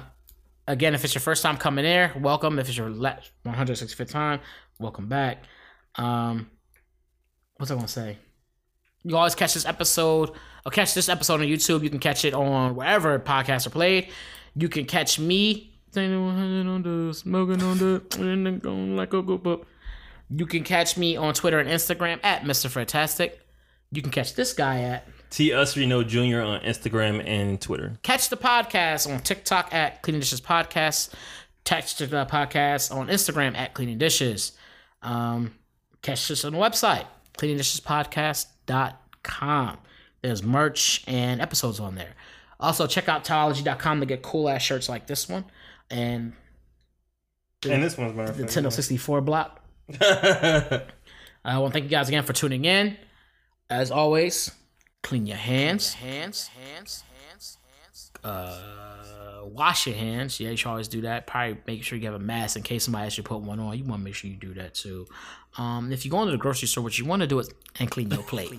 [0.66, 2.58] again, if it's your first time coming here, welcome.
[2.58, 4.40] If it's your 165th time,
[4.78, 5.44] welcome back.
[5.96, 6.50] Um,
[7.56, 8.18] what's I gonna say?
[9.04, 10.30] You always catch this episode
[10.64, 11.82] or catch this episode on YouTube.
[11.82, 14.08] You can catch it on wherever podcasts are played.
[14.58, 18.02] You can catch me on the smoking on the
[18.96, 19.64] like a go.
[20.30, 22.68] You can catch me on Twitter and Instagram at Mr.
[22.68, 23.40] Fantastic.
[23.92, 25.50] You can catch this guy at T.
[25.50, 26.40] Usrino Jr.
[26.42, 27.94] on Instagram and Twitter.
[28.02, 31.12] catch the podcast on TikTok at Cleaning Dishes Podcast.
[31.64, 34.52] Catch the podcast on Instagram at Cleaning Dishes.
[35.02, 35.54] Um,
[36.02, 37.06] catch us on the website,
[37.38, 39.78] cleaningdishespodcast.com.
[40.22, 42.14] There's merch and episodes on there.
[42.60, 45.44] Also, check out Tology.com to get cool ass shirts like this one
[45.90, 46.32] and
[47.64, 49.60] And this one's my the Nintendo 64 block.
[50.00, 52.96] I want to thank you guys again for tuning in.
[53.70, 54.50] As always,
[55.02, 55.94] clean your hands.
[55.94, 58.10] Hands, hands, hands, hands.
[58.24, 60.40] Uh, wash your hands.
[60.40, 61.26] Yeah, you should always do that.
[61.26, 63.60] Probably make sure you have a mask in case somebody asks you to put one
[63.60, 63.78] on.
[63.78, 65.06] You want to make sure you do that too.
[65.56, 67.90] Um, if you go into the grocery store, what you want to do is and
[67.90, 68.50] clean your plate.